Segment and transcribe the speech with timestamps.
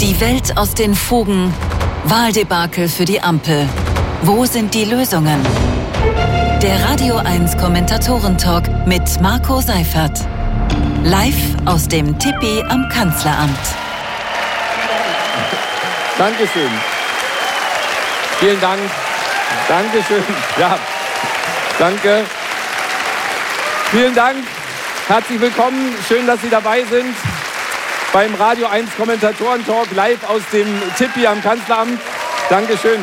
[0.00, 1.52] Die Welt aus den Fugen.
[2.04, 3.68] Wahldebakel für die Ampel.
[4.22, 5.44] Wo sind die Lösungen?
[6.62, 10.20] Der Radio 1 Kommentatoren-Talk mit Marco Seifert.
[11.02, 11.34] Live
[11.64, 13.58] aus dem Tippi am Kanzleramt.
[16.16, 16.70] Dankeschön.
[18.38, 18.80] Vielen Dank.
[19.66, 20.22] Dankeschön.
[20.60, 20.78] Ja,
[21.76, 22.24] danke.
[23.90, 24.36] Vielen Dank.
[25.08, 25.92] Herzlich willkommen.
[26.06, 27.16] Schön, dass Sie dabei sind
[28.12, 32.00] beim Radio 1 Kommentatoren-Talk live aus dem Tippi am Kanzleramt.
[32.48, 33.00] Dankeschön.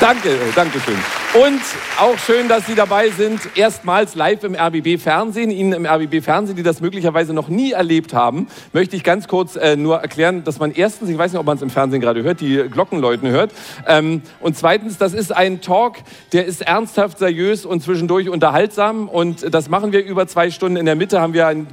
[0.00, 0.96] Danke, danke schön.
[1.34, 1.62] Und
[1.98, 5.50] auch schön, dass Sie dabei sind, erstmals live im RBB Fernsehen.
[5.50, 9.56] Ihnen im RBB Fernsehen, die das möglicherweise noch nie erlebt haben, möchte ich ganz kurz
[9.56, 12.22] äh, nur erklären, dass man erstens, ich weiß nicht, ob man es im Fernsehen gerade
[12.22, 13.52] hört, die Glockenläuten hört.
[13.86, 15.98] Ähm, und zweitens, das ist ein Talk,
[16.32, 19.08] der ist ernsthaft, seriös und zwischendurch unterhaltsam.
[19.08, 20.76] Und das machen wir über zwei Stunden.
[20.76, 21.66] In der Mitte haben wir ein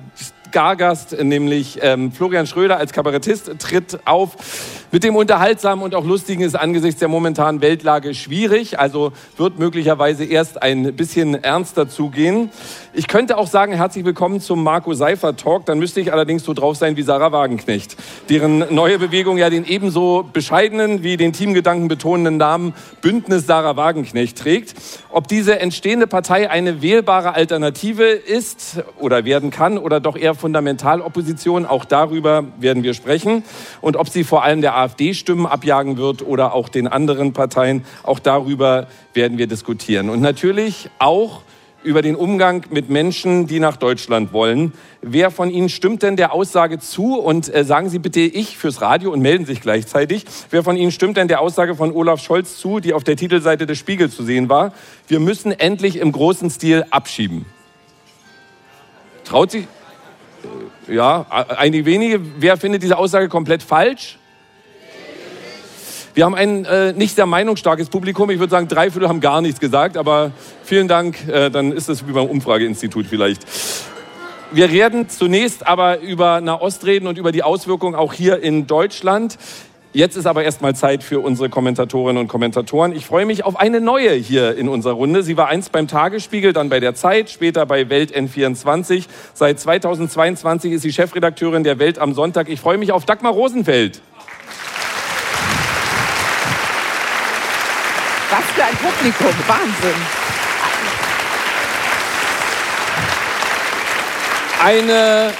[0.50, 4.32] Stargast, nämlich ähm, Florian Schröder als Kabarettist, tritt auf.
[4.92, 10.26] Mit dem Unterhaltsamen und auch Lustigen ist angesichts der momentanen Weltlage schwierig, also wird möglicherweise
[10.26, 12.50] erst ein bisschen ernster zugehen.
[12.94, 16.56] Ich könnte auch sagen, herzlich willkommen zum Marco Seifer Talk, dann müsste ich allerdings so
[16.56, 17.98] drauf sein wie Sarah Wagenknecht,
[18.30, 24.40] deren neue Bewegung ja den ebenso bescheidenen wie den Teamgedanken betonenden Namen Bündnis Sarah Wagenknecht
[24.40, 24.74] trägt.
[25.12, 31.68] Ob diese entstehende Partei eine wählbare Alternative ist oder werden kann oder doch eher Fundamentalopposition,
[31.68, 33.44] auch darüber werden wir sprechen.
[33.82, 37.84] Und ob sie vor allem der AfD Stimmen abjagen wird oder auch den anderen Parteien,
[38.04, 40.10] auch darüber werden wir diskutieren.
[40.10, 41.42] Und natürlich auch
[41.84, 44.74] über den Umgang mit Menschen, die nach Deutschland wollen.
[45.02, 47.18] Wer von Ihnen stimmt denn der Aussage zu?
[47.18, 50.26] Und äh, sagen Sie bitte ich fürs Radio und melden sich gleichzeitig.
[50.50, 53.66] Wer von Ihnen stimmt denn der Aussage von Olaf Scholz zu, die auf der Titelseite
[53.66, 54.74] des Spiegel zu sehen war?
[55.08, 57.46] Wir müssen endlich im großen Stil abschieben.
[59.24, 59.66] Traut sich?
[60.88, 62.20] Äh, ja, einige wenige.
[62.40, 64.19] Wer findet diese Aussage komplett falsch?
[66.14, 68.30] Wir haben ein äh, nicht sehr meinungsstarkes Publikum.
[68.30, 69.98] Ich würde sagen, drei Viertel haben gar nichts gesagt.
[69.98, 70.32] Aber
[70.64, 71.28] vielen Dank.
[71.28, 73.46] Äh, dann ist das wie beim Umfrageinstitut vielleicht.
[74.52, 79.38] Wir reden zunächst aber über Nahost reden und über die Auswirkungen auch hier in Deutschland.
[79.92, 82.96] Jetzt ist aber erstmal Zeit für unsere Kommentatorinnen und Kommentatoren.
[82.96, 85.24] Ich freue mich auf eine neue hier in unserer Runde.
[85.24, 89.06] Sie war einst beim Tagesspiegel, dann bei der Zeit, später bei Welt N24.
[89.34, 92.50] Seit 2022 ist sie Chefredakteurin der Welt am Sonntag.
[92.50, 94.00] Ich freue mich auf Dagmar Rosenfeld.
[98.30, 100.02] Was für ein Publikum, Wahnsinn.
[104.62, 105.32] Eine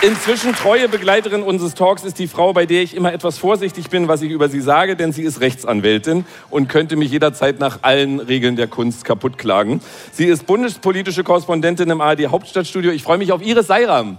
[0.00, 4.08] inzwischen treue Begleiterin unseres Talks ist die Frau, bei der ich immer etwas vorsichtig bin,
[4.08, 8.18] was ich über sie sage, denn sie ist Rechtsanwältin und könnte mich jederzeit nach allen
[8.18, 9.80] Regeln der Kunst kaputt klagen.
[10.10, 12.90] Sie ist bundespolitische Korrespondentin im ARD Hauptstadtstudio.
[12.90, 14.18] Ich freue mich auf Iris Seiram.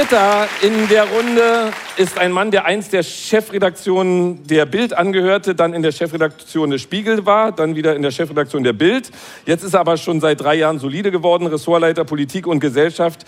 [0.00, 5.74] Dritter in der Runde ist ein Mann, der einst der Chefredaktion der Bild angehörte, dann
[5.74, 9.10] in der Chefredaktion des Spiegel war, dann wieder in der Chefredaktion der Bild.
[9.44, 13.26] Jetzt ist er aber schon seit drei Jahren solide geworden, Ressortleiter Politik und Gesellschaft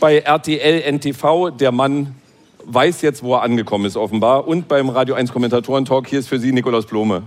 [0.00, 1.50] bei RTL NTV.
[1.50, 2.14] Der Mann
[2.64, 4.48] weiß jetzt, wo er angekommen ist, offenbar.
[4.48, 7.22] Und beim Radio 1 Kommentatoren-Talk, hier ist für Sie Nikolaus Blome.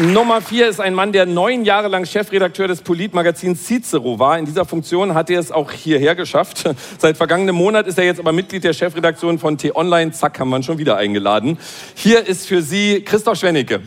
[0.00, 4.38] Nummer vier ist ein Mann, der neun Jahre lang Chefredakteur des Politmagazins Cicero war.
[4.38, 6.70] In dieser Funktion hat er es auch hierher geschafft.
[6.98, 10.12] Seit vergangenem Monat ist er jetzt aber Mitglied der Chefredaktion von T-Online.
[10.12, 11.58] Zack, haben wir ihn schon wieder eingeladen.
[11.96, 13.80] Hier ist für Sie Christoph Schwennecke.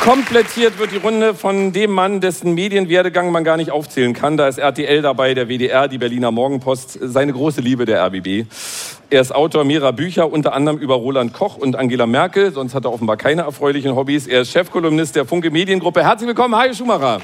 [0.00, 4.38] Komplettiert wird die Runde von dem Mann, dessen Medienwerdegang man gar nicht aufzählen kann.
[4.38, 8.46] Da ist RTL dabei, der WDR, die Berliner Morgenpost, seine große Liebe der RBB.
[9.10, 12.50] Er ist Autor mehrerer Bücher, unter anderem über Roland Koch und Angela Merkel.
[12.50, 14.26] Sonst hat er offenbar keine erfreulichen Hobbys.
[14.26, 16.02] Er ist Chefkolumnist der Funke Mediengruppe.
[16.02, 17.20] Herzlich willkommen, Hajo Schumacher.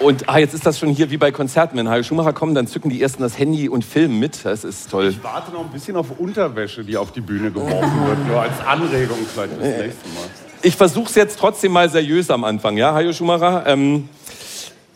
[0.00, 1.76] Und ah, jetzt ist das schon hier wie bei Konzerten.
[1.76, 4.44] Wenn Hajo Schumacher kommen, dann zücken die Ersten das Handy und filmen mit.
[4.44, 5.08] Das ist toll.
[5.08, 8.26] Ich warte noch ein bisschen auf Unterwäsche, die auf die Bühne geworfen wird.
[8.26, 10.24] Nur als Anregung vielleicht fürs nächste Mal.
[10.62, 13.64] Ich versuche es jetzt trotzdem mal seriös am Anfang, ja, Hajo Schumacher?
[13.66, 14.08] Ähm,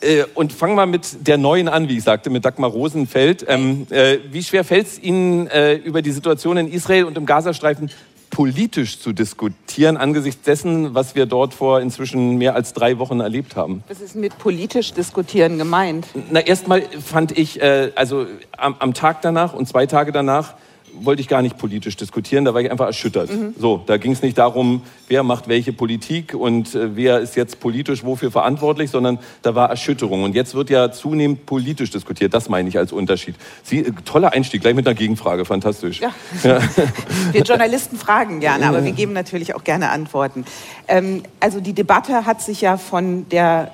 [0.00, 3.44] äh, und fangen wir mit der neuen an, wie ich sagte, mit Dagmar Rosenfeld.
[3.46, 7.26] Ähm, äh, wie schwer fällt es Ihnen, äh, über die Situation in Israel und im
[7.26, 7.90] Gazastreifen
[8.34, 13.54] politisch zu diskutieren angesichts dessen, was wir dort vor inzwischen mehr als drei Wochen erlebt
[13.54, 13.84] haben?
[13.86, 16.08] Was ist mit politisch diskutieren gemeint?
[16.32, 18.26] Na, erstmal fand ich, äh, also
[18.58, 20.54] am, am Tag danach und zwei Tage danach,
[21.00, 23.30] wollte ich gar nicht politisch diskutieren, da war ich einfach erschüttert.
[23.30, 23.54] Mhm.
[23.58, 27.60] So, da ging es nicht darum, wer macht welche Politik und äh, wer ist jetzt
[27.60, 30.22] politisch wofür verantwortlich, sondern da war Erschütterung.
[30.22, 32.34] Und jetzt wird ja zunehmend politisch diskutiert.
[32.34, 33.34] Das meine ich als Unterschied.
[33.62, 36.00] Sie, äh, toller Einstieg, gleich mit einer Gegenfrage, fantastisch.
[36.00, 36.10] Ja.
[36.42, 36.58] ja.
[37.32, 40.44] Wir Journalisten fragen gerne, aber wir geben natürlich auch gerne Antworten.
[40.88, 43.72] Ähm, also die Debatte hat sich ja von der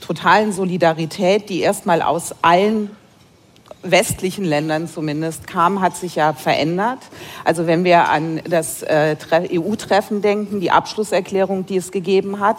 [0.00, 2.90] totalen Solidarität, die erstmal aus allen
[3.84, 6.98] westlichen Ländern zumindest kam, hat sich ja verändert.
[7.44, 9.16] Also wenn wir an das äh,
[9.52, 12.56] EU-Treffen denken, die Abschlusserklärung, die es gegeben hat,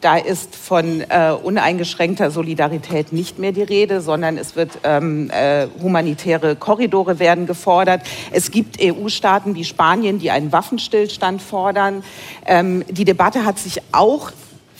[0.00, 5.66] da ist von äh, uneingeschränkter Solidarität nicht mehr die Rede, sondern es wird ähm, äh,
[5.82, 8.02] humanitäre Korridore werden gefordert.
[8.30, 12.04] Es gibt EU-Staaten wie Spanien, die einen Waffenstillstand fordern.
[12.46, 14.30] Ähm, die Debatte hat sich auch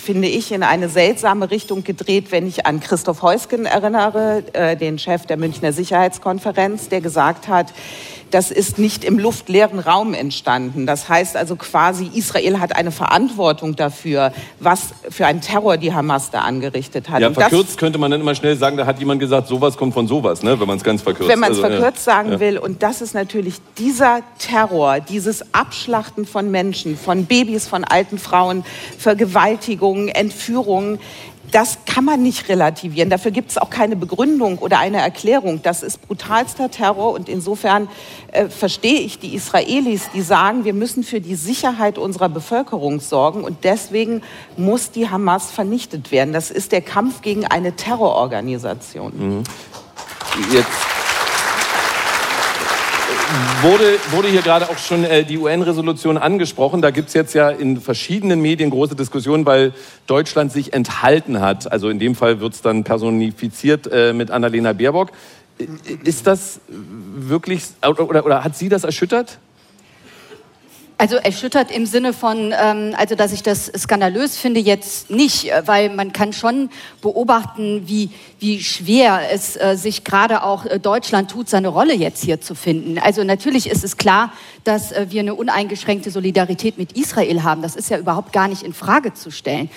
[0.08, 4.98] finde ich, in eine seltsame Richtung gedreht, wenn ich an Christoph Heusgen erinnere, äh, den
[4.98, 7.74] Chef der Münchner Sicherheitskonferenz, der gesagt hat,
[8.30, 10.86] das ist nicht im luftleeren Raum entstanden.
[10.86, 16.30] Das heißt also quasi, Israel hat eine Verantwortung dafür, was für einen Terror die Hamas
[16.30, 17.20] da angerichtet hat.
[17.20, 20.06] Ja, verkürzt könnte man dann immer schnell sagen, da hat jemand gesagt, sowas kommt von
[20.06, 20.58] sowas, ne?
[20.60, 21.30] wenn man es ganz verkürzt.
[21.30, 22.12] Wenn man es also, verkürzt ja.
[22.12, 22.40] sagen ja.
[22.40, 22.58] will.
[22.58, 28.64] Und das ist natürlich dieser Terror, dieses Abschlachten von Menschen, von Babys, von alten Frauen,
[28.98, 30.98] Vergewaltigungen, Entführungen
[31.50, 33.10] das kann man nicht relativieren.
[33.10, 35.62] Dafür gibt es auch keine Begründung oder eine Erklärung.
[35.62, 37.88] Das ist brutalster Terror und insofern
[38.32, 43.44] äh, verstehe ich die Israelis, die sagen, wir müssen für die Sicherheit unserer Bevölkerung sorgen
[43.44, 44.22] und deswegen
[44.56, 46.32] muss die Hamas vernichtet werden.
[46.32, 49.12] Das ist der Kampf gegen eine Terrororganisation.
[49.16, 49.44] Mhm.
[50.52, 51.07] Jetzt
[53.62, 56.82] wurde, wurde hier gerade auch schon äh, die UN-Resolution angesprochen.
[56.82, 59.72] Da gibt es jetzt ja in verschiedenen Medien große Diskussionen, weil
[60.06, 61.70] Deutschland sich enthalten hat.
[61.70, 65.12] Also in dem Fall wird es dann personifiziert äh, mit Annalena Baerbock.
[66.04, 69.38] Ist das wirklich, oder, oder hat Sie das erschüttert?
[71.00, 75.62] Also erschüttert im Sinne von, ähm, also dass ich das skandalös finde jetzt nicht, äh,
[75.64, 78.10] weil man kann schon beobachten, wie,
[78.40, 82.56] wie schwer es äh, sich gerade auch äh, Deutschland tut, seine Rolle jetzt hier zu
[82.56, 82.98] finden.
[82.98, 84.32] Also natürlich ist es klar,
[84.64, 87.62] dass äh, wir eine uneingeschränkte Solidarität mit Israel haben.
[87.62, 89.70] Das ist ja überhaupt gar nicht in Frage zu stellen.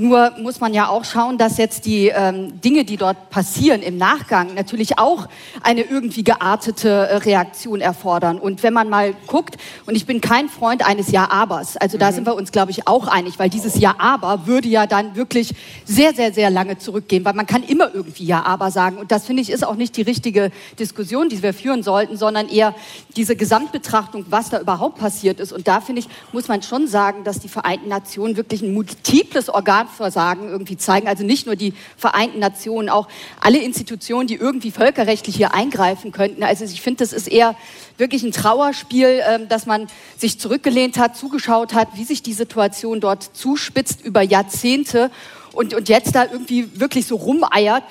[0.00, 3.98] Nur muss man ja auch schauen, dass jetzt die ähm, Dinge, die dort passieren im
[3.98, 5.26] Nachgang, natürlich auch
[5.60, 8.38] eine irgendwie geartete äh, Reaktion erfordern.
[8.38, 9.56] Und wenn man mal guckt,
[9.86, 12.14] und ich bin kein Freund eines Ja-Abers, also da mhm.
[12.14, 15.52] sind wir uns, glaube ich, auch einig, weil dieses Ja-Aber würde ja dann wirklich
[15.84, 18.98] sehr, sehr, sehr lange zurückgehen, weil man kann immer irgendwie Ja-Aber sagen.
[18.98, 22.48] Und das finde ich ist auch nicht die richtige Diskussion, die wir führen sollten, sondern
[22.48, 22.72] eher
[23.16, 25.52] diese Gesamtbetrachtung, was da überhaupt passiert ist.
[25.52, 29.48] Und da finde ich, muss man schon sagen, dass die Vereinten Nationen wirklich ein multiples
[29.48, 31.08] Organ Versagen irgendwie zeigen.
[31.08, 33.08] Also nicht nur die Vereinten Nationen, auch
[33.40, 36.42] alle Institutionen, die irgendwie völkerrechtlich hier eingreifen könnten.
[36.42, 37.56] Also ich finde, das ist eher
[37.96, 39.86] wirklich ein Trauerspiel, ähm, dass man
[40.16, 45.10] sich zurückgelehnt hat, zugeschaut hat, wie sich die Situation dort zuspitzt über Jahrzehnte
[45.52, 47.82] und, und jetzt da irgendwie wirklich so rumeiert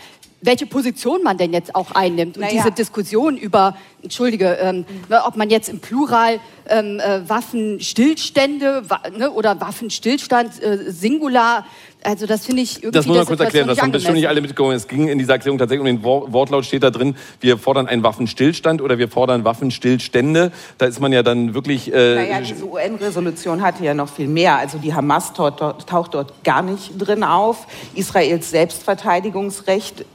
[0.47, 2.37] welche Position man denn jetzt auch einnimmt.
[2.37, 2.53] Und naja.
[2.55, 4.85] diese Diskussion über, entschuldige, ähm,
[5.25, 11.65] ob man jetzt im Plural ähm, äh, Waffenstillstände wa ne, oder Waffenstillstand äh, Singular
[12.03, 12.91] also das finde ich irgendwie.
[12.91, 14.73] Das muss man kurz erklären, das haben bestimmt nicht alle mitgekommen.
[14.73, 18.01] Es ging in dieser Erklärung tatsächlich um den Wortlaut steht da drin, wir fordern einen
[18.03, 20.51] Waffenstillstand oder wir fordern Waffenstillstände.
[20.77, 21.91] Da ist man ja dann wirklich.
[21.91, 24.57] Äh, naja, diese UN-Resolution hatte ja noch viel mehr.
[24.57, 27.67] Also die Hamas taucht dort gar nicht drin auf.
[27.93, 30.05] Israels Selbstverteidigungsrecht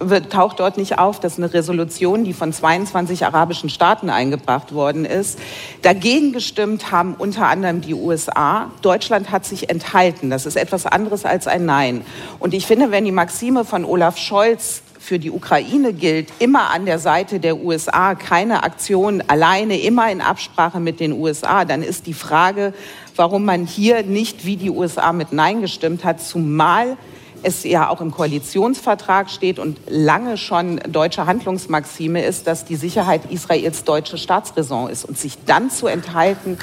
[0.00, 1.20] wird, taucht dort nicht auf.
[1.20, 5.38] Das ist eine Resolution, die von 22 arabischen Staaten eingebracht worden ist.
[5.82, 8.70] Dagegen gestimmt haben unter anderem die USA.
[8.82, 10.30] Deutschland hat sich enthalten.
[10.30, 12.04] Das ist etwas anderes als ein Nein.
[12.38, 16.84] Und ich finde, wenn die Maxime von Olaf Scholz für die Ukraine gilt, immer an
[16.84, 22.06] der Seite der USA, keine Aktion alleine, immer in Absprache mit den USA, dann ist
[22.06, 22.74] die Frage,
[23.16, 26.98] warum man hier nicht wie die USA mit Nein gestimmt hat, zumal
[27.42, 33.30] es ja auch im Koalitionsvertrag steht und lange schon deutsche Handlungsmaxime ist, dass die Sicherheit
[33.30, 35.04] Israels deutsche Staatsräson ist.
[35.04, 36.58] Und sich dann zu enthalten,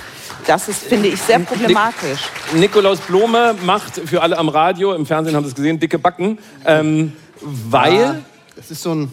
[0.47, 2.29] das ist, finde ich, sehr problematisch.
[2.53, 6.39] Nikolaus Blome macht für alle am Radio, im Fernsehen haben Sie es gesehen, dicke Backen,
[6.65, 7.95] ähm, weil...
[7.95, 8.15] Ja,
[8.55, 9.11] das ist so ein...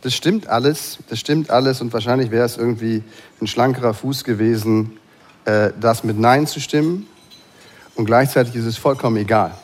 [0.00, 3.02] Das stimmt alles, das stimmt alles und wahrscheinlich wäre es irgendwie
[3.40, 4.96] ein schlankerer Fuß gewesen,
[5.44, 7.08] äh, das mit Nein zu stimmen.
[7.96, 9.58] Und gleichzeitig ist es vollkommen egal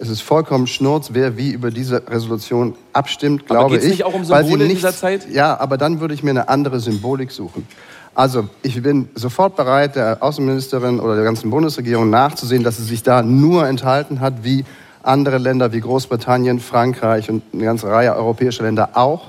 [0.00, 3.90] Es ist vollkommen schnurz, wer wie über diese Resolution abstimmt, Aber glaube geht's ich.
[3.90, 5.28] nicht auch um Symbole in dieser Zeit?
[5.30, 7.66] Ja, aber dann würde ich mir eine andere Symbolik suchen.
[8.14, 13.02] Also ich bin sofort bereit, der Außenministerin oder der ganzen Bundesregierung nachzusehen, dass sie sich
[13.02, 14.64] da nur enthalten hat, wie
[15.02, 19.28] andere Länder wie Großbritannien, Frankreich und eine ganze Reihe europäischer Länder auch.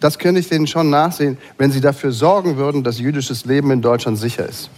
[0.00, 3.82] Das könnte ich denen schon nachsehen, wenn sie dafür sorgen würden, dass jüdisches Leben in
[3.82, 4.70] Deutschland sicher ist.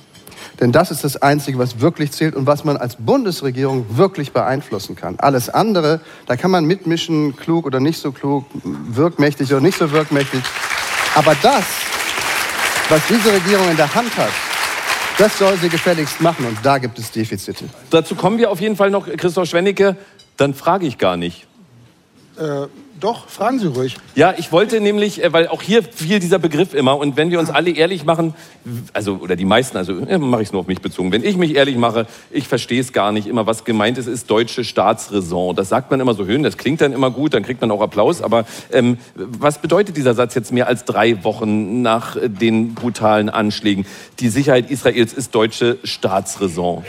[0.61, 4.95] Denn das ist das Einzige, was wirklich zählt und was man als Bundesregierung wirklich beeinflussen
[4.95, 5.19] kann.
[5.19, 9.91] Alles andere, da kann man mitmischen, klug oder nicht so klug, wirkmächtig oder nicht so
[9.91, 10.43] wirkmächtig.
[11.15, 11.65] Aber das,
[12.91, 14.33] was diese Regierung in der Hand hat,
[15.17, 17.65] das soll sie gefälligst machen und da gibt es Defizite.
[17.91, 19.97] Dazu kommen wir auf jeden Fall noch, Christoph Schwennecke.
[20.37, 21.47] Dann frage ich gar nicht.
[22.39, 22.67] Äh,
[23.01, 23.97] doch, fragen Sie ruhig.
[24.15, 27.41] Ja, ich wollte nämlich, äh, weil auch hier fiel dieser Begriff immer und wenn wir
[27.41, 28.35] uns alle ehrlich machen,
[28.93, 31.37] also oder die meisten, also äh, mache ich es nur auf mich bezogen, wenn ich
[31.37, 35.57] mich ehrlich mache, ich verstehe es gar nicht immer, was gemeint ist, ist deutsche Staatsräson.
[35.57, 37.81] Das sagt man immer so höhen, das klingt dann immer gut, dann kriegt man auch
[37.81, 42.75] Applaus, aber ähm, was bedeutet dieser Satz jetzt mehr als drei Wochen nach äh, den
[42.75, 43.87] brutalen Anschlägen?
[44.21, 46.85] Die Sicherheit Israels ist deutsche Staatsräson.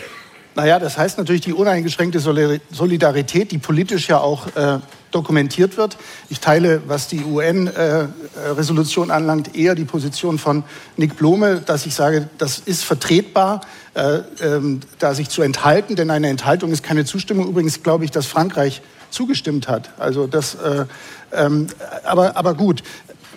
[0.55, 4.79] Naja, das heißt natürlich die uneingeschränkte Solidar- Solidarität, die politisch ja auch äh,
[5.11, 5.97] dokumentiert wird.
[6.29, 10.63] Ich teile, was die UN-Resolution anlangt, eher die Position von
[10.97, 13.61] Nick Blome, dass ich sage, das ist vertretbar,
[13.93, 17.47] äh, ähm, da sich zu enthalten, denn eine Enthaltung ist keine Zustimmung.
[17.47, 19.91] Übrigens glaube ich, dass Frankreich zugestimmt hat.
[19.99, 20.85] Also das, äh,
[21.33, 21.67] ähm,
[22.03, 22.83] aber, aber gut.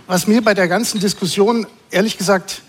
[0.07, 2.63] Was mir bei der ganzen Diskussion ehrlich gesagt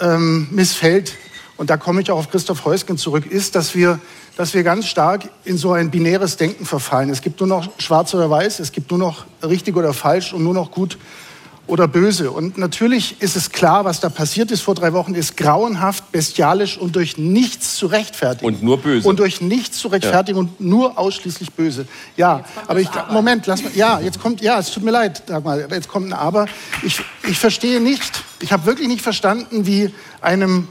[0.00, 1.14] ähm, missfällt,
[1.56, 4.00] und da komme ich auch auf Christoph Heusgen zurück, ist, dass wir,
[4.36, 7.10] dass wir ganz stark in so ein binäres Denken verfallen.
[7.10, 10.42] Es gibt nur noch schwarz oder weiß, es gibt nur noch richtig oder falsch und
[10.42, 10.98] nur noch gut
[11.66, 12.30] oder böse.
[12.30, 16.76] Und natürlich ist es klar, was da passiert ist vor drei Wochen, ist grauenhaft, bestialisch
[16.76, 18.46] und durch nichts zu rechtfertigen.
[18.46, 19.08] Und nur böse.
[19.08, 21.86] Und durch nichts zu rechtfertigen und nur ausschließlich böse.
[22.16, 25.44] Ja, aber ich, Moment, lass mal, ja, jetzt kommt, ja, es tut mir leid, sag
[25.44, 26.46] mal, jetzt kommt ein Aber.
[26.82, 30.68] Ich, ich verstehe nicht, ich habe wirklich nicht verstanden, wie einem,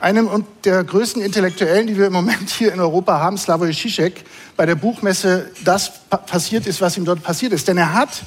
[0.00, 4.24] einem der größten Intellektuellen, die wir im Moment hier in Europa haben, Slavoj Žižek,
[4.56, 7.68] bei der Buchmesse das pa passiert ist, was ihm dort passiert ist.
[7.68, 8.22] Denn er hat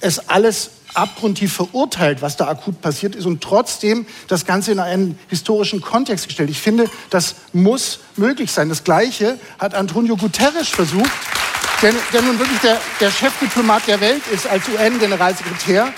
[0.00, 5.18] es alles abgrundtief verurteilt, was da akut passiert ist und trotzdem das Ganze in einen
[5.28, 6.50] historischen Kontext gestellt.
[6.50, 8.68] Ich finde, das muss möglich sein.
[8.68, 11.10] Das Gleiche hat Antonio Guterres versucht,
[11.80, 15.92] der, der nun wirklich der, der Chefdiplomat der Welt ist als UN-Generalsekretär.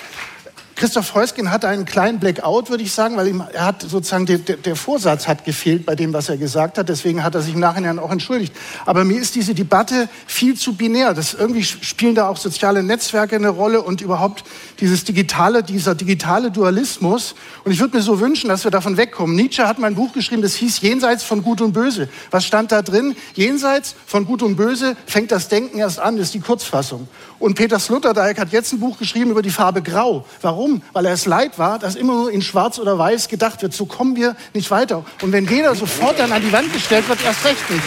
[0.76, 4.38] Christoph Heusgen hatte einen kleinen Blackout, würde ich sagen, weil ihm, er hat sozusagen der,
[4.38, 6.88] der, Vorsatz hat gefehlt bei dem, was er gesagt hat.
[6.88, 8.52] Deswegen hat er sich im Nachhinein auch entschuldigt.
[8.85, 11.14] Aber mir ist diese Debatte viel zu binär.
[11.14, 14.43] Das irgendwie spielen da auch soziale Netzwerke eine Rolle und überhaupt
[14.81, 17.37] dieses digitale, dieser digitale Dualismus.
[17.64, 19.37] Und ich würde mir so wünschen, dass wir davon wegkommen.
[19.37, 22.09] Nietzsche hat mal ein Buch geschrieben, das hieß Jenseits von Gut und Böse.
[22.33, 23.14] Was stand da drin?
[23.35, 27.07] Jenseits von Gut und Böse fängt das Denken erst an, das ist die Kurzfassung.
[27.38, 30.25] Und Peter Sloterdijk hat jetzt ein Buch geschrieben über die Farbe Grau.
[30.43, 30.63] Warum?
[30.92, 33.73] Weil er es leid war, dass immer nur in Schwarz oder Weiß gedacht wird.
[33.73, 35.04] So kommen wir nicht weiter.
[35.23, 37.83] Und wenn jeder sofort dann an die Wand gestellt wird, erst recht nicht.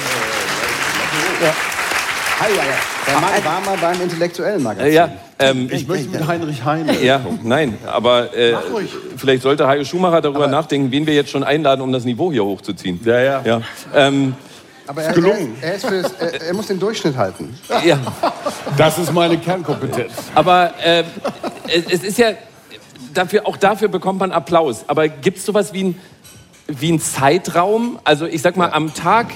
[3.08, 4.92] Der Mann war mal beim intellektuellen Magazin.
[4.92, 7.02] Äh, ja, ähm, Ich möchte mit Heinrich Heine.
[7.04, 8.56] Ja, nein, aber äh,
[9.16, 12.44] vielleicht sollte Hajo Schumacher darüber nachdenken, wen wir jetzt schon einladen, um das Niveau hier
[12.44, 13.00] hochzuziehen.
[13.04, 13.42] Ja, ja.
[13.44, 13.62] ja.
[13.96, 14.36] Ähm,
[14.86, 15.56] Aber er, gelungen.
[15.62, 17.58] Er, er, ist für das, er, er muss den Durchschnitt halten.
[17.86, 17.98] ja.
[18.78, 20.14] Das ist meine Kernkompetenz.
[20.36, 21.04] Aber äh,
[21.68, 22.32] es, es ist ja,
[23.18, 24.86] dafür, auch dafür bekommt man Applaus.
[24.88, 26.00] Aber gibt es sowas wie ein,
[26.68, 28.00] wie ein Zeitraum?
[28.04, 29.28] Also ich sag mal, am Tag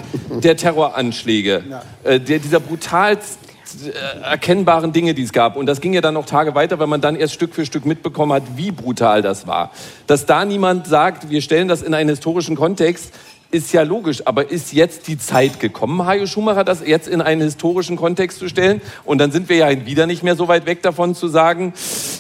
[0.44, 1.64] der Terroranschläge,
[2.04, 5.56] äh, der, dieser brutal äh, erkennbaren Dinge, die es gab.
[5.56, 7.86] Und das ging ja dann noch Tage weiter, weil man dann erst Stück für Stück
[7.86, 9.72] mitbekommen hat, wie brutal das war.
[10.08, 13.14] Dass da niemand sagt, wir stellen das in einen historischen Kontext,
[13.52, 14.26] ist ja logisch.
[14.26, 18.48] Aber ist jetzt die Zeit gekommen, Hajo Schumacher, das jetzt in einen historischen Kontext zu
[18.50, 18.82] stellen?
[19.06, 21.74] Und dann sind wir ja wieder nicht mehr so weit weg davon zu sagen,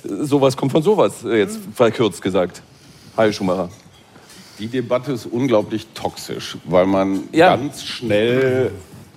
[0.03, 2.61] sowas kommt von sowas, äh, jetzt verkürzt gesagt.
[3.17, 3.69] Hajo Schumacher.
[4.59, 7.55] Die Debatte ist unglaublich toxisch, weil man Ja.
[7.55, 8.71] ganz schnell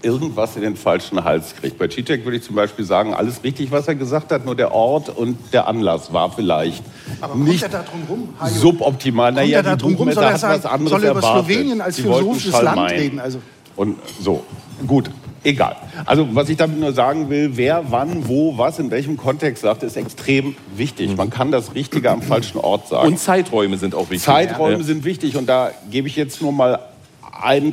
[0.04, 1.78] irgendwas in den falschen Hals kriegt.
[1.78, 4.72] Bei Cicek würde ich zum Beispiel sagen, alles richtig, was er gesagt hat, nur der
[4.72, 6.82] Ort und der Anlass war vielleicht
[7.20, 8.52] Aber kommt nicht er da drum rum, Hajo?
[8.54, 9.32] suboptimal.
[9.32, 10.12] Kommt Naja, er da die drum rum?
[10.12, 11.46] Soll er hat sagen- was anderes soll er über erwartet.
[11.46, 13.18] Slowenien als Sie philosophisches wollten Land reden?
[13.20, 13.38] Also-
[13.76, 14.44] Und so,
[14.86, 15.10] gut,
[15.42, 15.74] egal.
[16.06, 19.82] Also was ich damit nur sagen will, wer wann, wo, was, in welchem Kontext sagt,
[19.82, 21.16] ist extrem wichtig.
[21.16, 23.08] Man kann das Richtige am falschen Ort sagen.
[23.08, 24.22] Und Zeiträume sind auch wichtig.
[24.22, 24.82] Zeiträume Ja.
[24.84, 26.78] sind wichtig und da gebe ich jetzt nur mal
[27.42, 27.72] einen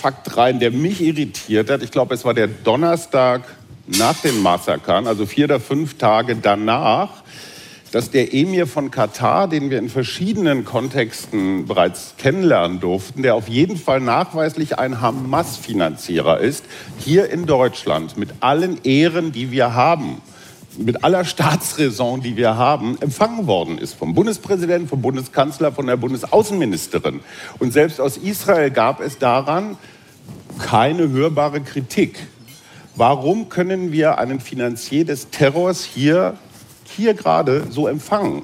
[0.00, 1.82] Fakt rein, der mich irritiert hat.
[1.82, 3.42] Ich glaube, es war der Donnerstag
[3.86, 7.22] nach den Massakern, also vier oder fünf Tage danach.
[7.92, 13.48] dass der Emir von Katar, den wir in verschiedenen Kontexten bereits kennenlernen durften, der auf
[13.48, 16.64] jeden Fall nachweislich ein Hamas-Finanzierer ist,
[16.98, 20.22] hier in Deutschland mit allen Ehren, die wir haben,
[20.80, 25.96] mit aller Staatsräson, die wir haben, empfangen worden ist vom Bundespräsidenten, vom Bundeskanzler, von der
[25.96, 27.20] Bundesaußenministerin.
[27.58, 29.76] Und selbst aus Israel gab es daran
[30.58, 32.26] keine hörbare Kritik.
[32.96, 36.34] Warum können wir einen Finanzier des Terrors hier,
[36.84, 38.42] hier gerade so empfangen?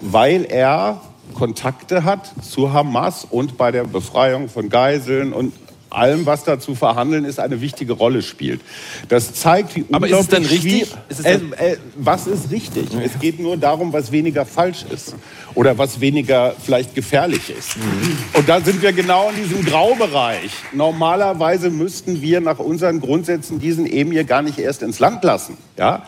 [0.00, 1.00] Weil er
[1.34, 5.52] Kontakte hat zu Hamas und bei der Befreiung von Geiseln und
[5.90, 8.60] allem, was da zu verhandeln ist, eine wichtige Rolle spielt.
[9.08, 10.94] Das zeigt, wie Aber ist es dann richtig?
[11.08, 12.92] Ist äh, äh, was ist richtig?
[12.92, 13.00] Ja.
[13.00, 15.14] Es geht nur darum, was weniger falsch ist
[15.54, 17.76] oder was weniger vielleicht gefährlich ist.
[17.76, 18.18] Mhm.
[18.34, 20.50] Und da sind wir genau in diesem Graubereich.
[20.72, 25.56] Normalerweise müssten wir nach unseren Grundsätzen diesen Emir gar nicht erst ins Land lassen.
[25.76, 26.04] Ja?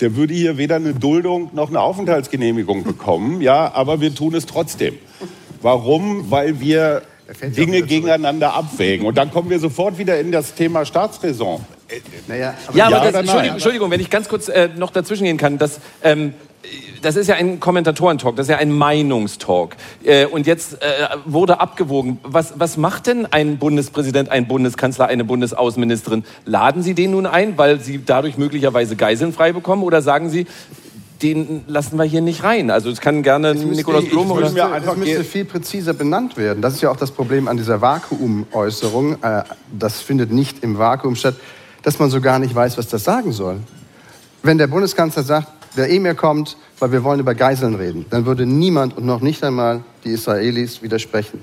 [0.00, 3.40] Der würde hier weder eine Duldung noch eine Aufenthaltsgenehmigung bekommen.
[3.40, 4.94] Ja, aber wir tun es trotzdem.
[5.62, 6.30] Warum?
[6.30, 7.02] Weil wir
[7.42, 9.06] Dinge gegeneinander abwägen.
[9.06, 11.64] Und dann kommen wir sofort wieder in das Thema Staatsräson.
[12.26, 15.36] Naja, aber ja, aber das, Entschuldigung, Entschuldigung, wenn ich ganz kurz äh, noch dazwischen gehen
[15.36, 15.58] kann.
[15.58, 16.34] Das, ähm,
[17.02, 19.76] das ist ja ein Kommentatorentalk, das ist ja ein Meinungstalk.
[20.02, 20.86] Äh, und jetzt äh,
[21.24, 22.18] wurde abgewogen.
[22.22, 26.24] Was, was macht denn ein Bundespräsident, ein Bundeskanzler, eine Bundesaußenministerin?
[26.44, 29.82] Laden Sie den nun ein, weil Sie dadurch möglicherweise Geiseln frei bekommen?
[29.82, 30.46] Oder sagen Sie,
[31.24, 32.70] den lassen wir hier nicht rein.
[32.70, 34.46] Also es kann gerne es Nikolaus Blum oder...
[34.46, 36.60] Einfach es müsste viel präziser benannt werden.
[36.60, 39.22] Das ist ja auch das Problem an dieser Vakuumäußerung.
[39.22, 41.34] Äh, das findet nicht im Vakuum statt,
[41.82, 43.56] dass man so gar nicht weiß, was das sagen soll.
[44.42, 48.44] Wenn der Bundeskanzler sagt, der Emir kommt, weil wir wollen über Geiseln reden, dann würde
[48.44, 51.40] niemand und noch nicht einmal die Israelis widersprechen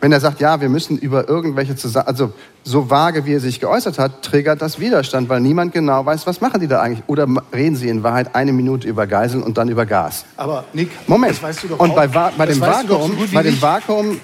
[0.00, 3.58] wenn er sagt, ja, wir müssen über irgendwelche zusammen, also so vage, wie er sich
[3.60, 7.02] geäußert hat, triggert das Widerstand, weil niemand genau weiß, was machen die da eigentlich.
[7.08, 10.24] Oder reden sie in Wahrheit eine Minute über Geiseln und dann über Gas.
[10.36, 11.32] Aber Nick, Moment.
[11.32, 11.96] das weißt du doch Und auch.
[11.96, 14.20] bei, bei dem Vakuum, so bei dem Vakuum,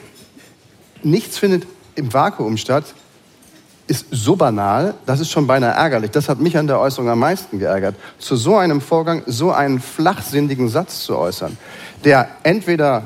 [1.02, 1.66] nichts findet
[1.97, 2.85] im Vakuum statt,
[3.87, 6.11] ist so banal, das ist schon beinahe ärgerlich.
[6.11, 7.97] Das hat mich an der Äußerung am meisten geärgert.
[8.19, 11.59] Zu so einem Vorgang so einen flachsinnigen Satz zu äußern,
[12.04, 13.02] der entweder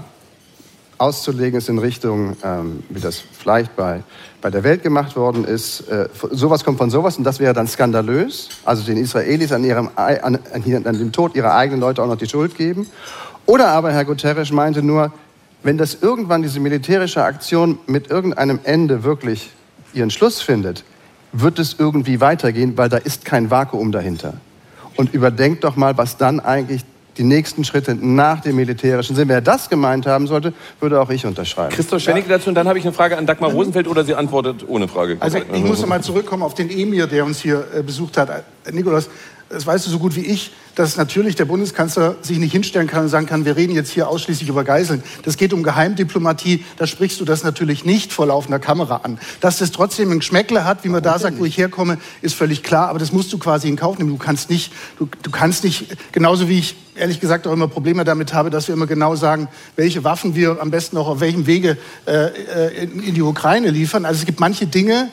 [0.99, 4.03] auszulegen ist in Richtung, ähm, wie das vielleicht bei,
[4.41, 5.89] bei der Welt gemacht worden ist.
[5.89, 8.49] Äh, sowas kommt von sowas und das wäre dann skandalös.
[8.65, 12.17] Also den Israelis an, ihrem, an, an, an dem Tod ihrer eigenen Leute auch noch
[12.17, 12.87] die Schuld geben.
[13.47, 15.13] Oder aber Herr Guterres meinte nur,
[15.63, 19.51] wenn das irgendwann diese militärische Aktion mit irgendeinem Ende wirklich
[19.93, 20.85] ihren Schluss findet,
[21.33, 24.35] wird es irgendwie weitergehen, weil da ist kein Vakuum dahinter.
[24.97, 26.85] Und überdenkt doch mal, was dann eigentlich
[27.19, 29.29] die nächsten Schritte nach dem militärischen sind.
[29.29, 31.75] Wer das gemeint haben sollte, würde auch ich unterschreiben.
[31.75, 34.65] Christoph Schwennicke dazu und dann habe ich eine Frage an Dagmar Rosenfeld oder sie antwortet
[34.67, 35.17] ohne Frage.
[35.21, 38.31] Also ich muss noch mal zurückkommen auf den Emir, der uns hier äh, besucht hat.
[38.31, 39.11] Äh, Nikolaus,
[39.49, 43.05] das weißt du so gut wie ich, dass natürlich der Bundeskanzler sich nicht hinstellen kann
[43.05, 45.03] und sagen kann, wir reden jetzt hier ausschließlich über Geiseln.
[45.25, 49.19] Das geht um Geheimdiplomatie, da sprichst du das natürlich nicht vor laufender Kamera an.
[49.41, 52.63] Dass das trotzdem ein Geschmäckle hat, wie man da sagt, wo ich herkomme, ist völlig
[52.63, 54.11] klar, aber das musst du quasi in Kauf nehmen.
[54.11, 58.05] Du kannst nicht, du, du kannst nicht, genauso wie ich ehrlich gesagt auch immer Probleme
[58.05, 61.47] damit habe, dass wir immer genau sagen, welche Waffen wir am besten auch auf welchem
[61.47, 64.05] Wege äh, äh in, in die Ukraine liefern.
[64.05, 65.09] Also es gibt manche Dinge,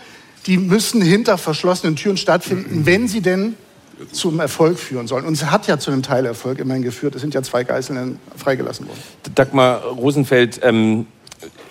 [0.45, 3.55] die müssen hinter verschlossenen Türen stattfinden, wenn sie denn
[4.11, 5.25] zum Erfolg führen sollen.
[5.25, 7.15] Und es hat ja zu einem Teilerfolg immerhin geführt.
[7.15, 8.99] Es sind ja zwei Geiseln freigelassen worden.
[9.35, 11.07] Dagmar Rosenfeld, ähm,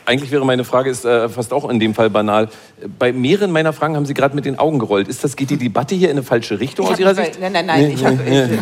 [0.07, 2.49] eigentlich wäre meine Frage ist äh, fast auch in dem Fall banal.
[2.99, 5.09] Bei mehreren meiner Fragen haben Sie gerade mit den Augen gerollt.
[5.09, 7.39] Ist das geht die Debatte hier in eine falsche Richtung aus Ihrer Sicht?
[7.41, 7.89] Nein, nein, nein.
[7.89, 8.59] Nee, ich hab, nee, nee.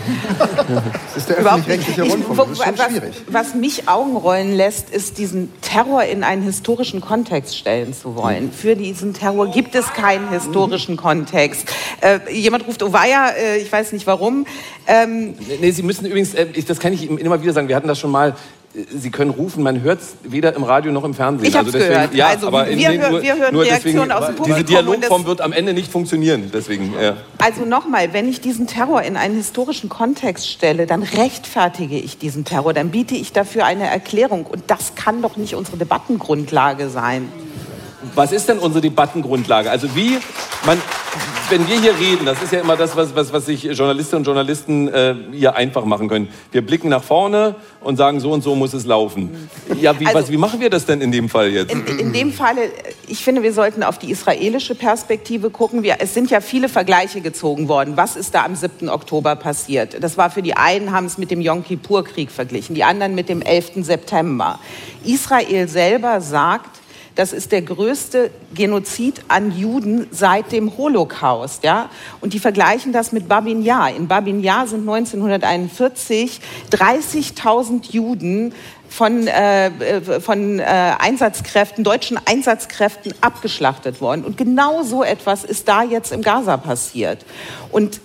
[0.68, 2.38] das ist der öffentlich-rechtliche Rundfunk.
[2.38, 3.14] Das ist schon was, schwierig.
[3.28, 8.52] Was mich Augenrollen lässt, ist diesen Terror in einen historischen Kontext stellen zu wollen.
[8.52, 11.66] Für diesen Terror gibt es keinen historischen Kontext.
[12.00, 14.46] Äh, jemand ruft Ovaya, äh, ich weiß nicht warum.
[14.86, 17.98] Ähm, nee, Sie müssen übrigens, äh, das kann ich immer wieder sagen, wir hatten das
[17.98, 18.36] schon mal,
[18.74, 21.46] Sie können rufen, man hört es weder im Radio noch im Fernsehen.
[21.46, 22.14] Ich also gehört.
[22.14, 24.46] Ja, also aber wir, hör, wir hören nur Reaktionen deswegen, aus dem Publikum.
[24.46, 26.50] Diese Dialogform wird am Ende nicht funktionieren.
[26.54, 27.18] Deswegen, ja.
[27.36, 32.46] Also nochmal, wenn ich diesen Terror in einen historischen Kontext stelle, dann rechtfertige ich diesen
[32.46, 34.46] Terror, dann biete ich dafür eine Erklärung.
[34.46, 37.28] Und das kann doch nicht unsere Debattengrundlage sein.
[38.14, 39.70] Was ist denn unsere Debattengrundlage?
[39.70, 40.18] Also wie
[40.64, 40.78] man
[41.52, 44.24] wenn wir hier reden, das ist ja immer das, was, was, was sich Journalistinnen und
[44.24, 46.28] Journalisten äh, hier einfach machen können.
[46.50, 49.50] Wir blicken nach vorne und sagen, so und so muss es laufen.
[49.78, 51.70] Ja, wie, also, was, wie machen wir das denn in dem Fall jetzt?
[51.70, 52.56] In, in dem Fall,
[53.06, 55.82] ich finde, wir sollten auf die israelische Perspektive gucken.
[55.82, 57.98] Wir, es sind ja viele Vergleiche gezogen worden.
[57.98, 58.88] Was ist da am 7.
[58.88, 60.02] Oktober passiert?
[60.02, 63.28] Das war für die einen, haben es mit dem Yom Kippur-Krieg verglichen, die anderen mit
[63.28, 63.84] dem 11.
[63.84, 64.58] September.
[65.04, 66.81] Israel selber sagt,
[67.14, 71.62] Das ist der größte Genozid an Juden seit dem Holocaust.
[71.64, 71.90] Ja?
[72.20, 73.94] Und die vergleichen das mit Babin Yar.
[73.94, 78.54] In Babin Yar sind 1941 30.000 Juden
[78.88, 84.24] von, äh, von äh, Einsatzkräften, deutschen Einsatzkräften abgeschlachtet worden.
[84.24, 87.24] Und genau so etwas ist da jetzt im Gaza passiert.
[87.70, 88.00] Und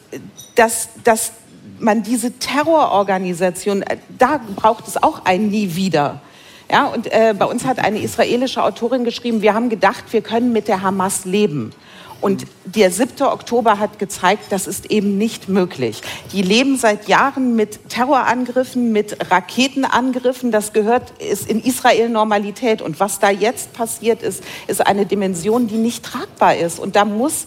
[0.56, 1.34] dass, dass
[1.80, 6.22] man diese Terrororganisation, äh, da braucht es auch ein Nie wieder.
[6.70, 10.52] Ja, und äh, bei uns hat eine israelische Autorin geschrieben, wir haben gedacht, wir können
[10.52, 11.72] mit der Hamas leben.
[12.20, 13.22] Und der 7.
[13.28, 16.02] Oktober hat gezeigt, das ist eben nicht möglich.
[16.34, 20.52] Die leben seit Jahren mit Terrorangriffen, mit Raketenangriffen.
[20.52, 22.82] Das gehört, ist in Israel Normalität.
[22.82, 26.80] Und was da jetzt passiert ist, ist eine Dimension, die nicht tragbar ist.
[26.80, 27.46] Und da muss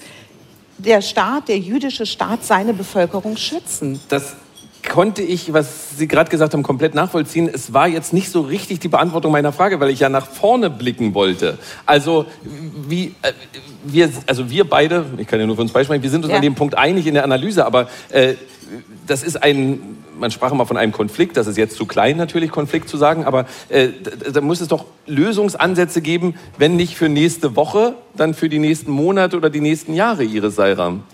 [0.78, 4.00] der Staat, der jüdische Staat, seine Bevölkerung schützen.
[4.08, 4.36] Das
[4.82, 7.48] konnte ich, was Sie gerade gesagt haben, komplett nachvollziehen.
[7.52, 10.70] Es war jetzt nicht so richtig die Beantwortung meiner Frage, weil ich ja nach vorne
[10.70, 11.58] blicken wollte.
[11.86, 12.26] Also
[12.88, 13.32] wie äh,
[13.84, 16.36] wir, also wir beide, ich kann ja nur für uns beisprechen, wir sind uns ja.
[16.36, 18.34] an dem Punkt einig in der Analyse, aber äh,
[19.06, 22.50] das ist ein man sprach immer von einem Konflikt, das ist jetzt zu klein natürlich,
[22.50, 27.08] Konflikt zu sagen, aber äh, da, da, muss es doch Lösungsansätze geben, wenn nicht für
[27.08, 31.04] nächste Woche, dann für die nächsten Monate oder die nächsten Jahre, Iris Seiram.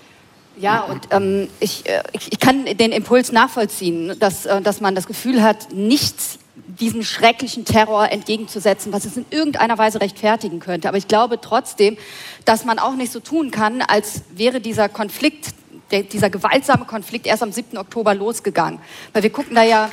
[0.59, 5.07] Ja, und ähm, ich, äh, ich, kann den Impuls nachvollziehen, dass, äh, dass man das
[5.07, 6.39] Gefühl hat, nichts
[6.81, 10.89] diesem schrecklichen Terror entgegenzusetzen, was es in irgendeiner Weise rechtfertigen könnte.
[10.89, 11.97] Aber ich glaube trotzdem,
[12.45, 15.55] dass man auch nicht so tun kann, als wäre dieser Konflikt
[15.91, 17.79] der, dieser gewaltsame Konflikt erst am 7.
[17.79, 18.81] Oktober losgegangen.
[19.13, 19.91] Weil wir gucken da ja,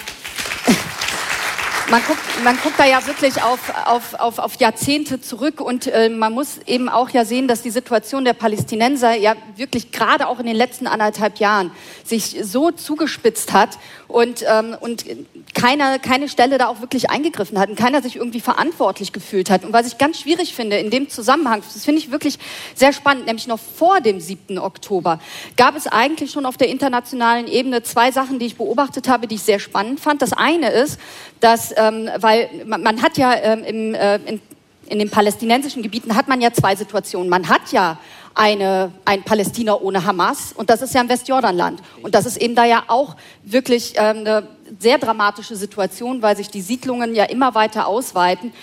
[1.89, 6.09] man guckt, man guckt da ja wirklich auf, auf, auf, auf Jahrzehnte zurück und äh,
[6.09, 10.39] man muss eben auch ja sehen, dass die Situation der Palästinenser ja wirklich gerade auch
[10.39, 11.71] in den letzten anderthalb Jahren
[12.03, 15.05] sich so zugespitzt hat und, ähm, und
[15.53, 19.65] keiner, keine Stelle da auch wirklich eingegriffen hat und keiner sich irgendwie verantwortlich gefühlt hat.
[19.65, 22.37] Und was ich ganz schwierig finde in dem Zusammenhang, das finde ich wirklich
[22.75, 24.59] sehr spannend, nämlich noch vor dem 7.
[24.59, 25.19] Oktober
[25.57, 29.35] gab es eigentlich schon auf der internationalen Ebene zwei Sachen, die ich beobachtet habe, die
[29.35, 30.21] ich sehr spannend fand.
[30.21, 30.99] Das eine ist,
[31.39, 34.41] dass, ähm, weil man, man, hat ja ähm, im, äh, in,
[34.87, 37.29] in den palästinensischen Gebieten hat man ja zwei Situationen.
[37.29, 37.97] Man hat ja
[38.35, 41.81] eine, ein Palästina ohne Hamas und das ist ja im Westjordanland.
[42.01, 44.47] Und das ist eben da ja auch wirklich ähm, eine
[44.79, 48.53] sehr dramatische Situation, weil sich die Siedlungen ja immer weiter ausweiten.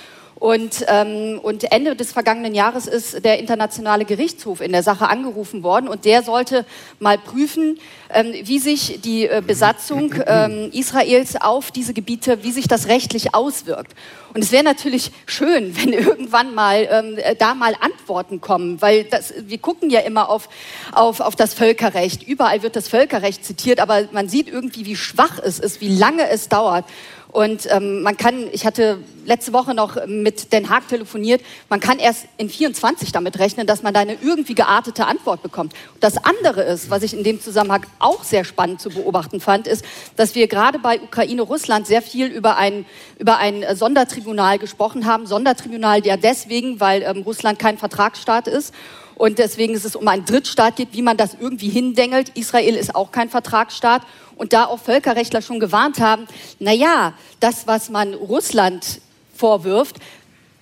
[0.41, 5.63] Und, ähm, und Ende des vergangenen Jahres ist der Internationale Gerichtshof in der Sache angerufen
[5.63, 6.65] worden und der sollte
[6.99, 12.69] mal prüfen, ähm, wie sich die äh, Besatzung ähm, Israels auf diese Gebiete, wie sich
[12.69, 13.93] das rechtlich auswirkt.
[14.33, 19.35] Und es wäre natürlich schön, wenn irgendwann mal ähm, da mal Antworten kommen, weil das,
[19.37, 20.49] wir gucken ja immer auf,
[20.93, 22.23] auf, auf das Völkerrecht.
[22.23, 26.31] Überall wird das Völkerrecht zitiert, aber man sieht irgendwie, wie schwach es ist, wie lange
[26.31, 26.87] es dauert.
[27.33, 31.99] Und ähm, man kann, ich hatte letzte Woche noch mit Den Haag telefoniert, man kann
[31.99, 35.73] erst in 24 damit rechnen, dass man da eine irgendwie geartete Antwort bekommt.
[36.01, 39.85] Das andere ist, was ich in dem Zusammenhang auch sehr spannend zu beobachten fand, ist,
[40.17, 42.85] dass wir gerade bei Ukraine-Russland sehr viel über ein,
[43.19, 45.27] über ein Sondertribunal gesprochen haben.
[45.27, 48.75] Sondertribunal ja deswegen, weil ähm, Russland kein Vertragsstaat ist
[49.21, 52.31] und deswegen ist es um einen Drittstaat geht, wie man das irgendwie hindengelt.
[52.39, 54.01] Israel ist auch kein Vertragsstaat
[54.35, 56.27] und da auch Völkerrechtler schon gewarnt haben,
[56.59, 59.03] na ja, das, was man Russland
[59.37, 59.97] vorwirft,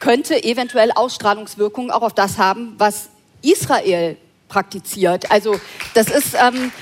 [0.00, 3.10] könnte eventuell Ausstrahlungswirkungen auch auf das haben, was
[3.42, 4.16] Israel
[4.48, 5.30] praktiziert.
[5.30, 5.54] Also
[5.94, 6.72] das ist, ähm,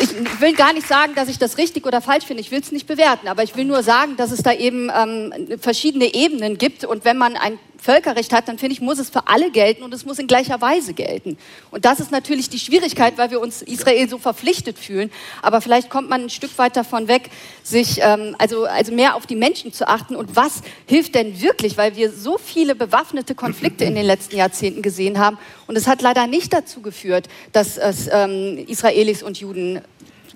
[0.00, 2.40] ich will gar nicht sagen, dass ich das richtig oder falsch finde.
[2.40, 5.58] Ich will es nicht bewerten, aber ich will nur sagen, dass es da eben ähm,
[5.60, 6.86] verschiedene Ebenen gibt.
[6.86, 9.94] Und wenn man ein Völkerrecht hat, dann finde ich, muss es für alle gelten und
[9.94, 11.38] es muss in gleicher Weise gelten.
[11.70, 15.12] Und das ist natürlich die Schwierigkeit, weil wir uns Israel so verpflichtet fühlen.
[15.40, 17.30] Aber vielleicht kommt man ein Stück weit davon weg,
[17.62, 20.16] sich ähm, also, also mehr auf die Menschen zu achten.
[20.16, 21.78] Und was hilft denn wirklich?
[21.78, 25.38] Weil wir so viele bewaffnete Konflikte in den letzten Jahrzehnten gesehen haben.
[25.68, 29.80] Und es hat leider nicht dazu geführt, dass es ähm, Israelis und Juden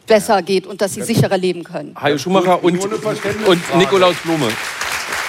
[0.06, 1.96] besser geht und dass sie sicherer leben können.
[2.00, 4.48] Hajo Schumacher und, und Nikolaus Blume.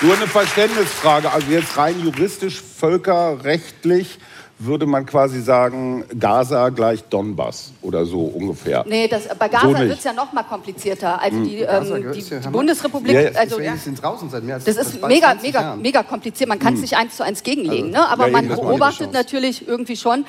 [0.01, 1.31] Nur eine Verständnisfrage.
[1.31, 4.17] Also jetzt rein juristisch, völkerrechtlich
[4.57, 8.83] würde man quasi sagen, Gaza gleich Donbass oder so ungefähr.
[8.87, 11.21] Nee, das, bei Gaza so wird es ja noch mal komplizierter.
[11.21, 14.77] Also die, ähm, die, die Bundesrepublik, ja, also ja, sind draußen seit mehr als das
[14.77, 16.47] ist mega, mega, mega kompliziert.
[16.47, 16.81] Man kann es hm.
[16.81, 18.09] nicht eins zu eins gegenlegen, also, ne?
[18.09, 20.25] aber ja, man beobachtet natürlich irgendwie schon.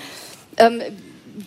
[0.56, 0.80] Ähm,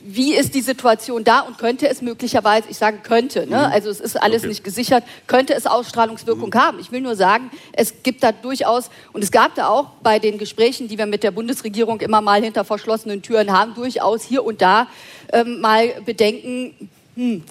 [0.04, 3.58] wie ist die Situation da und könnte es möglicherweise, ich sage könnte, ne?
[3.58, 3.74] Mhm.
[3.74, 4.50] also es ist alles okay.
[4.50, 6.60] nicht gesichert, könnte es Ausstrahlungswirkung mhm.
[6.60, 6.80] haben.
[6.80, 10.38] Ich will nur sagen, es gibt da durchaus, und es gab da auch bei den
[10.38, 14.62] Gesprächen, die wir mit der Bundesregierung immer mal hinter verschlossenen Türen haben, durchaus hier und
[14.62, 14.88] da
[15.32, 17.44] ähm, mal Bedenken, hm,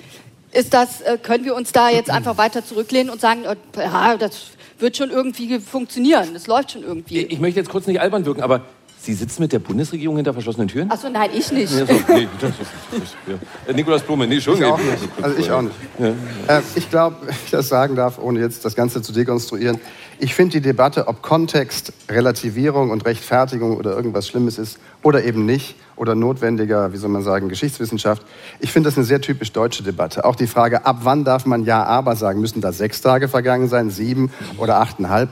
[0.53, 4.17] ist das, äh, können wir uns da jetzt einfach weiter zurücklehnen und sagen, äh, ja,
[4.17, 7.21] das wird schon irgendwie funktionieren, das läuft schon irgendwie.
[7.21, 8.63] Ich möchte jetzt kurz nicht albern wirken, aber
[9.05, 10.91] Sie sitzen mit der Bundesregierung hinter verschlossenen Türen?
[10.91, 11.71] Achso, nein, ich nicht.
[11.71, 12.53] Ja, so, nee, das
[12.91, 13.35] das ja.
[13.71, 14.57] Äh, Nikolaus Blume, nee, schon.
[14.57, 14.89] Ich auch nicht.
[15.21, 15.75] Also ich auch nicht.
[16.01, 19.79] Äh, ich glaube, wenn ich das sagen darf, ohne jetzt das Ganze zu dekonstruieren,
[20.19, 25.45] ich finde die Debatte, ob Kontext, Relativierung und Rechtfertigung oder irgendwas Schlimmes ist oder eben
[25.45, 28.23] nicht, oder notwendiger, wie soll man sagen, Geschichtswissenschaft,
[28.59, 30.25] ich finde das eine sehr typisch deutsche Debatte.
[30.25, 32.41] Auch die Frage, ab wann darf man Ja, aber sagen?
[32.41, 35.29] Müssen da sechs Tage vergangen sein, sieben oder achteinhalb?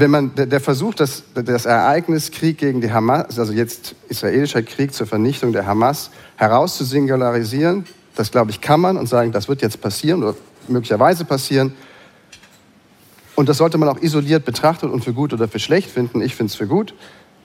[0.00, 4.92] Wenn man der, Versuch, das, das Ereignis Krieg gegen die Hamas, also jetzt israelischer Krieg
[4.92, 7.84] zur Vernichtung der Hamas, herauszusingularisieren,
[8.14, 10.34] das glaube ich kann man und sagen, das wird jetzt passieren oder
[10.68, 11.72] möglicherweise passieren.
[13.34, 16.20] Und das sollte man auch isoliert betrachten und für gut oder für schlecht finden.
[16.20, 16.94] Ich finde es für gut.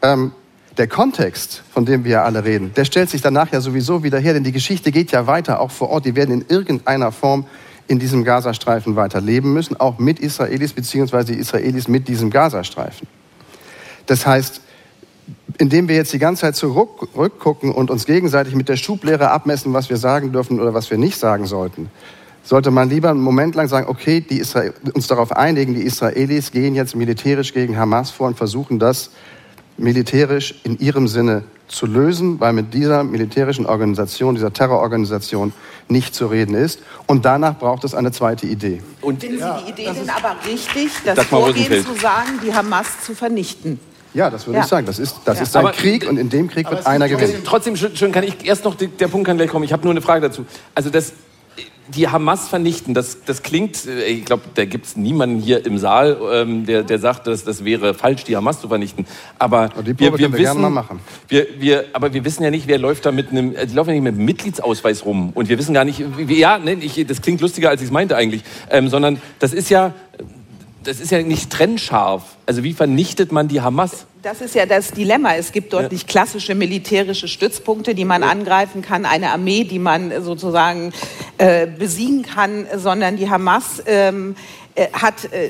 [0.02, 0.32] Ähm,
[0.78, 4.18] der Kontext, von dem wir ja alle reden, der stellt sich danach ja sowieso wieder
[4.18, 6.06] her, denn die Geschichte geht ja weiter, auch vor Ort.
[6.06, 7.46] Die werden in irgendeiner Form
[7.88, 13.08] in diesem Gazastreifen weiter leben müssen, auch mit Israelis, beziehungsweise die Israelis mit diesem Gazastreifen.
[14.06, 14.62] Das heißt,
[15.58, 19.90] indem wir jetzt die ganze Zeit zurückgucken und uns gegenseitig mit der Schublehre abmessen, was
[19.90, 21.90] wir sagen dürfen oder was wir nicht sagen sollten,
[22.44, 24.44] sollte man lieber einen Moment lang sagen, okay, die
[24.94, 29.12] uns darauf einigen, die Israelis gehen jetzt militärisch gegen Hamas vor und versuchen das
[29.78, 35.54] militärisch in ihrem Sinne zu lösen, weil mit dieser militärischen Organisation, dieser Terrororganisation
[35.88, 36.82] nicht zu reden ist.
[37.08, 38.82] Und danach braucht es eine zweite Idee.
[39.02, 43.16] Und Finden Sie die Idee denn aber richtig, das Vorgehen zu sagen, die Hamas zu
[43.16, 43.80] vernichten?
[44.14, 44.64] Ja, das würde ja.
[44.64, 44.86] ich sagen.
[44.86, 45.44] Das ist, das ja.
[45.44, 47.42] ist ein aber, Krieg und in dem Krieg wird einer gewinnen.
[47.44, 49.66] Trotzdem, schön, kann ich erst noch, der Punkt kann gleich kommen.
[49.66, 50.46] Ich habe nur eine Frage dazu.
[50.76, 51.14] Also das
[51.88, 55.78] die Hamas vernichten, das, das klingt, äh, ich glaube, da gibt es niemanden hier im
[55.78, 59.06] Saal, ähm, der, der sagt, dass das wäre falsch, die Hamas zu vernichten.
[59.38, 60.80] Aber die wir, wir, wir wissen.
[61.28, 63.90] Wir, wir, aber wir wissen ja nicht, wer läuft da mit einem, äh, die laufen
[63.90, 65.32] ja nicht mit einem Mitgliedsausweis rum.
[65.34, 67.92] Und wir wissen gar nicht, wie, ja, ne, ich, das klingt lustiger, als ich es
[67.92, 69.94] meinte eigentlich, ähm, sondern das ist ja,
[70.84, 72.38] das ist ja nicht trennscharf.
[72.46, 74.06] Also wie vernichtet man die Hamas?
[74.24, 75.36] Das ist ja das Dilemma.
[75.36, 75.90] Es gibt dort ja.
[75.90, 78.30] nicht klassische militärische Stützpunkte, die man ja.
[78.30, 80.94] angreifen kann, eine Armee, die man sozusagen
[81.38, 84.38] äh, besiegen kann, sondern die Hamas ähm,
[84.76, 85.50] äh, hat äh,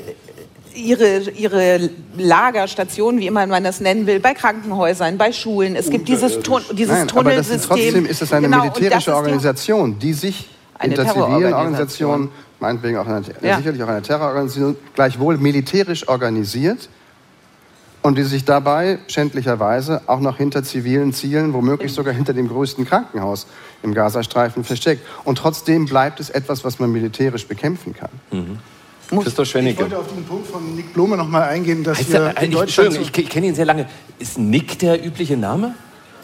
[0.74, 5.76] ihre, ihre Lagerstationen, wie immer man das nennen will, bei Krankenhäusern, bei Schulen.
[5.76, 7.70] Es gibt dieses, Tun dieses Nein, Tunnelsystem.
[7.70, 10.48] Aber trotzdem ist es eine genau, militärische Organisation, die sich
[10.80, 13.56] eine hinter zivilen Organisationen meinetwegen auch eine, ja.
[13.58, 16.88] sicherlich auch eine Terrororganisation, gleichwohl militärisch organisiert
[18.04, 22.84] und die sich dabei schändlicherweise auch noch hinter zivilen Zielen, womöglich sogar hinter dem größten
[22.84, 23.46] Krankenhaus
[23.82, 25.06] im Gazastreifen versteckt.
[25.24, 28.10] Und trotzdem bleibt es etwas, was man militärisch bekämpfen kann.
[28.30, 28.58] Mhm.
[29.22, 29.84] Christoph Schwennicke.
[29.84, 32.42] Ich wollte auf den Punkt von Nick Blume noch mal eingehen, dass heißt wir er,
[32.42, 32.94] in Deutschland...
[33.00, 33.88] Ich, ich kenne ihn sehr lange.
[34.18, 35.74] Ist Nick der übliche Name?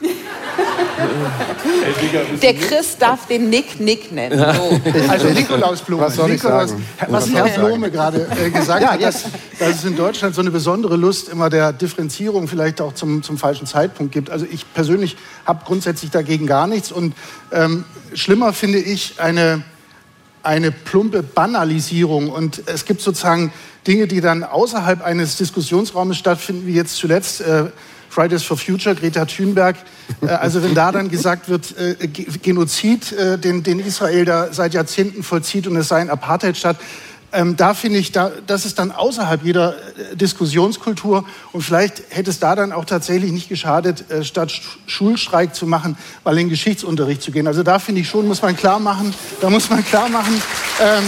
[2.43, 4.39] Der Chris darf den Nick Nick nennen.
[4.39, 4.81] So.
[5.09, 6.03] Also Nikolaus Blume.
[6.03, 6.87] Was soll ich Nikolaus, sagen?
[7.09, 9.25] Was Herr Blume gerade äh, gesagt ja, hat, dass,
[9.59, 13.39] dass, es in Deutschland so eine besondere Lust immer der Differenzierung vielleicht auch zum, zum
[13.39, 14.31] falschen Zeitpunkt gibt.
[14.31, 16.93] Also ich persönlich habe grundsätzlich dagegen gar nichts.
[16.93, 17.15] Und
[17.53, 17.85] ähm,
[18.15, 19.63] schlimmer finde ich eine,
[20.43, 22.31] eine plumpe Banalisierung.
[22.31, 23.53] Und es gibt sozusagen
[23.87, 27.41] Dinge, die dann außerhalb eines Diskussionsraumes stattfinden, wie jetzt zuletzt...
[27.41, 27.67] Äh,
[28.11, 29.77] Fridays for Future, Greta Thunberg.
[30.21, 31.95] Äh, also wenn da dann gesagt wird, äh,
[32.43, 36.77] Genozid, äh, den, den Israel da seit Jahrzehnten vollzieht und es sei ein Apartheidstaat,
[37.33, 42.31] ähm, da finde ich, da, das ist dann außerhalb jeder äh, Diskussionskultur und vielleicht hätte
[42.31, 44.53] es da dann auch tatsächlich nicht geschadet, äh, statt
[44.87, 47.47] Schulstreik zu machen, mal in den Geschichtsunterricht zu gehen.
[47.47, 50.43] Also da finde ich schon, muss man klar machen, da muss man klar machen,
[50.81, 51.05] ähm,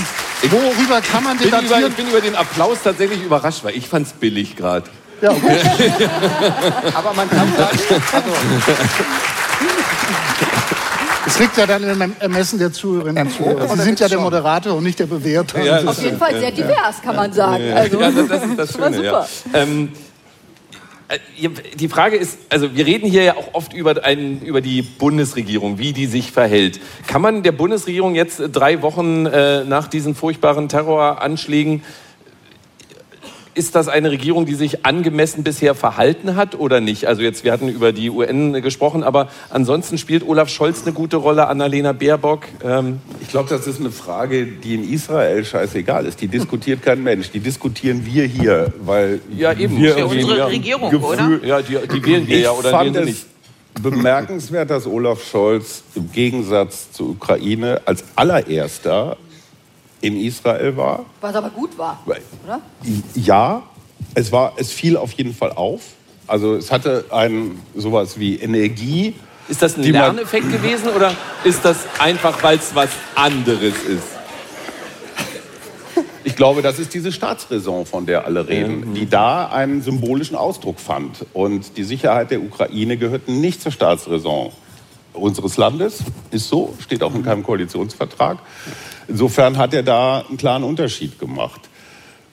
[0.49, 1.69] worüber kann man debattieren.
[1.69, 4.89] Bin über, ich bin über den Applaus tatsächlich überrascht, weil ich fand es billig gerade.
[5.23, 5.59] Ja, okay.
[6.95, 7.79] Aber man kann sagen,
[8.13, 8.31] also,
[11.25, 13.69] es liegt ja dann im Ermessen der Zuhörerinnen und Zuhörer.
[13.69, 15.63] Sie sind ja der Moderator und nicht der Bewerter.
[15.63, 17.73] Ja, Auf jeden Fall sehr divers, kann man sagen.
[17.73, 19.05] Also, ja, das ist das Schöne.
[19.05, 19.27] Ja.
[19.55, 19.93] Ähm,
[21.07, 24.83] äh, die Frage ist, also wir reden hier ja auch oft über, einen, über die
[24.83, 26.81] Bundesregierung, wie die sich verhält.
[27.07, 31.83] Kann man der Bundesregierung jetzt drei Wochen äh, nach diesen furchtbaren Terroranschlägen
[33.55, 37.07] ist das eine Regierung, die sich angemessen bisher verhalten hat oder nicht?
[37.07, 41.17] Also jetzt, wir hatten über die UN gesprochen, aber ansonsten spielt Olaf Scholz eine gute
[41.17, 42.45] Rolle, Annalena Baerbock?
[42.65, 46.21] Ähm ich glaube, das ist eine Frage, die in Israel scheißegal ist.
[46.21, 47.31] Die diskutiert kein Mensch.
[47.31, 51.47] Die diskutieren wir hier, weil ja eben wir ja unsere Regierung, Gefühl, oder?
[51.47, 53.27] Ja, die, die wählen wir ja oder wählen sie nicht.
[53.81, 59.17] Bemerkenswert, dass Olaf Scholz im Gegensatz zur Ukraine als allererster
[60.03, 61.07] in Israel war.
[61.21, 62.61] Was aber gut war, oder?
[63.15, 63.63] Ja,
[64.15, 65.81] es, war, es fiel auf jeden Fall auf.
[66.27, 69.15] Also es hatte ein sowas wie Energie.
[69.49, 74.09] Ist das ein Lerneffekt gewesen oder ist das einfach, weil es was anderes ist?
[76.25, 80.79] ich glaube, das ist diese Staatsräson, von der alle reden, die da einen symbolischen Ausdruck
[80.79, 81.27] fand.
[81.33, 84.53] Und die Sicherheit der Ukraine gehört nicht zur Staatsräson
[85.13, 86.01] unseres Landes.
[86.31, 88.39] Ist so, steht auch in keinem Koalitionsvertrag.
[89.09, 91.61] Insofern hat er da einen klaren Unterschied gemacht.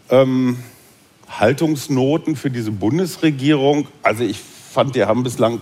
[0.10, 0.58] Ähm,
[1.30, 3.88] Haltungsnoten für diese Bundesregierung.
[4.02, 5.62] Also ich fand, die haben bislang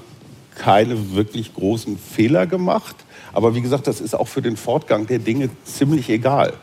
[0.56, 2.96] keine wirklich großen Fehler gemacht.
[3.34, 6.54] Aber wie gesagt, das ist auch für den Fortgang der Dinge ziemlich egal.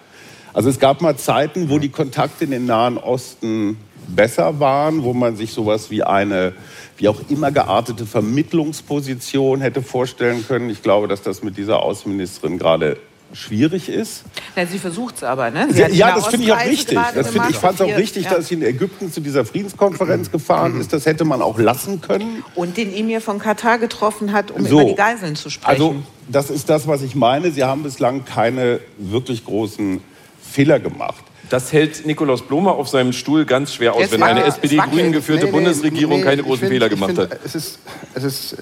[0.53, 3.77] Also es gab mal Zeiten, wo die Kontakte in den Nahen Osten
[4.09, 6.53] besser waren, wo man sich sowas wie eine,
[6.97, 10.71] wie auch immer geartete Vermittlungsposition hätte vorstellen können.
[10.71, 12.99] Ich glaube, dass das mit dieser Außenministerin gerade
[13.33, 14.25] schwierig ist.
[14.55, 15.69] Ja, sie versucht es aber, ne?
[15.75, 16.99] Ja, ja das finde ich auch richtig.
[17.15, 18.35] Das find, ich fand es auch richtig, ja.
[18.35, 20.93] dass sie in Ägypten zu dieser Friedenskonferenz gefahren ist.
[20.93, 22.45] Das hätte man auch lassen können.
[22.55, 24.81] Und den Emir von Katar getroffen hat, um so.
[24.81, 25.71] über die Geiseln zu sprechen.
[25.71, 25.97] Also,
[26.29, 27.51] das ist das, was ich meine.
[27.51, 30.01] Sie haben bislang keine wirklich großen
[30.41, 31.25] Fehler gemacht.
[31.55, 35.53] Das hält Nikolaus Blomer auf seinem Stuhl ganz schwer aus, wenn eine SPD-Grünen geführte nee,
[35.53, 37.39] nee, Bundesregierung nee, keine großen find, Fehler gemacht find, hat.
[37.45, 37.79] Es ist,
[38.13, 38.57] es ist, äh,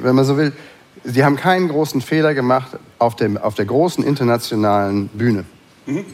[0.00, 0.54] wenn man so will,
[1.04, 5.44] Sie haben keinen großen Fehler gemacht auf, dem, auf der großen internationalen Bühne.
[5.84, 6.06] Mhm.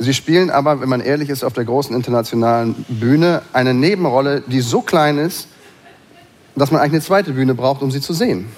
[0.00, 4.60] Sie spielen aber, wenn man ehrlich ist, auf der großen internationalen Bühne eine Nebenrolle, die
[4.60, 5.46] so klein ist,
[6.56, 8.48] dass man eigentlich eine zweite Bühne braucht, um sie zu sehen.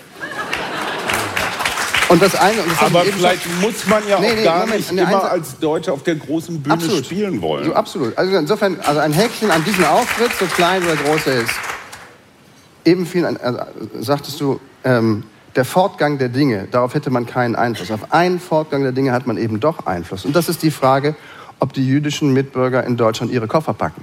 [2.08, 4.92] Und das eine, und das aber vielleicht muss man ja nee, auch nee, gar Moment,
[4.92, 7.04] nicht immer als Deutscher auf der großen Bühne absolut.
[7.04, 7.66] spielen wollen.
[7.66, 8.16] So, absolut.
[8.16, 11.52] Also insofern, also ein Häkchen an diesem Auftritt, so klein oder groß er ist.
[12.84, 13.60] Eben viel, also,
[14.00, 17.90] sagtest du, ähm, der Fortgang der Dinge, darauf hätte man keinen Einfluss.
[17.90, 20.24] Auf einen Fortgang der Dinge hat man eben doch Einfluss.
[20.24, 21.14] Und das ist die Frage,
[21.58, 24.02] ob die jüdischen Mitbürger in Deutschland ihre Koffer packen.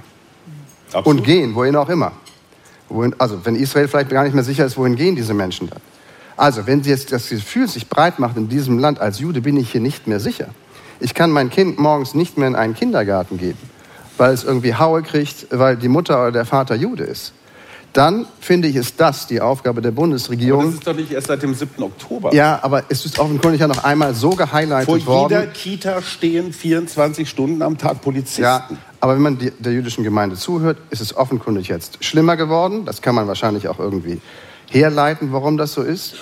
[0.92, 1.06] Absolut.
[1.06, 2.12] Und gehen, wohin auch immer.
[2.88, 5.80] Wohin, also, wenn Israel vielleicht gar nicht mehr sicher ist, wohin gehen diese Menschen dann?
[6.36, 9.56] Also, wenn sie jetzt das Gefühl sich breit macht in diesem Land, als Jude bin
[9.56, 10.48] ich hier nicht mehr sicher.
[11.00, 13.58] Ich kann mein Kind morgens nicht mehr in einen Kindergarten geben,
[14.16, 17.32] weil es irgendwie Haue kriegt, weil die Mutter oder der Vater Jude ist
[17.96, 20.60] dann finde ich, ist das die Aufgabe der Bundesregierung.
[20.60, 21.82] Aber das ist doch nicht erst seit dem 7.
[21.82, 22.34] Oktober.
[22.34, 25.02] Ja, aber es ist offenkundig ja noch einmal so gehighlightet worden.
[25.04, 28.42] Vor jeder Kita stehen 24 Stunden am Tag Polizisten.
[28.42, 28.68] Ja,
[29.00, 32.84] aber wenn man die, der jüdischen Gemeinde zuhört, ist es offenkundig jetzt schlimmer geworden.
[32.84, 34.20] Das kann man wahrscheinlich auch irgendwie
[34.70, 36.14] herleiten, warum das so ist.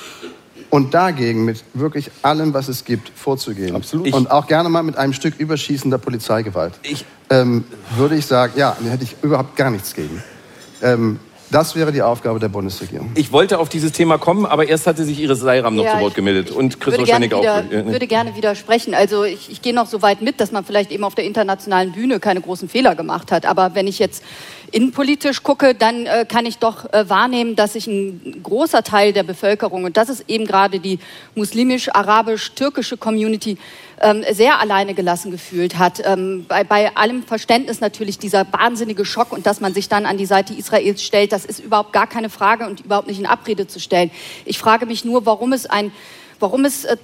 [0.70, 3.76] Und dagegen mit wirklich allem, was es gibt, vorzugehen.
[3.76, 4.12] Absolut.
[4.12, 6.74] Und auch gerne mal mit einem Stück überschießender Polizeigewalt.
[6.82, 7.64] Ich, ähm,
[7.96, 10.20] würde ich sagen, ja, da hätte ich überhaupt gar nichts gegen.
[10.82, 11.20] Ähm,
[11.54, 13.12] das wäre die Aufgabe der Bundesregierung.
[13.14, 16.00] Ich wollte auf dieses Thema kommen, aber erst hatte sich Iris Seiram noch ja, zu
[16.00, 17.44] Wort gemeldet und Christoph Schennig auch.
[17.70, 18.94] Ich würde gerne widersprechen.
[18.94, 21.92] Also ich, ich gehe noch so weit mit, dass man vielleicht eben auf der internationalen
[21.92, 23.46] Bühne keine großen Fehler gemacht hat.
[23.46, 24.24] Aber wenn ich jetzt
[24.74, 29.22] innenpolitisch gucke, dann äh, kann ich doch äh, wahrnehmen, dass sich ein großer Teil der
[29.22, 30.98] Bevölkerung, und das ist eben gerade die
[31.36, 33.56] muslimisch-arabisch-türkische Community,
[34.00, 36.02] ähm, sehr alleine gelassen gefühlt hat.
[36.04, 40.18] Ähm, bei, bei allem Verständnis natürlich dieser wahnsinnige Schock und dass man sich dann an
[40.18, 43.68] die Seite Israels stellt, das ist überhaupt gar keine Frage und überhaupt nicht in Abrede
[43.68, 44.10] zu stellen.
[44.44, 45.92] Ich frage mich nur, warum es ein,
[46.40, 46.96] warum es äh,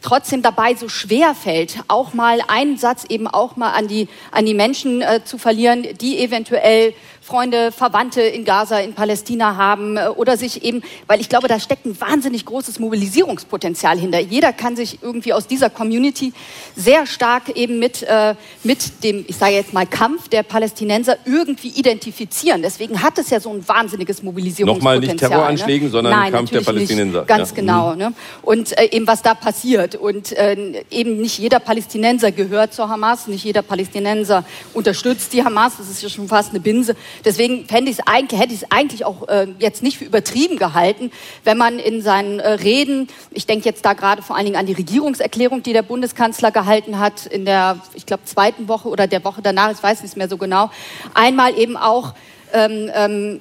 [0.00, 4.46] trotzdem dabei so schwer fällt, auch mal einen Satz eben auch mal an die, an
[4.46, 6.94] die Menschen äh, zu verlieren, die eventuell
[7.28, 11.60] Freunde, Verwandte in Gaza, in Palästina haben äh, oder sich eben, weil ich glaube, da
[11.60, 14.18] steckt ein wahnsinnig großes Mobilisierungspotenzial hinter.
[14.18, 16.32] Jeder kann sich irgendwie aus dieser Community
[16.74, 21.68] sehr stark eben mit, äh, mit dem, ich sage jetzt mal, Kampf der Palästinenser irgendwie
[21.68, 22.62] identifizieren.
[22.62, 24.94] Deswegen hat es ja so ein wahnsinniges Mobilisierungspotenzial.
[24.94, 25.92] Nochmal nicht Terroranschlägen, ne?
[25.92, 27.18] sondern Nein, Kampf der Palästinenser.
[27.18, 27.28] Nicht.
[27.28, 27.56] Ganz ja.
[27.56, 27.92] genau.
[27.92, 27.98] Mhm.
[27.98, 28.12] Ne?
[28.40, 29.96] Und äh, eben was da passiert.
[29.96, 35.74] Und äh, eben nicht jeder Palästinenser gehört zur Hamas, nicht jeder Palästinenser unterstützt die Hamas.
[35.76, 36.96] Das ist ja schon fast eine Binse.
[37.24, 41.10] Deswegen fände ich eigentlich, hätte ich es eigentlich auch äh, jetzt nicht für übertrieben gehalten,
[41.44, 44.66] wenn man in seinen äh, Reden, ich denke jetzt da gerade vor allen Dingen an
[44.66, 49.24] die Regierungserklärung, die der Bundeskanzler gehalten hat in der, ich glaube, zweiten Woche oder der
[49.24, 50.70] Woche danach, ich weiß nicht mehr so genau,
[51.14, 52.14] einmal eben auch,
[52.52, 53.40] ähm, ähm,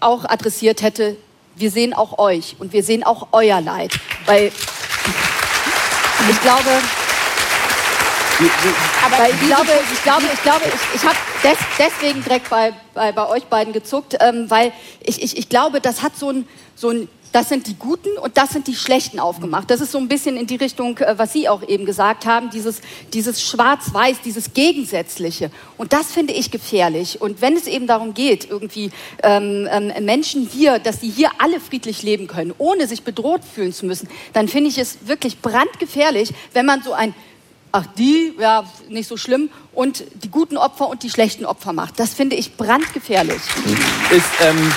[0.00, 1.16] auch adressiert hätte,
[1.56, 3.92] wir sehen auch euch und wir sehen auch euer Leid.
[4.26, 4.50] Weil
[6.30, 6.70] ich glaube,
[9.04, 13.12] aber ich glaube, ich glaube, ich glaube, ich, ich habe des, deswegen direkt bei, bei,
[13.12, 16.90] bei euch beiden gezuckt, ähm, weil ich, ich, ich glaube, das hat so ein, so
[16.90, 19.70] ein das sind die Guten und das sind die Schlechten aufgemacht.
[19.70, 22.50] Das ist so ein bisschen in die Richtung, äh, was Sie auch eben gesagt haben,
[22.50, 22.80] dieses,
[23.12, 25.50] dieses Schwarz-Weiß, dieses Gegensätzliche.
[25.76, 27.20] Und das finde ich gefährlich.
[27.20, 28.90] Und wenn es eben darum geht, irgendwie
[29.22, 33.72] ähm, ähm, Menschen hier, dass sie hier alle friedlich leben können, ohne sich bedroht fühlen
[33.72, 37.14] zu müssen, dann finde ich es wirklich brandgefährlich, wenn man so ein
[37.72, 41.98] ach die, ja, nicht so schlimm, und die guten Opfer und die schlechten Opfer macht.
[41.98, 43.40] Das finde ich brandgefährlich.
[44.10, 44.72] Ist, ähm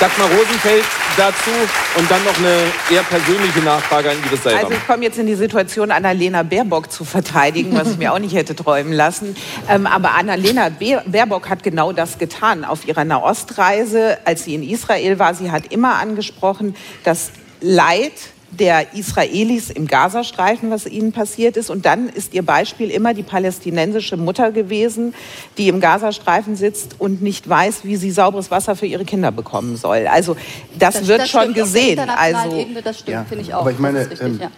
[0.00, 0.84] Dagmar Rosenfeld
[1.16, 1.50] dazu
[1.96, 2.56] und dann noch eine
[2.88, 4.66] eher persönliche Nachfrage an Iris Seiram.
[4.66, 8.20] Also ich komme jetzt in die Situation, Annalena Baerbock zu verteidigen, was ich mir auch
[8.20, 9.34] nicht hätte träumen lassen.
[9.68, 15.18] Ähm, aber Annalena Baerbock hat genau das getan auf ihrer Nahostreise, als sie in Israel
[15.18, 15.34] war.
[15.34, 18.12] Sie hat immer angesprochen, dass Leid
[18.50, 21.70] der Israelis im Gazastreifen, was ihnen passiert ist.
[21.70, 25.14] Und dann ist ihr Beispiel immer die palästinensische Mutter gewesen,
[25.58, 29.76] die im Gazastreifen sitzt und nicht weiß, wie sie sauberes Wasser für ihre Kinder bekommen
[29.76, 30.06] soll.
[30.06, 30.36] Also
[30.78, 31.98] das, das wird das schon gesehen.
[32.00, 33.60] Also Ebene, das stimmt, ja, finde ich auch.
[33.60, 34.50] Aber ich meine, richtig, ähm, ja.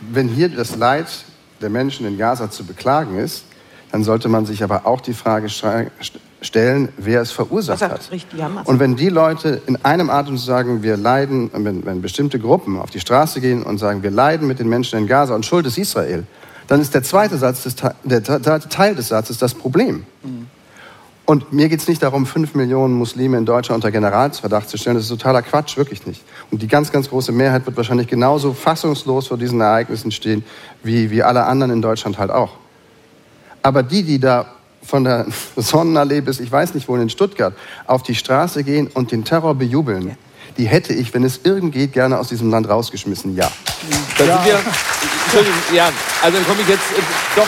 [0.00, 1.06] wenn hier das Leid
[1.60, 3.44] der Menschen in Gaza zu beklagen ist,
[3.92, 5.48] dann sollte man sich aber auch die Frage
[6.44, 8.10] stellen, wer es verursacht hat.
[8.64, 12.90] Und wenn die Leute in einem Atem sagen, wir leiden, wenn, wenn, bestimmte Gruppen auf
[12.90, 15.78] die Straße gehen und sagen, wir leiden mit den Menschen in Gaza und Schuld ist
[15.78, 16.24] Israel,
[16.66, 20.04] dann ist der zweite Satz, des, der, Teil des Satzes das Problem.
[20.22, 20.46] Mhm.
[21.26, 24.96] Und mir geht es nicht darum, fünf Millionen Muslime in Deutschland unter Generalsverdacht zu stellen.
[24.96, 26.22] Das ist totaler Quatsch, wirklich nicht.
[26.50, 30.44] Und die ganz, ganz große Mehrheit wird wahrscheinlich genauso fassungslos vor diesen Ereignissen stehen,
[30.82, 32.56] wie, wie alle anderen in Deutschland halt auch.
[33.62, 34.53] Aber die, die da
[34.86, 35.26] von der
[35.56, 37.54] Sonnenallee bis ich weiß nicht wohin in Stuttgart
[37.86, 40.16] auf die Straße gehen und den Terror bejubeln,
[40.56, 43.34] die hätte ich, wenn es irgend geht, gerne aus diesem Land rausgeschmissen.
[43.34, 43.50] Ja.
[44.18, 44.44] Da ja.
[44.44, 44.60] Wir,
[45.24, 45.90] Entschuldigung, ja,
[46.22, 47.02] also komme ich jetzt äh,
[47.34, 47.46] doch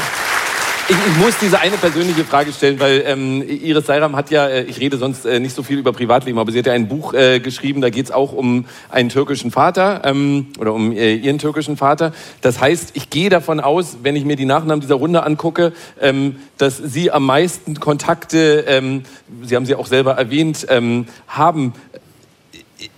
[0.89, 4.63] ich, ich, muss diese eine persönliche Frage stellen, weil ähm, Iris Seiram hat ja, äh,
[4.63, 7.13] ich rede sonst äh, nicht so viel über Privatleben, aber sie hat ja ein Buch
[7.13, 11.39] äh, geschrieben, da geht es auch um einen türkischen Vater ähm, oder um äh, ihren
[11.39, 12.13] türkischen Vater.
[12.41, 16.37] Das heißt, ich gehe davon aus, wenn ich mir die Nachnamen dieser Runde angucke, ähm,
[16.59, 19.03] dass Sie am meisten Kontakte, ähm,
[19.43, 21.73] Sie haben sie auch selber erwähnt, ähm, haben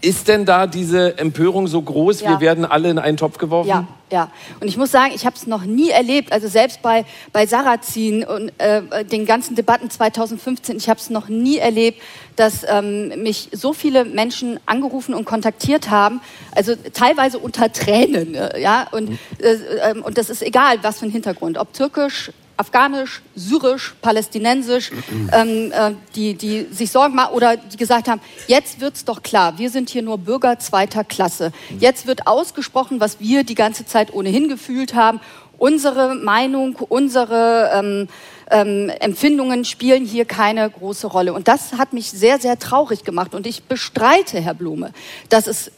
[0.01, 2.31] ist denn da diese Empörung so groß, ja.
[2.31, 3.69] wir werden alle in einen Topf geworfen?
[3.69, 4.31] Ja, ja.
[4.61, 8.25] Und ich muss sagen, ich habe es noch nie erlebt, also selbst bei, bei Sarrazin
[8.25, 12.03] und äh, den ganzen Debatten 2015, ich habe es noch nie erlebt,
[12.35, 16.21] dass ähm, mich so viele Menschen angerufen und kontaktiert haben,
[16.53, 19.19] also teilweise unter Tränen, äh, ja, und, mhm.
[19.39, 24.91] äh, ähm, und das ist egal, was für ein Hintergrund, ob türkisch, afghanisch, syrisch, palästinensisch,
[25.33, 29.59] ähm, äh, die, die sich Sorgen machen oder die gesagt haben, jetzt wird's doch klar,
[29.59, 31.53] wir sind hier nur Bürger zweiter Klasse.
[31.79, 35.21] Jetzt wird ausgesprochen, was wir die ganze Zeit ohnehin gefühlt haben.
[35.57, 38.09] Unsere Meinung, unsere ähm,
[38.51, 41.33] ähm, Empfindungen spielen hier keine große Rolle.
[41.33, 43.35] Und das hat mich sehr, sehr traurig gemacht.
[43.35, 44.93] Und ich bestreite, Herr Blume,
[45.29, 45.71] dass es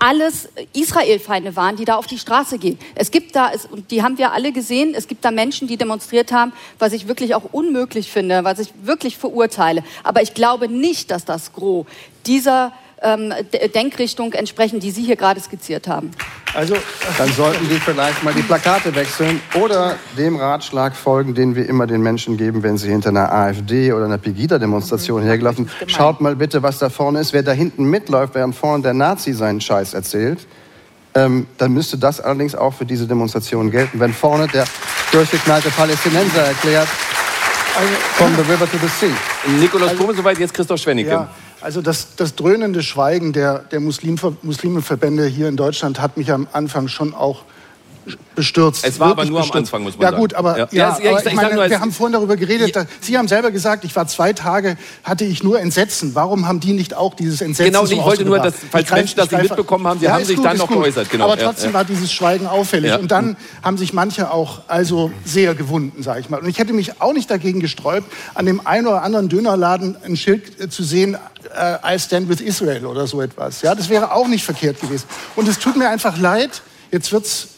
[0.00, 2.78] alles Israel-Feinde waren, die da auf die Straße gehen.
[2.94, 5.76] Es gibt da, es, und die haben wir alle gesehen, es gibt da Menschen, die
[5.76, 9.84] demonstriert haben, was ich wirklich auch unmöglich finde, was ich wirklich verurteile.
[10.02, 11.86] Aber ich glaube nicht, dass das Gros
[12.26, 12.72] dieser
[13.02, 13.32] ähm,
[13.74, 16.10] Denkrichtung entsprechen, die Sie hier gerade skizziert haben.
[16.54, 16.74] Also,
[17.16, 21.86] dann sollten die vielleicht mal die Plakate wechseln oder dem Ratschlag folgen, den wir immer
[21.86, 25.26] den Menschen geben, wenn sie hinter einer AfD oder einer Pegida-Demonstration mhm.
[25.26, 25.90] hergelaufen sind.
[25.90, 27.32] Schaut mal bitte, was da vorne ist.
[27.32, 30.46] Wer da hinten mitläuft, während vorne der Nazi seinen Scheiß erzählt,
[31.14, 34.00] ähm, dann müsste das allerdings auch für diese Demonstration gelten.
[34.00, 34.64] Wenn vorne der
[35.12, 36.88] durchgeknallte Palästinenser erklärt,
[37.76, 39.14] also, from the river to the sea.
[39.60, 41.10] Nikolaus also, soweit, jetzt Christoph Schwennecke.
[41.10, 41.28] Ja.
[41.60, 46.88] Also das, das dröhnende Schweigen der, der Muslimverbände hier in Deutschland hat mich am Anfang
[46.88, 47.44] schon auch
[48.34, 48.84] bestürzt.
[48.84, 49.54] Es war aber nur bestürzt.
[49.54, 50.14] am Anfang, muss man sagen.
[50.14, 50.68] Ja gut, aber, ja.
[50.70, 52.74] Ja, ja aber ich, ich meine, wir haben vorhin darüber geredet.
[52.74, 56.14] Da, Sie haben selber gesagt, ich war zwei Tage, hatte ich nur Entsetzen.
[56.14, 58.94] Warum haben die nicht auch dieses Entsetzen Genau, so ich wollte nur, dass, falls ich
[58.94, 60.78] Menschen das nicht mitbekommen haben, die haben sich gut, dann noch gut.
[60.78, 61.10] geäußert.
[61.10, 61.24] Genau.
[61.24, 62.98] Aber trotzdem war dieses Schweigen auffällig.
[62.98, 66.40] Und dann haben sich manche auch also sehr gewunden, sage ich mal.
[66.40, 70.16] Und ich hätte mich auch nicht dagegen gesträubt, an dem einen oder anderen Dönerladen ein
[70.16, 71.16] Schild äh, zu sehen,
[71.56, 73.62] äh, I stand with Israel oder so etwas.
[73.62, 75.04] Ja, das wäre auch nicht verkehrt gewesen.
[75.36, 77.48] Und es tut mir einfach leid, jetzt wird es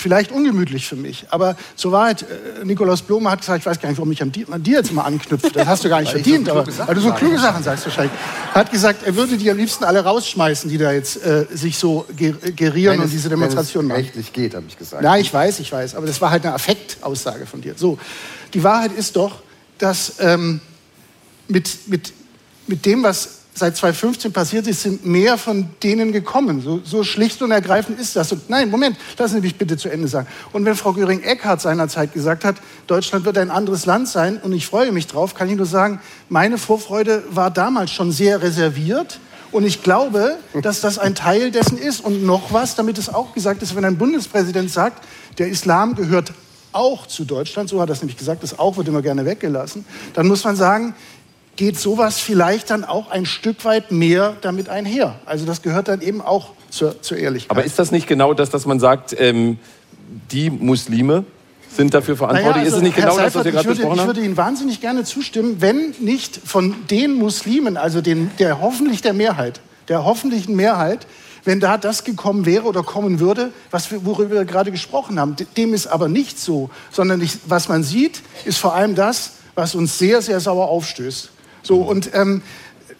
[0.00, 1.26] vielleicht ungemütlich für mich.
[1.30, 4.32] Aber zur Wahrheit, äh, Nikolaus Blome hat gesagt, ich weiß gar nicht, warum ich an
[4.32, 5.50] dir, an dir jetzt mal anknüpfe.
[5.50, 8.12] Das hast du gar nicht verdient, so aber weil du so kluge Sachen sagst wahrscheinlich.
[8.52, 11.78] Er hat gesagt, er würde die am liebsten alle rausschmeißen, die da jetzt äh, sich
[11.78, 14.00] so gerieren wenn und diese Demonstrationen machen.
[14.00, 15.04] rechtlich geht, habe ich gesagt.
[15.04, 15.94] Ja, ich weiß, ich weiß.
[15.94, 17.74] Aber das war halt eine Affektaussage von dir.
[17.76, 17.98] So,
[18.54, 19.42] die Wahrheit ist doch,
[19.78, 20.60] dass ähm,
[21.48, 22.12] mit, mit,
[22.66, 26.60] mit dem, was seit 2015 passiert ist, sind mehr von denen gekommen.
[26.60, 28.32] So, so, schlicht und ergreifend ist das.
[28.32, 30.26] Und nein, Moment, lassen Sie mich bitte zu Ende sagen.
[30.52, 32.56] Und wenn Frau Göring-Eckardt seinerzeit gesagt hat,
[32.88, 36.00] Deutschland wird ein anderes Land sein und ich freue mich drauf, kann ich nur sagen,
[36.28, 39.20] meine Vorfreude war damals schon sehr reserviert.
[39.52, 42.00] Und ich glaube, dass das ein Teil dessen ist.
[42.04, 45.04] Und noch was, damit es auch gesagt ist, wenn ein Bundespräsident sagt,
[45.38, 46.32] der Islam gehört
[46.72, 49.84] auch zu Deutschland, so hat er es nämlich gesagt, das auch wird immer gerne weggelassen,
[50.14, 50.94] dann muss man sagen,
[51.60, 55.16] geht sowas vielleicht dann auch ein Stück weit mehr damit einher.
[55.26, 57.50] Also das gehört dann eben auch zur, zur Ehrlichkeit.
[57.50, 59.58] Aber ist das nicht genau das, dass man sagt, ähm,
[60.32, 61.24] die Muslime,
[61.68, 62.56] sind dafür verantwortlich.
[62.56, 64.00] Naja, also, ist es nicht Herr genau das, was Seifert, wir gerade ich besprochen ich
[64.00, 64.08] haben?
[64.08, 69.12] würde Ihnen wahnsinnig gerne zustimmen, wenn nicht von den Muslimen, also den, der hoffentlich der
[69.12, 71.06] Mehrheit, der hoffentlichen Mehrheit,
[71.44, 75.36] wenn da das gekommen wäre oder kommen würde, was wir, worüber wir gerade gesprochen haben.
[75.58, 79.74] Dem ist aber nicht so, sondern ich, was man sieht, ist vor allem das, was
[79.74, 81.30] uns sehr, sehr sauer aufstößt.
[81.62, 82.42] So, und ähm,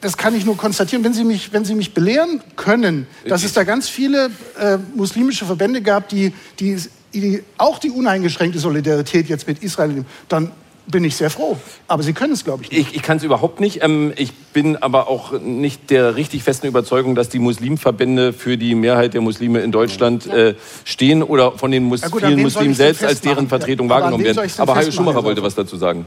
[0.00, 3.52] das kann ich nur konstatieren, wenn Sie mich, wenn Sie mich belehren können, dass es
[3.52, 6.78] da ganz viele äh, muslimische Verbände gab, die, die,
[7.12, 10.52] die auch die uneingeschränkte Solidarität jetzt mit Israel nehmen, dann
[10.90, 11.56] bin ich sehr froh.
[11.86, 12.88] Aber Sie können es, glaube ich, nicht.
[12.88, 13.82] Ich, ich kann es überhaupt nicht.
[13.82, 18.74] Ähm, ich bin aber auch nicht der richtig festen Überzeugung, dass die Muslimverbände für die
[18.74, 20.54] Mehrheit der Muslime in Deutschland äh,
[20.84, 24.24] stehen oder von den Mus Ja gut, vielen Muslimen selbst als deren Vertretung Ja, wahrgenommen
[24.24, 24.50] werden.
[24.58, 26.06] Aber Hajo Schumacher Herr wollte was dazu sagen.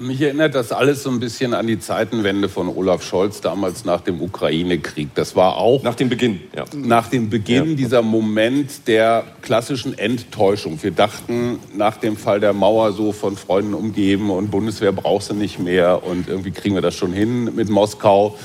[0.00, 4.00] Mich erinnert das alles so ein bisschen an die Zeitenwende von Olaf Scholz damals nach
[4.00, 5.08] dem Ukraine-Krieg.
[5.16, 6.64] Das war auch Nach dem Beginn, ja.
[6.72, 7.74] nach dem Beginn Ja.
[7.74, 10.80] dieser Moment der klassischen Enttäuschung.
[10.82, 15.34] Wir dachten nach dem Fall der Mauer so von Freunden umgeben und Bundeswehr brauchst du
[15.34, 18.38] nicht mehr und irgendwie kriegen wir das schon hin mit Moskau.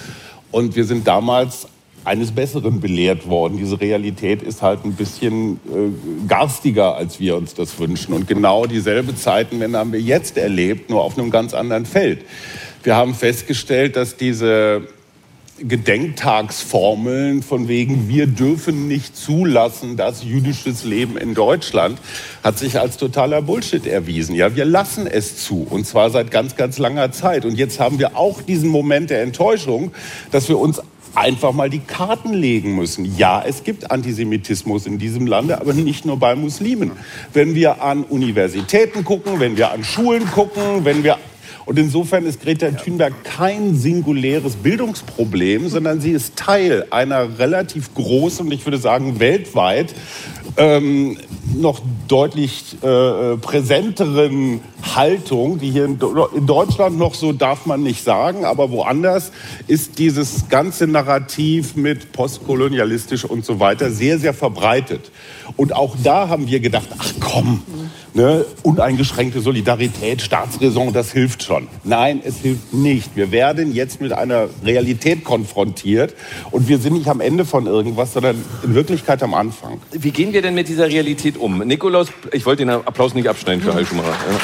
[0.52, 1.68] Und wir sind damals
[2.06, 3.58] eines Besseren belehrt worden.
[3.58, 8.14] Diese Realität ist halt ein bisschen äh, garstiger, als wir uns das wünschen.
[8.14, 12.26] Und genau dieselbe Zeitenwende haben wir jetzt erlebt, nur auf einem ganz anderen Feld.
[12.84, 14.88] Wir haben festgestellt, dass diese
[15.60, 22.00] Gedenktagsformeln von wegen, wir dürfen nicht zulassen, dass jüdisches Leben in Deutschland,
[22.44, 24.36] hat sich als totaler Bullshit erwiesen.
[24.36, 27.46] Ja, wir lassen es zu und zwar seit ganz, ganz langer Zeit.
[27.46, 29.92] Und jetzt haben wir auch diesen Moment der Enttäuschung,
[30.32, 30.82] dass wir uns
[31.16, 33.18] einfach mal die Karten legen müssen.
[33.18, 36.92] Ja, es gibt Antisemitismus in diesem Lande, aber nicht nur bei Muslimen.
[37.34, 41.18] Wenn wir an Universitäten gucken, wenn wir an Schulen gucken, wenn wir
[41.66, 48.46] und insofern ist Greta Thunberg kein singuläres Bildungsproblem, sondern sie ist Teil einer relativ großen
[48.46, 49.94] und ich würde sagen weltweit
[50.58, 51.18] ähm,
[51.56, 54.62] noch deutlich äh, präsenteren
[54.96, 56.00] Haltung, die hier in,
[56.36, 59.32] in Deutschland noch so darf man nicht sagen, aber woanders
[59.68, 65.12] ist dieses ganze Narrativ mit postkolonialistisch und so weiter sehr, sehr verbreitet.
[65.56, 67.62] Und auch da haben wir gedacht, ach komm,
[68.14, 71.68] ne, uneingeschränkte Solidarität, Staatsräson, das hilft schon.
[71.84, 73.16] Nein, es hilft nicht.
[73.16, 76.14] Wir werden jetzt mit einer Realität konfrontiert
[76.52, 79.80] und wir sind nicht am Ende von irgendwas, sondern in Wirklichkeit am Anfang.
[79.92, 81.60] Wie gehen wir denn mit dieser Realität um?
[81.60, 84.10] Nikolaus, ich wollte den Applaus nicht abschneiden für Schumacher.
[84.10, 84.40] Ja.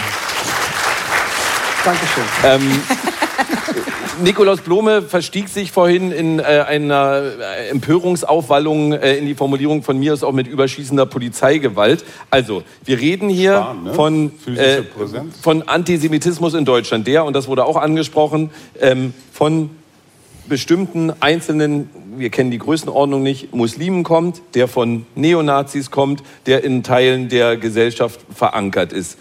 [1.86, 2.24] Dankeschön.
[2.44, 2.82] Ähm,
[4.24, 9.98] Nikolaus Blome verstieg sich vorhin in äh, einer äh, Empörungsaufwallung äh, in die Formulierung von
[9.98, 12.04] mir aus auch mit überschießender Polizeigewalt.
[12.30, 13.94] Also, wir reden hier Sparen, ne?
[13.94, 14.84] von, äh,
[15.42, 17.08] von Antisemitismus in Deutschland.
[17.08, 18.50] Der, und das wurde auch angesprochen,
[18.80, 19.70] ähm, von
[20.48, 26.84] bestimmten einzelnen, wir kennen die Größenordnung nicht, Muslimen kommt, der von Neonazis kommt, der in
[26.84, 29.18] Teilen der Gesellschaft verankert ist.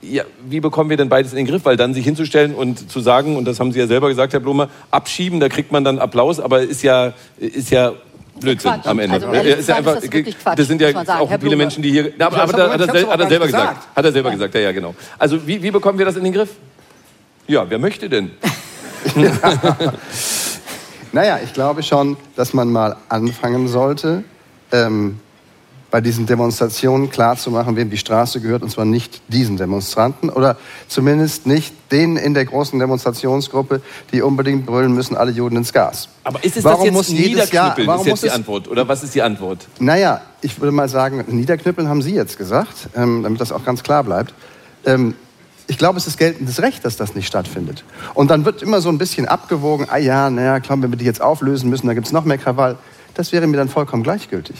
[0.00, 1.64] Ja, wie bekommen wir denn beides in den Griff?
[1.64, 4.40] Weil dann sich hinzustellen und zu sagen, und das haben Sie ja selber gesagt, Herr
[4.40, 7.92] Blume, abschieben, da kriegt man dann Applaus, aber ist ja, ist ja
[8.38, 8.86] Blödsinn Quatsch.
[8.86, 9.14] am Ende.
[9.14, 11.56] Also ehrlich ist ja gesagt ist das Quatsch, das sind ja auch viele.
[11.56, 12.12] Menschen, die hier.
[12.16, 13.74] Na, aber, Ja, aber da, hat, er, hat er selber gesagt.
[13.74, 13.96] gesagt.
[13.96, 14.94] Hat er selber gesagt, ja, ja, genau.
[15.18, 16.50] Also wie, wie bekommen wir das in den Griff?
[17.48, 18.30] Ja, wer möchte denn?
[21.12, 24.24] Naja, ich glaube schon, dass man mal anfangen sollte,
[24.72, 25.20] ähm,
[25.90, 31.46] bei diesen Demonstrationen klarzumachen, wem die Straße gehört, und zwar nicht diesen Demonstranten oder zumindest
[31.46, 33.80] nicht denen in der großen Demonstrationsgruppe,
[34.12, 36.08] die unbedingt brüllen müssen, alle Juden ins Gas.
[36.24, 38.68] Aber ist es Warum das jetzt muss jedes Jahr- warum ist jetzt muss die Antwort?
[38.68, 39.66] Oder was ist die Antwort?
[39.78, 43.82] Naja, ich würde mal sagen, niederknüppeln haben Sie jetzt gesagt, ähm, damit das auch ganz
[43.82, 44.34] klar bleibt.
[44.84, 45.14] Ähm,
[45.68, 47.84] ich glaube, es ist geltendes Recht, dass das nicht stattfindet.
[48.14, 51.04] Und dann wird immer so ein bisschen abgewogen, ah ja, naja, klar, wenn wir die
[51.04, 52.76] jetzt auflösen müssen, dann gibt es noch mehr Krawall.
[53.14, 54.56] Das wäre mir dann vollkommen gleichgültig.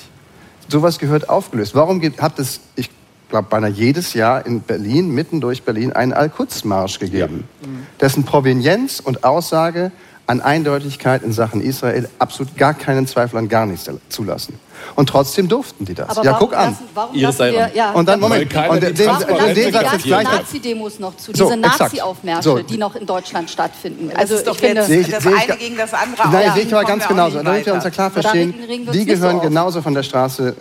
[0.68, 1.74] Sowas gehört aufgelöst.
[1.74, 2.90] Warum hat es, ich
[3.30, 7.44] glaube, beinahe jedes Jahr in Berlin, mitten durch Berlin, einen Al-Quds-Marsch gegeben,
[8.00, 9.92] dessen Provenienz und Aussage
[10.28, 14.60] an Eindeutigkeit in Sachen Israel absolut gar keinen Zweifel an gar nichts zulassen.
[14.94, 16.10] Und trotzdem durften die das.
[16.10, 16.70] Aber ja, guck an.
[16.72, 19.72] Lassen, warum Iris lassen wir, ja, Und dann, Moment, und die den, den, den, den
[19.72, 20.24] Satz die jetzt gleich.
[20.24, 21.56] Nazi-Demos noch zu, So, diese.
[21.56, 22.58] Nazi-Aufmärsche, So.
[22.58, 24.10] die noch in Deutschland stattfinden?
[24.10, 26.28] Das Also ist ich doch finde, jetzt Sehe ich- das ich eine gegen das andere
[26.30, 26.54] Nein, aus.
[26.54, 27.42] sehe ich aber ganz genauso.
[27.42, 28.54] Damit wir uns ja klar verstehen,
[28.92, 30.54] die gehören genauso von der Straße,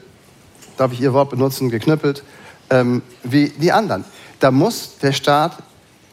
[0.77, 2.23] darf ich Ihr Wort benutzen, geknüppelt,
[2.69, 4.05] ähm, wie die anderen.
[4.39, 5.57] Da muss der Staat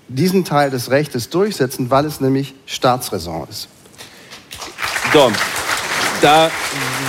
[0.08, 3.68] diesen Teil des Rechtes durchsetzen, weil es nämlich Staatsräson ist.
[5.12, 5.30] So,
[6.20, 6.50] da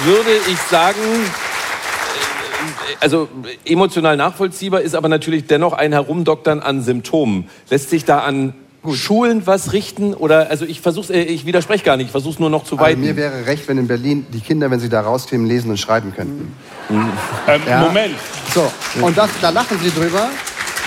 [0.06, 3.28] würde ich sagen, äh, also
[3.66, 7.50] emotional nachvollziehbar ist aber natürlich dennoch ein Herumdoktern an Symptomen.
[7.70, 8.54] Lässt sich da an
[8.93, 10.14] Schulen was richten?
[10.14, 12.86] Oder, also ich versuch's, äh, ich widerspreche gar nicht, ich versuche nur noch zu Aber
[12.86, 13.02] weiten.
[13.02, 16.14] mir wäre recht, wenn in Berlin die Kinder, wenn sie da rauskämen, lesen und schreiben
[16.16, 16.54] könnten.
[16.89, 17.80] Ähm, Ja.
[17.80, 18.16] Moment.
[18.54, 18.72] So,
[19.02, 20.30] und das, da lachen Sie drüber.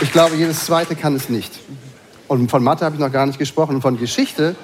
[0.01, 1.53] Ich glaube, jedes zweite kann es nicht.
[2.29, 3.76] Und von Mathe habe ich noch gar nicht gesprochen.
[3.76, 4.55] Und von Geschichte,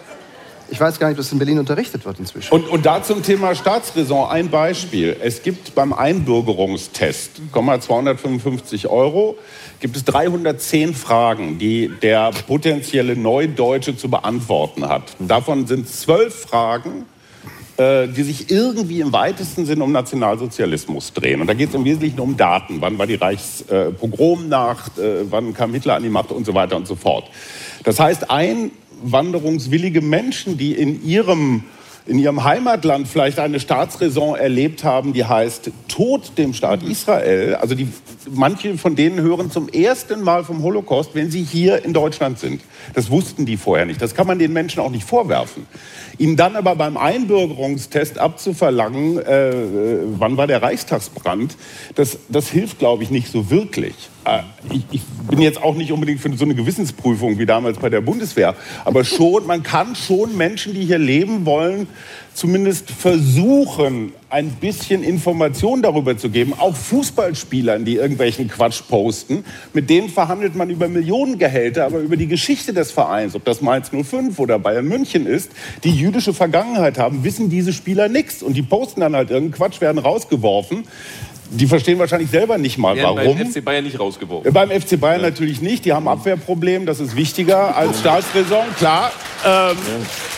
[0.71, 2.53] ich weiß gar nicht, ob das in Berlin unterrichtet wird inzwischen.
[2.53, 5.17] Und, und da zum Thema Staatsräson ein Beispiel.
[5.21, 9.37] Es gibt beim Einbürgerungstest, 255 Euro,
[9.81, 15.17] gibt es 310 Fragen, die der potenzielle Neudeutsche zu beantworten hat.
[15.19, 17.07] Davon sind zwölf Fragen,
[17.77, 21.41] die sich irgendwie im weitesten Sinne um Nationalsozialismus drehen.
[21.41, 22.81] Und da geht es im Wesentlichen um Daten.
[22.81, 26.87] Wann war die Reichspogromnacht, äh, wann kam Hitler an die Macht und so weiter und
[26.87, 27.29] so fort.
[27.83, 31.65] Das heißt, einwanderungswillige Menschen, die in ihrem
[32.07, 37.55] in ihrem Heimatland vielleicht eine Staatsräson erlebt haben, die heißt Tod dem Staat Israel.
[37.55, 37.89] Also die,
[38.31, 42.61] manche von denen hören zum ersten Mal vom Holocaust, wenn sie hier in Deutschland sind.
[42.95, 44.03] Das wussten die vorher nicht.
[44.03, 45.67] Das kann man den Menschen auch nicht vorwerfen.
[46.19, 49.53] Ihnen dann aber beim Einbürgerungstest abzuverlangen, äh,
[50.19, 51.57] wann war der Reichstagsbrand,
[51.95, 53.95] das, das hilft, glaube ich, nicht so wirklich.
[54.25, 54.41] Äh,
[54.91, 58.55] ich, bin jetzt auch nicht unbedingt für so eine Gewissensprüfung wie damals bei der Bundeswehr,
[58.85, 61.89] aber schon, man kann schon Menschen, die hier leben wollen,
[62.35, 66.53] zumindest versuchen, ein bisschen Information darüber zu geben.
[66.59, 72.27] Auch Fußballspielern, die irgendwelchen Quatsch posten, mit denen verhandelt man über Millionengehälter, aber über die
[72.27, 75.53] Geschichte des Vereins, ob das Mainz 05 oder Bayern München ist,
[75.85, 78.43] die jüdische Vergangenheit haben, wissen diese Spieler nichts.
[78.43, 80.85] Und die posten dann halt irgendeinen Quatsch, werden rausgeworfen.
[81.51, 83.37] Die verstehen wahrscheinlich selber nicht mal, warum.
[83.37, 84.53] Beim FC Bayern nicht rausgeworfen.
[84.53, 85.29] Beim FC Bayern ja.
[85.29, 85.85] natürlich nicht.
[85.85, 86.87] Die haben Abwehrproblem.
[86.87, 88.65] Das ist wichtiger als Staatsräson.
[88.79, 89.13] Klar,
[89.45, 89.77] ähm, ja.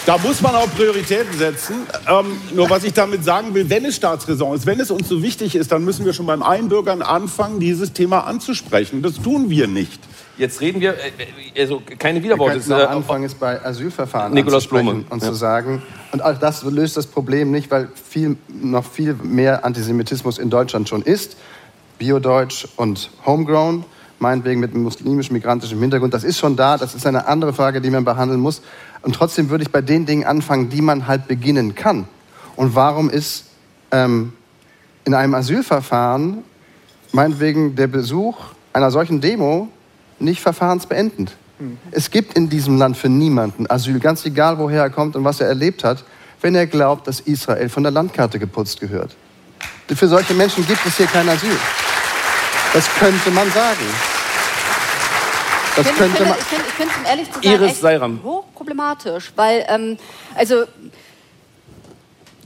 [0.05, 1.87] da muss man auch Prioritäten setzen.
[2.09, 5.23] Ähm, nur was ich damit sagen will, wenn es Staatsräson ist, wenn es uns so
[5.23, 9.03] wichtig ist, dann müssen wir schon beim Einbürgern anfangen, dieses Thema anzusprechen.
[9.03, 10.01] Das tun wir nicht.
[10.39, 11.13] Jetzt reden wir, äh,
[11.55, 12.67] äh, also keine Widerworte.
[12.69, 15.05] Wir äh, Anfang ist bei Asylverfahren Nikolaus Blume.
[15.09, 15.29] und ja.
[15.29, 15.83] zu sagen,
[16.13, 20.89] und all das löst das Problem nicht, weil viel, noch viel mehr Antisemitismus in Deutschland
[20.89, 21.37] schon ist.
[21.99, 23.85] Biodeutsch und Homegrown,
[24.19, 28.05] meinetwegen mit muslimisch-migrantischem Hintergrund, das ist schon da, das ist eine andere Frage, die man
[28.05, 28.61] behandeln muss.
[29.03, 32.09] Und trotzdem würde ich bei den Dingen anfangen, die man halt beginnen kann.
[32.57, 33.47] Und warum ist
[33.91, 34.35] ähm,
[35.07, 36.43] in einem Asylverfahren
[37.13, 38.37] meinetwegen der Besuch
[38.75, 39.69] einer solchen Demo
[40.19, 41.33] nicht verfahrensbeendend.
[41.59, 41.79] Mhm.
[41.91, 45.41] Es gibt in diesem Land für niemanden Asyl, ganz egal woher er kommt und was
[45.41, 46.05] er erlebt hat,
[46.41, 49.17] wenn er glaubt, dass Israel von der Landkarte geputzt gehört.
[49.89, 51.57] Für solche Menschen gibt es hier kein Asyl.
[52.73, 53.87] Das könnte man sagen.
[55.77, 56.35] Das ich könnte man.
[56.39, 59.97] Ich finde, ich finde, um ehrlich zu sein, Iris echt hochproblematisch, weil ähm,
[60.35, 60.65] also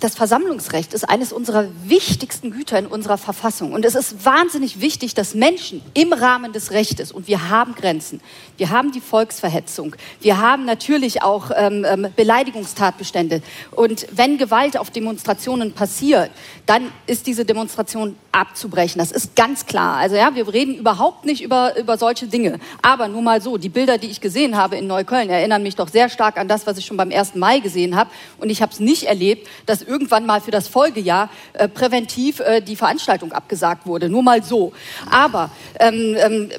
[0.01, 3.73] das Versammlungsrecht ist eines unserer wichtigsten Güter in unserer Verfassung.
[3.73, 8.21] Und es ist wahnsinnig wichtig, dass Menschen im Rahmen des Rechtes, und wir haben Grenzen,
[8.57, 13.43] wir haben die Volksverhetzung, wir haben natürlich auch ähm, ähm, Beleidigungstatbestände.
[13.73, 16.31] Und wenn Gewalt auf Demonstrationen passiert,
[16.65, 19.01] dann ist diese Demonstration abzubrechen.
[19.01, 19.97] Das ist ganz klar.
[19.97, 22.59] Also ja, wir reden überhaupt nicht über, über solche Dinge.
[22.81, 25.89] Aber nur mal so, die Bilder, die ich gesehen habe in Neukölln, erinnern mich doch
[25.89, 27.35] sehr stark an das, was ich schon beim 1.
[27.35, 28.11] Mai gesehen habe.
[28.39, 32.61] Und ich habe es nicht erlebt, dass irgendwann mal für das Folgejahr äh, präventiv äh,
[32.61, 34.09] die Veranstaltung abgesagt wurde.
[34.09, 34.72] Nur mal so.
[35.11, 36.51] Aber ähm, ähm,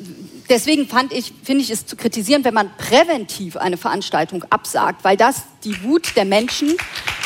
[0.51, 5.17] deswegen fand ich, finde ich es zu kritisieren, wenn man präventiv eine Veranstaltung absagt, weil
[5.17, 6.75] das die Wut der Menschen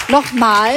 [0.09, 0.71] nochmal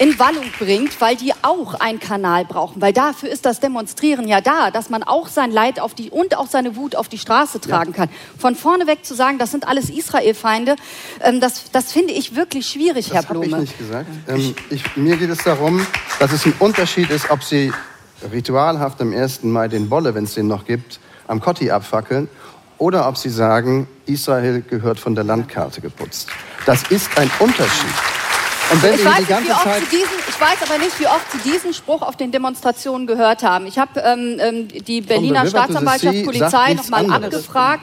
[0.00, 2.82] in Wallung bringt, weil die auch einen Kanal brauchen.
[2.82, 6.36] Weil dafür ist das Demonstrieren ja da, dass man auch sein Leid auf die und
[6.36, 8.08] auch seine Wut auf die Straße tragen kann.
[8.36, 10.74] Von vorne weg zu sagen, das sind alles Israel-Feinde,
[11.20, 13.46] ähm, das, das finde ich wirklich schwierig, das Herr Blume.
[13.46, 14.08] Das habe ich nicht gesagt.
[14.28, 15.86] Ähm, ich, mir geht es darum,
[16.18, 17.72] dass es ein Unterschied ist, ob Sie
[18.32, 19.44] ritualhaft am 1.
[19.44, 22.28] Mai den Bolle, wenn es den noch gibt, am Kotti abfackeln
[22.78, 26.28] oder ob Sie sagen, Israel gehört von der Landkarte geputzt.
[26.66, 27.94] Das ist ein Unterschied.
[28.70, 31.30] Und wenn ich, weiß die ganze nicht, Zeit diesen, ich weiß aber nicht, wie oft
[31.32, 33.66] Sie diesen Spruch auf den Demonstrationen gehört haben.
[33.66, 37.82] Ich habe ähm, ähm die Berliner Staatsanwaltschaft, Polizei nochmal abgefragt.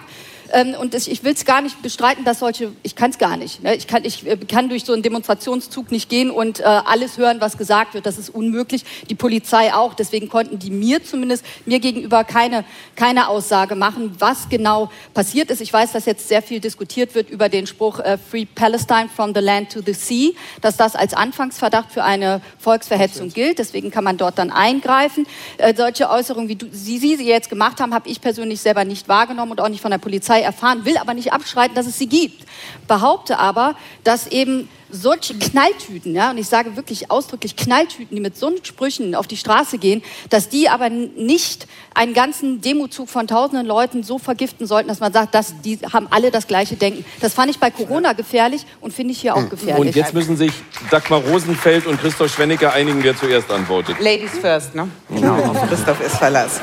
[0.54, 3.38] Ähm, und das, ich will es gar nicht bestreiten, dass solche, ich kann es gar
[3.38, 3.64] nicht.
[3.64, 3.76] Ne?
[3.76, 7.42] Ich, kann, ich äh, kann durch so einen Demonstrationszug nicht gehen und äh, alles hören,
[7.42, 8.06] was gesagt wird.
[8.06, 8.84] Das ist unmöglich.
[9.10, 9.94] Die Polizei auch.
[9.94, 15.62] Deswegen konnten die mir zumindest, mir gegenüber keine, keine Aussage machen, was genau passiert ist.
[15.62, 19.34] Ich weiß, dass jetzt sehr viel diskutiert wird über den Spruch äh, Free Palestine from
[19.34, 20.32] the land to the sea,
[20.62, 23.60] dass das als Anfangsverdacht für eine Volksverhetzung gilt.
[23.60, 25.26] Deswegen kann man dort dann eingreifen.
[25.58, 28.86] Äh, solche Äußerungen, wie du, Sie, Sie sie jetzt gemacht haben, habe ich persönlich selber
[28.86, 31.98] nicht wahrgenommen und auch nicht von der Polizei erfahren, will aber nicht abschreiten, dass es
[31.98, 32.46] sie gibt.
[32.88, 38.38] Behaupte aber, dass eben solche Knalltüten, ja, und ich sage wirklich ausdrücklich Knalltüten, die mit
[38.38, 43.66] so Sprüchen auf die Straße gehen, dass die aber nicht einen ganzen Demozug von tausenden
[43.66, 47.06] Leuten so vergiften sollten, dass man sagt, dass die haben alle das gleiche Denken.
[47.22, 49.80] Das fand ich bei Corona gefährlich und finde ich hier auch gefährlich.
[49.80, 50.52] Und jetzt müssen sich
[50.90, 53.98] Dagmar Rosenfeld und Christoph Schwennecke einigen, wer zuerst antwortet.
[54.00, 54.90] Ladies first, ne?
[55.10, 56.60] Genau, auf Christoph ist Verlass.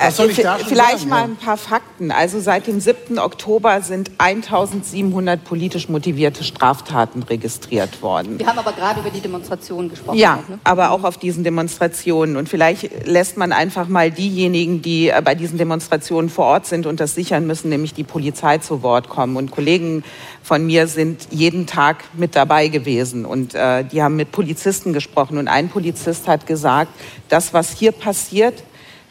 [0.00, 2.10] Was soll ich da schon Vielleicht sagen, mal ein paar Fakten.
[2.10, 3.18] Also seit dem 7.
[3.18, 8.38] Oktober sind 1700 politisch motivierte Straftaten registriert worden.
[8.38, 10.18] Wir haben aber gerade über die Demonstrationen gesprochen.
[10.18, 10.58] Ja, ne?
[10.64, 12.36] aber auch auf diesen Demonstrationen.
[12.36, 16.86] Und vielleicht lässt man einfach mal diejenigen, die äh, bei diesen Demonstrationen vor Ort sind
[16.86, 19.36] und das sichern müssen, nämlich die Polizei zu Wort kommen.
[19.36, 20.02] Und Kollegen
[20.42, 25.36] von mir sind jeden Tag mit dabei gewesen und äh, die haben mit Polizisten gesprochen.
[25.36, 26.90] Und ein Polizist hat gesagt,
[27.28, 28.62] das, was hier passiert,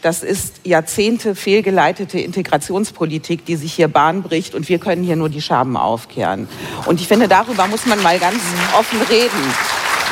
[0.02, 5.30] das ist Jahrzehnte fehlgeleitete Integrationspolitik, die sich hier Bahn bricht und wir können hier nur
[5.30, 6.48] die Scherben aufkehren.
[6.86, 8.42] Und ich finde, darüber muss man mal ganz
[8.78, 9.54] offen reden.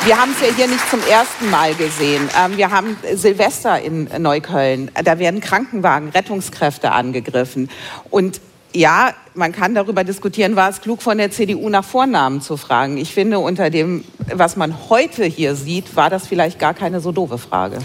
[0.04, 2.28] Wir haben es ja hier nicht zum ersten Mal gesehen.
[2.38, 4.90] Ähm, wir haben Silvester in Neukölln.
[5.04, 7.68] Da werden Krankenwagen, Rettungskräfte angegriffen.
[8.10, 8.40] Und
[8.72, 12.96] ja, man kann darüber diskutieren, war es klug von der CDU nach Vornamen zu fragen.
[12.98, 17.10] Ich finde, unter dem, was man heute hier sieht, war das vielleicht gar keine so
[17.10, 17.78] doofe Frage.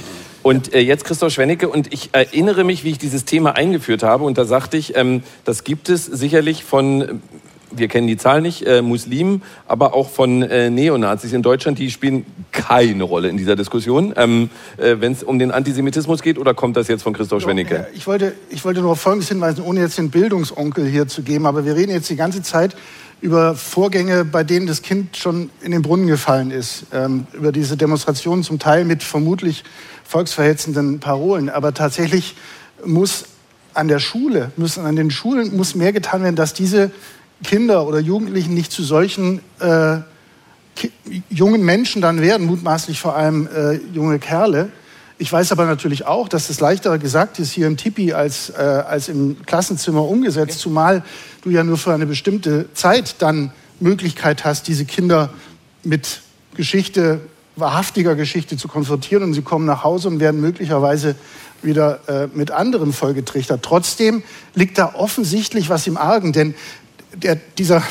[0.44, 4.26] Und äh, jetzt Christoph Schwennecke und ich erinnere mich, wie ich dieses Thema eingeführt habe
[4.26, 7.08] und da sagte ich, ähm, das gibt es sicherlich von, äh,
[7.72, 11.90] wir kennen die Zahl nicht, äh, Muslimen, aber auch von äh, Neonazis in Deutschland, die
[11.90, 16.54] spielen keine Rolle in dieser Diskussion, ähm, äh, wenn es um den Antisemitismus geht oder
[16.54, 17.76] kommt das jetzt von Christoph Schwennecke?
[17.76, 21.24] Ja, Ich wollte, ich wollte nur auf Folgendes hinweisen, ohne jetzt den Bildungsonkel hier zu
[21.24, 22.76] geben, aber wir reden jetzt die ganze Zeit
[23.24, 27.78] über Vorgänge, bei denen das Kind schon in den Brunnen gefallen ist, ähm, über diese
[27.78, 29.64] Demonstrationen zum Teil mit vermutlich
[30.04, 31.50] volksverhetzenden Parolen.
[31.50, 32.36] Aber tatsächlich
[32.84, 33.24] muss
[33.74, 36.92] an der Schule, müssen an den Schulen muss mehr getan werden, dass diese
[37.46, 40.00] Kinder oder Jugendlichen nicht zu solchen äh,
[41.30, 44.70] jungen Menschen dann werden, mutmaßlich vor allem äh, junge Kerle.
[45.24, 48.62] Ich weiß aber natürlich auch, dass es leichter gesagt ist hier im Tipi als, äh,
[48.62, 51.02] als im Klassenzimmer umgesetzt, zumal
[51.44, 55.30] du ja nur für eine bestimmte Zeit dann Möglichkeit hast, diese Kinder
[55.82, 56.20] mit
[56.56, 57.22] Geschichte,
[57.56, 61.16] wahrhaftiger Geschichte zu konfrontieren und sie kommen nach Hause und werden möglicherweise
[61.62, 63.64] wieder äh, mit anderem vollgetrichtert.
[63.64, 64.24] Trotzdem
[64.56, 66.54] liegt da offensichtlich was im Argen, denn
[67.16, 67.82] der, dieser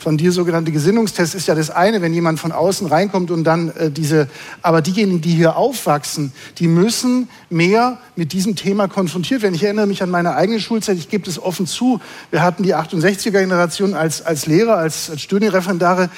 [0.00, 3.68] von dir sogenannte Gesinnungstest ist ja das eine, wenn jemand von außen reinkommt und dann
[3.76, 4.28] äh, diese,
[4.62, 9.54] aber diejenigen, die hier aufwachsen, die müssen mehr mit diesem Thema konfrontiert werden.
[9.54, 12.74] Ich erinnere mich an meine eigene Schulzeit, ich gebe es offen zu, wir hatten die
[12.74, 16.08] 68er Generation als, als Lehrer, als, als Studienreferendare,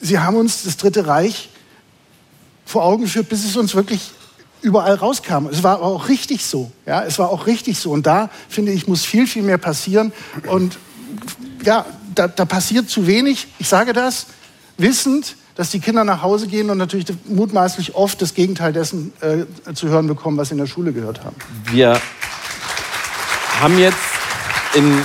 [0.00, 1.50] sie haben uns das Dritte Reich
[2.64, 4.10] vor Augen geführt, bis es uns wirklich
[4.62, 5.46] überall rauskam.
[5.46, 6.72] Es war auch richtig so.
[6.86, 7.92] Ja, es war auch richtig so.
[7.92, 10.12] Und da, finde ich, muss viel, viel mehr passieren.
[10.48, 10.76] Und
[11.64, 11.86] ja,
[12.18, 13.48] da, da passiert zu wenig.
[13.58, 14.26] Ich sage das
[14.76, 19.74] wissend, dass die Kinder nach Hause gehen und natürlich mutmaßlich oft das Gegenteil dessen äh,
[19.74, 21.36] zu hören bekommen, was sie in der Schule gehört haben.
[21.70, 22.00] Wir
[23.60, 23.98] haben jetzt
[24.74, 25.02] in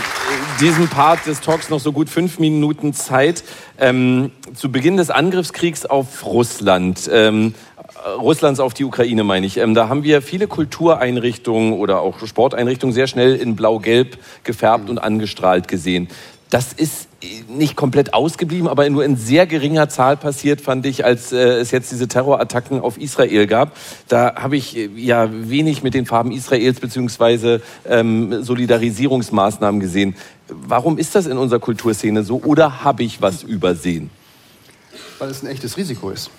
[0.59, 3.43] diesem Part des Talks noch so gut fünf Minuten Zeit.
[3.79, 9.57] Ähm, zu Beginn des Angriffskriegs auf Russland, ähm, äh, Russlands auf die Ukraine meine ich,
[9.57, 14.99] ähm, da haben wir viele Kultureinrichtungen oder auch Sporteinrichtungen sehr schnell in blau-gelb gefärbt und
[14.99, 16.07] angestrahlt gesehen.
[16.53, 17.07] Das ist
[17.49, 21.71] nicht komplett ausgeblieben, aber nur in sehr geringer Zahl passiert, fand ich, als äh, es
[21.71, 23.75] jetzt diese Terrorattacken auf Israel gab.
[24.07, 30.15] Da habe ich äh, ja wenig mit den Farben Israels beziehungsweise ähm, Solidarisierungsmaßnahmen gesehen.
[30.47, 34.11] Warum ist das in unserer Kulturszene so oder habe ich was übersehen?
[35.17, 36.29] Weil es ein echtes Risiko ist.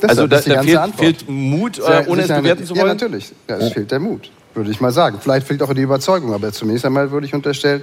[0.00, 2.80] Also da, ist die da ganze fehlt, fehlt Mut, äh, ohne es bewerten zu Ja,
[2.80, 2.92] wollen?
[2.92, 3.34] natürlich.
[3.46, 5.18] Ja, es fehlt der Mut, würde ich mal sagen.
[5.20, 7.82] Vielleicht fehlt auch die Überzeugung, aber zunächst einmal würde ich unterstellen,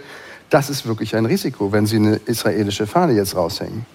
[0.50, 3.86] das ist wirklich ein Risiko, wenn Sie eine israelische Fahne jetzt raushängen.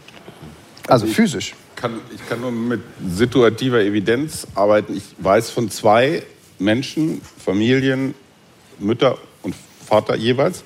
[0.89, 1.55] Also physisch.
[1.77, 4.97] kann, ich kann nur mit situativer Evidenz arbeiten.
[4.97, 6.23] Ich weiß von zwei
[6.59, 8.15] Menschen, Familien,
[8.79, 9.55] Mütter und
[9.87, 10.65] Vater jeweils,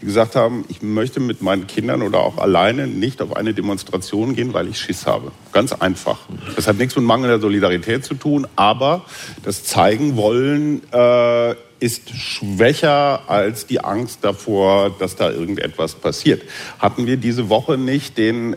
[0.00, 4.34] die gesagt haben, ich möchte mit meinen Kindern oder auch alleine nicht auf eine Demonstration
[4.34, 5.32] gehen, weil ich Schiss habe.
[5.52, 6.20] Ganz einfach.
[6.54, 9.04] Das hat nichts mit mangelnder Solidarität zu tun, aber
[9.42, 16.42] das zeigen wollen äh, ist schwächer als die Angst davor, dass da irgendetwas passiert.
[16.78, 18.56] Hatten wir diese Woche nicht den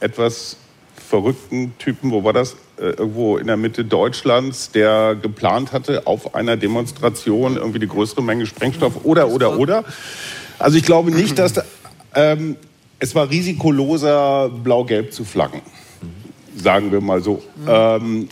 [0.00, 0.56] etwas
[1.08, 2.56] verrückten Typen, wo war das?
[2.78, 8.22] Äh, irgendwo in der Mitte Deutschlands, der geplant hatte, auf einer Demonstration irgendwie die größere
[8.22, 9.84] Menge Sprengstoff oder, oder, oder.
[10.58, 11.64] Also ich glaube nicht, dass da,
[12.14, 12.56] ähm,
[12.98, 15.60] es war risikoloser, blau-gelb zu flaggen.
[16.56, 17.42] Sagen wir mal so.
[17.68, 18.28] Ähm,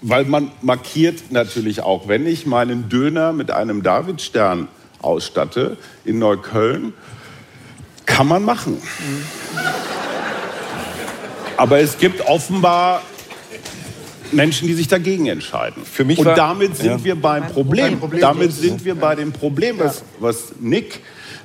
[0.00, 4.68] weil man markiert natürlich auch, wenn ich meinen Döner mit einem Davidstern
[5.00, 6.92] ausstatte in Neukölln,
[8.06, 8.80] kann man machen.
[11.56, 13.02] Aber es gibt offenbar
[14.30, 15.84] Menschen, die sich dagegen entscheiden.
[15.84, 17.04] Für mich Und war- damit sind ja.
[17.04, 17.98] wir beim Problem.
[17.98, 21.00] Problem damit sind wir bei dem Problem, was, was Nick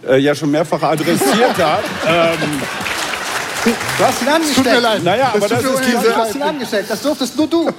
[0.07, 1.83] äh, ja schon mehrfach adressiert hat.
[2.07, 2.37] ähm,
[3.65, 4.57] Du hast ihn angesteckt.
[4.57, 5.03] Tut mir leid.
[5.03, 6.89] Naja, aber das mir ist diese- Du hast ihn angesteckt.
[6.89, 7.69] Das durftest nur du.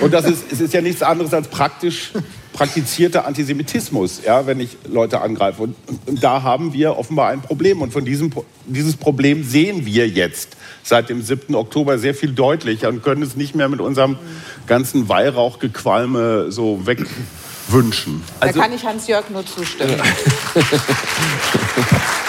[0.00, 2.12] Und das ist, es ist ja nichts anderes als praktisch
[2.52, 5.62] praktizierter Antisemitismus, ja, wenn ich Leute angreife.
[5.62, 5.76] Und,
[6.06, 7.82] und, da haben wir offenbar ein Problem.
[7.82, 8.32] Und von diesem
[8.66, 11.54] dieses Problem sehen wir jetzt seit dem 7.
[11.54, 14.18] Oktober sehr viel deutlicher und können es nicht mehr mit unserem
[14.66, 18.22] ganzen Weihrauchgequalme so wegwünschen.
[18.40, 20.00] Also, da kann ich Hans-Jörg nur zustimmen.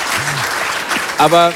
[1.18, 1.54] Aber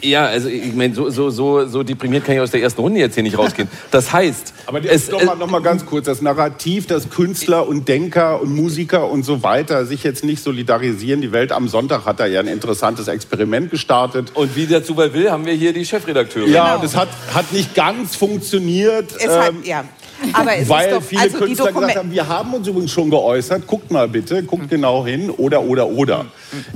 [0.00, 3.00] ja, also ich meine, so, so, so, so deprimiert kann ich aus der ersten Runde
[3.00, 3.68] jetzt hier nicht rausgehen.
[3.90, 4.54] Das heißt...
[4.66, 8.54] Aber es, noch, mal, noch mal ganz kurz, das Narrativ, dass Künstler und Denker und
[8.54, 11.20] Musiker und so weiter sich jetzt nicht solidarisieren.
[11.20, 14.32] Die Welt am Sonntag hat da ja ein interessantes Experiment gestartet.
[14.34, 16.48] Und wie der Zufall will, haben wir hier die Chefredakteure.
[16.48, 16.82] Ja, genau.
[16.82, 19.12] das hat, hat nicht ganz funktioniert.
[19.18, 19.84] Es hat, ähm, ja.
[20.32, 23.66] Aber es weil doch, viele also Künstler gesagt haben, wir haben uns übrigens schon geäußert,
[23.66, 26.26] guckt mal bitte, guckt genau hin oder, oder, oder.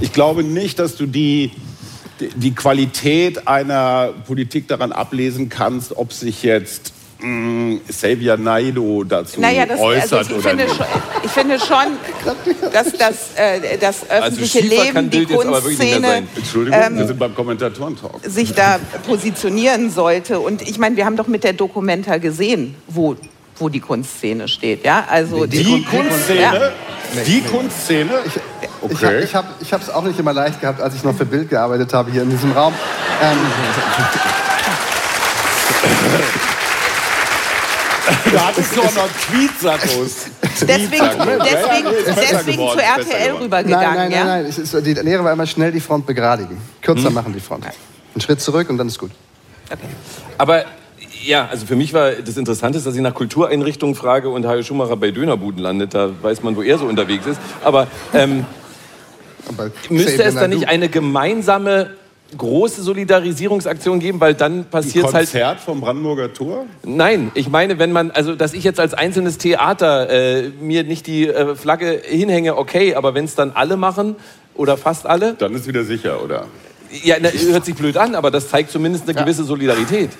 [0.01, 1.51] Ich glaube nicht, dass du die
[2.21, 9.41] die Qualität einer Politik daran ablesen kannst, ob sich jetzt mh, mm, Xavier Naido dazu
[9.41, 10.77] naja, das, äußert also ich, oder finde nicht.
[10.77, 10.87] Schon,
[11.25, 16.99] ich finde schon, dass das, äh, das also öffentliche also Leben, die Kunstszene, Entschuldigung, ähm,
[16.99, 18.21] wir sind beim Kommentatorentalk.
[18.25, 20.41] sich da positionieren sollte.
[20.41, 23.17] Und ich meine, wir haben doch mit der Dokumenta gesehen, wo
[23.59, 24.85] wo die Kunstszene steht.
[24.85, 25.05] Ja?
[25.09, 26.41] Also die, die Kunstszene?
[26.41, 27.23] Ja.
[27.27, 28.11] Die Kunstszene?
[28.91, 29.25] Ich, okay.
[29.25, 31.93] Ich habe es ich auch nicht immer leicht gehabt, als ich noch für Bild gearbeitet
[31.93, 32.75] habe hier in diesem Raum.
[33.23, 33.39] Ähm,
[38.33, 40.27] da hattest du auch noch Tweetsackos.
[40.61, 43.71] Deswegen, deswegen, deswegen zu RTL rübergegangen.
[43.71, 44.47] Nein, nein, nein, nein.
[44.47, 46.59] Ist, die Lehre war immer schnell die Front begradigen.
[46.81, 47.15] Kürzer hm.
[47.15, 47.65] machen die Front.
[47.65, 49.11] Einen Schritt zurück und dann ist gut.
[49.69, 49.83] Okay.
[50.39, 50.65] Aber
[51.25, 54.97] ja, also für mich war das Interessante, dass ich nach Kultureinrichtungen frage und Hajo Schumacher
[54.97, 55.95] bei Dönerbuden landet.
[55.95, 57.41] Da weiß man, wo er so unterwegs ist.
[57.65, 58.47] Aber ähm,
[59.91, 61.91] müsste es da nicht eine gemeinsame
[62.37, 65.27] große Solidarisierungsaktion geben, weil dann passiert halt.
[65.27, 66.67] Konzert vom Brandenburger Tor?
[66.85, 71.07] Nein, ich meine, wenn man, also dass ich jetzt als einzelnes Theater äh, mir nicht
[71.07, 74.17] die äh, Flagge hinhänge, okay, aber wenn es dann alle machen
[74.55, 76.47] oder fast alle, dann ist wieder sicher, oder?
[77.03, 79.25] Ja, na, hört sich blöd an, aber das zeigt zumindest eine ja.
[79.25, 80.11] gewisse Solidarität.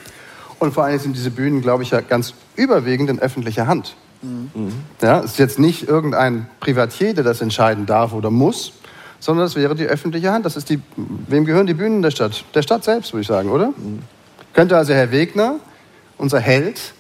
[0.59, 3.97] Und vor allem sind diese Bühnen, glaube ich, ja ganz überwiegend in öffentlicher Hand.
[4.23, 4.73] Mhm.
[5.03, 8.73] Ja, es ist jetzt nicht irgendein Privatier, der das entscheiden darf oder muss,
[9.25, 10.45] sondern das wäre die öffentliche Hand.
[10.45, 12.45] Das ist die, wem gehören die Bühnen der Stadt?
[12.55, 13.69] Der Stadt selbst, würde ich sagen, oder?
[13.69, 14.01] Mhm.
[14.53, 15.55] Könnte also Herr Wegner,
[16.19, 16.93] unser Held,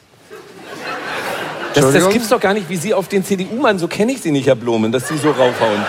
[1.74, 4.30] das, das gibt's doch gar nicht, wie Sie auf den CDU-Mann, so kenne ich Sie
[4.30, 5.84] nicht, Herr Blumen, dass Sie so raufhauen.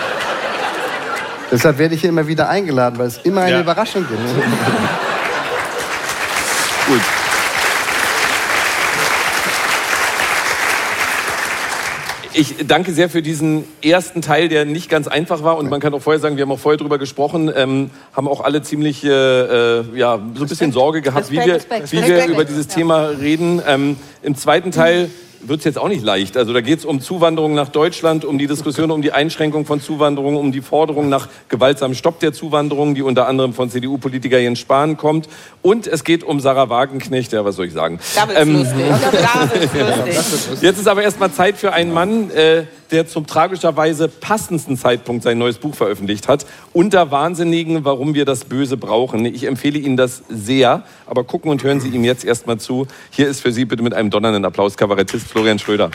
[1.50, 3.60] Deshalb werde ich hier immer wieder eingeladen, weil es immer eine ja.
[3.60, 4.20] Überraschung gibt.
[6.86, 7.00] Gut.
[12.38, 15.56] Ich danke sehr für diesen ersten Teil, der nicht ganz einfach war.
[15.56, 18.42] Und man kann auch vorher sagen, wir haben auch vorher drüber gesprochen, ähm, haben auch
[18.42, 21.58] alle ziemlich äh, äh ja, so ein bisschen Sorge gehabt, wie wir,
[21.90, 23.62] wie wir über dieses Thema reden.
[23.66, 25.08] Ähm, Im zweiten Teil
[25.40, 26.36] wird es jetzt auch nicht leicht.
[26.36, 29.80] Also da geht es um Zuwanderung nach Deutschland, um die Diskussion um die Einschränkung von
[29.80, 34.58] Zuwanderung, um die Forderung nach gewaltsamen Stopp der Zuwanderung, die unter anderem von CDU-Politiker Jens
[34.58, 35.28] Spahn kommt.
[35.62, 37.32] Und es geht um Sarah Wagenknecht.
[37.32, 37.98] Ja, was soll ich sagen?
[38.34, 38.56] Ähm,
[40.06, 40.62] lustig.
[40.62, 45.38] Jetzt ist aber erstmal Zeit für einen Mann, äh, der zum tragischerweise passendsten Zeitpunkt sein
[45.38, 46.46] neues Buch veröffentlicht hat.
[46.72, 49.24] Unter Wahnsinnigen, warum wir das Böse brauchen.
[49.24, 52.86] Ich empfehle Ihnen das sehr, aber gucken und hören Sie ihm jetzt erstmal zu.
[53.10, 55.90] Hier ist für Sie bitte mit einem donnernden Applaus Kabarettist Florian Schröder.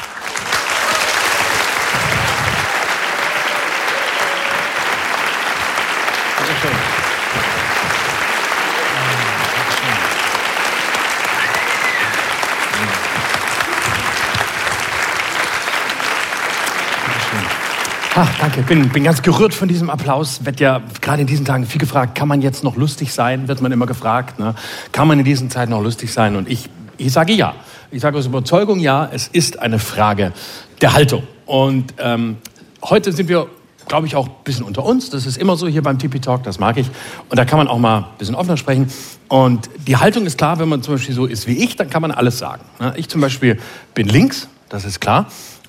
[18.14, 18.62] Ach, danke.
[18.64, 20.46] Bin, bin ganz gerührt von diesem Applaus.
[20.46, 23.48] Wird ja gerade in diesen Tagen viel gefragt, kann man jetzt noch lustig sein?
[23.48, 24.38] Wird man immer gefragt.
[24.38, 24.54] Ne?
[24.92, 26.36] Kann man in diesen Zeiten noch lustig sein?
[26.36, 27.56] Und ich, ich sage ja.
[27.94, 29.10] Ich sage aus Überzeugung ja.
[29.12, 30.32] Es ist eine Frage
[30.80, 31.24] der Haltung.
[31.46, 32.38] Und ähm,
[32.82, 33.48] heute sind wir
[33.88, 35.10] glaube ich, auch ein bisschen unter uns.
[35.10, 36.88] Das ist immer so hier beim Tipi Talk, das mag ich.
[37.28, 38.88] Und da kann man auch mal ein bisschen offener sprechen.
[39.28, 42.02] Und die Haltung ist klar, wenn man zum Beispiel so ist wie ich, dann kann
[42.02, 42.64] man alles sagen.
[42.96, 43.60] Ich zum Beispiel
[43.94, 45.26] bin links, das ist klar,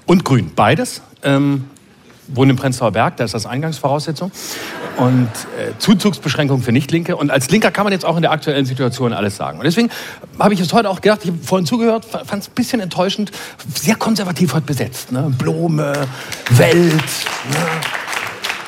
[0.07, 1.03] und grün, beides.
[1.25, 1.64] Ähm,
[2.29, 4.31] wohne im Prenzlauer Berg, da ist das Eingangsvoraussetzung.
[4.97, 7.16] Und äh, Zuzugsbeschränkungen für Nichtlinke.
[7.16, 9.59] Und als Linker kann man jetzt auch in der aktuellen Situation alles sagen.
[9.59, 9.91] Und deswegen
[10.39, 13.33] habe ich es heute auch gedacht, ich habe vorhin zugehört, fand es ein bisschen enttäuschend,
[13.75, 15.12] sehr konservativ heute besetzt.
[15.12, 15.33] Ne?
[15.39, 15.93] Blome,
[16.51, 17.66] Welt, ne?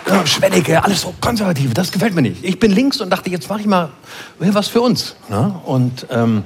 [0.08, 1.74] ja, Schwennecke, alles so konservativ.
[1.74, 2.44] Das gefällt mir nicht.
[2.44, 3.90] Ich bin links und dachte, jetzt mache ich mal
[4.38, 5.16] was für uns.
[5.28, 5.54] Ne?
[5.64, 6.44] Und ähm,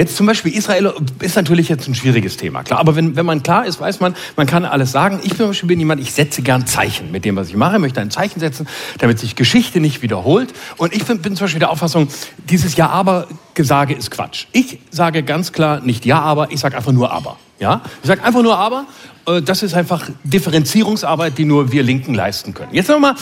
[0.00, 2.80] Jetzt zum Beispiel Israel ist natürlich jetzt ein schwieriges Thema, klar.
[2.80, 5.20] Aber wenn, wenn man klar ist, weiß man, man kann alles sagen.
[5.24, 7.74] Ich zum Beispiel bin jemand, ich setze gern Zeichen mit dem, was ich mache.
[7.74, 10.54] Ich möchte ein Zeichen setzen, damit sich Geschichte nicht wiederholt.
[10.78, 12.08] Und ich bin, bin zum Beispiel der Auffassung,
[12.48, 14.46] dieses Ja-Aber-Gesage ist Quatsch.
[14.52, 17.36] Ich sage ganz klar nicht Ja-Aber, ich sage einfach nur Aber.
[17.58, 17.82] Ja?
[18.02, 18.86] Ich sage einfach nur aber.
[19.26, 22.72] Äh, das ist einfach Differenzierungsarbeit, die nur wir Linken leisten können.
[22.72, 23.16] Jetzt nochmal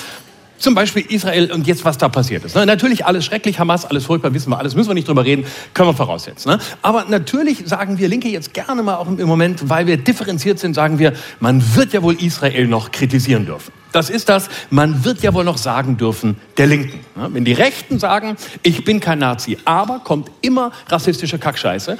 [0.58, 2.54] zum Beispiel Israel und jetzt, was da passiert ist.
[2.54, 2.66] Ne?
[2.66, 5.44] Natürlich alles schrecklich, Hamas, alles furchtbar, wissen wir alles, müssen wir nicht drüber reden,
[5.74, 6.50] können wir voraussetzen.
[6.50, 6.58] Ne?
[6.82, 10.74] Aber natürlich sagen wir Linke jetzt gerne mal auch im Moment, weil wir differenziert sind,
[10.74, 13.72] sagen wir, man wird ja wohl Israel noch kritisieren dürfen.
[13.92, 17.00] Das ist das, man wird ja wohl noch sagen dürfen, der Linken.
[17.16, 17.28] Ne?
[17.32, 21.96] Wenn die Rechten sagen, ich bin kein Nazi, aber kommt immer rassistische Kackscheiße.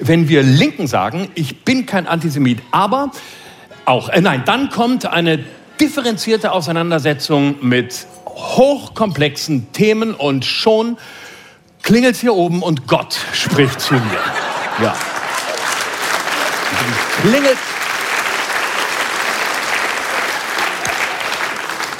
[0.00, 3.12] Wenn wir Linken sagen, ich bin kein Antisemit, aber
[3.84, 5.38] auch, äh, nein, dann kommt eine
[5.80, 10.98] differenzierte Auseinandersetzung mit hochkomplexen Themen und schon
[11.82, 14.20] klingelt hier oben und Gott spricht zu mir.
[14.82, 14.96] Ja.
[17.22, 17.58] Klingelt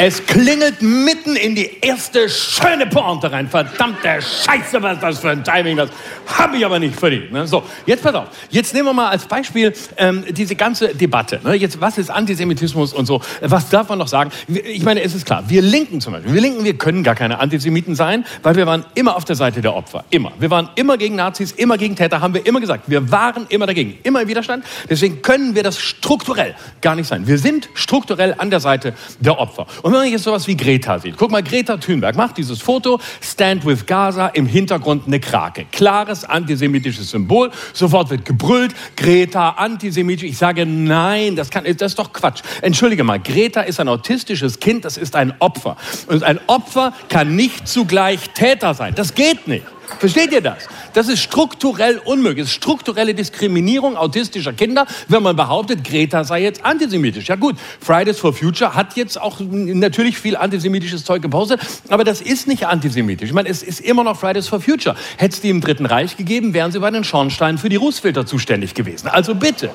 [0.00, 3.48] Es klingelt mitten in die erste schöne Pointe rein.
[3.48, 5.76] Verdammte Scheiße, was ist das für ein Timing?
[5.76, 5.90] Das
[6.28, 7.32] habe ich aber nicht verdient.
[7.32, 7.48] Ne?
[7.48, 8.28] So, jetzt pass auf.
[8.48, 11.40] Jetzt nehmen wir mal als Beispiel ähm, diese ganze Debatte.
[11.42, 11.54] Ne?
[11.54, 13.20] Jetzt, was ist Antisemitismus und so?
[13.40, 14.30] Was darf man noch sagen?
[14.46, 17.40] Ich meine, es ist klar, wir Linken zum Beispiel, wir Linken, wir können gar keine
[17.40, 20.04] Antisemiten sein, weil wir waren immer auf der Seite der Opfer.
[20.10, 20.30] Immer.
[20.38, 22.84] Wir waren immer gegen Nazis, immer gegen Täter, haben wir immer gesagt.
[22.86, 24.64] Wir waren immer dagegen, immer im Widerstand.
[24.88, 27.26] Deswegen können wir das strukturell gar nicht sein.
[27.26, 29.66] Wir sind strukturell an der Seite der Opfer.
[29.87, 33.00] Und wenn man jetzt sowas wie Greta sieht, guck mal, Greta Thunberg macht dieses Foto,
[33.20, 35.66] Stand with Gaza, im Hintergrund eine Krake.
[35.70, 40.28] Klares antisemitisches Symbol, sofort wird gebrüllt, Greta, antisemitisch.
[40.28, 42.42] Ich sage, nein, das, kann, das ist doch Quatsch.
[42.62, 45.76] Entschuldige mal, Greta ist ein autistisches Kind, das ist ein Opfer.
[46.06, 48.94] Und ein Opfer kann nicht zugleich Täter sein.
[48.94, 49.64] Das geht nicht.
[49.98, 50.68] Versteht ihr das?
[50.92, 52.44] Das ist strukturell unmöglich.
[52.44, 57.28] Das ist strukturelle Diskriminierung autistischer Kinder, wenn man behauptet, Greta sei jetzt antisemitisch.
[57.28, 62.20] Ja gut, Fridays for Future hat jetzt auch natürlich viel antisemitisches Zeug gepostet, aber das
[62.20, 63.28] ist nicht antisemitisch.
[63.28, 64.94] Ich meine, es ist immer noch Fridays for Future.
[65.16, 68.26] Hätte es die im Dritten Reich gegeben, wären sie bei den Schornsteinen für die Rußfilter
[68.26, 69.08] zuständig gewesen.
[69.08, 69.70] Also bitte.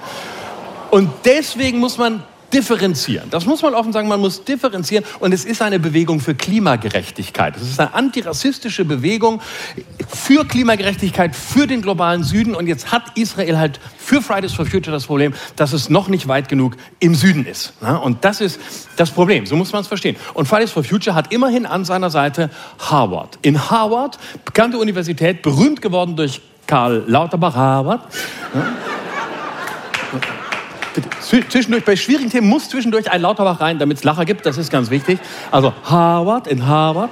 [0.91, 2.23] Und deswegen muss man
[2.53, 3.29] differenzieren.
[3.29, 5.03] Das muss man offen sagen, man muss differenzieren.
[5.19, 7.57] Und es ist eine Bewegung für Klimagerechtigkeit.
[7.57, 9.41] Es ist eine antirassistische Bewegung
[10.07, 12.55] für Klimagerechtigkeit, für den globalen Süden.
[12.55, 16.27] Und jetzt hat Israel halt für Fridays for Future das Problem, dass es noch nicht
[16.27, 17.73] weit genug im Süden ist.
[18.03, 18.59] Und das ist
[18.95, 19.45] das Problem.
[19.45, 20.15] So muss man es verstehen.
[20.33, 22.49] Und Fridays for Future hat immerhin an seiner Seite
[22.79, 23.39] Harvard.
[23.41, 28.01] In Harvard, bekannte Universität, berühmt geworden durch Karl Lauterbach Harvard.
[31.21, 34.45] Zwischendurch, bei schwierigen Themen muss zwischendurch ein Lauterbach rein, damit es Lacher gibt.
[34.45, 35.19] Das ist ganz wichtig.
[35.51, 37.09] Also Harvard in Harvard.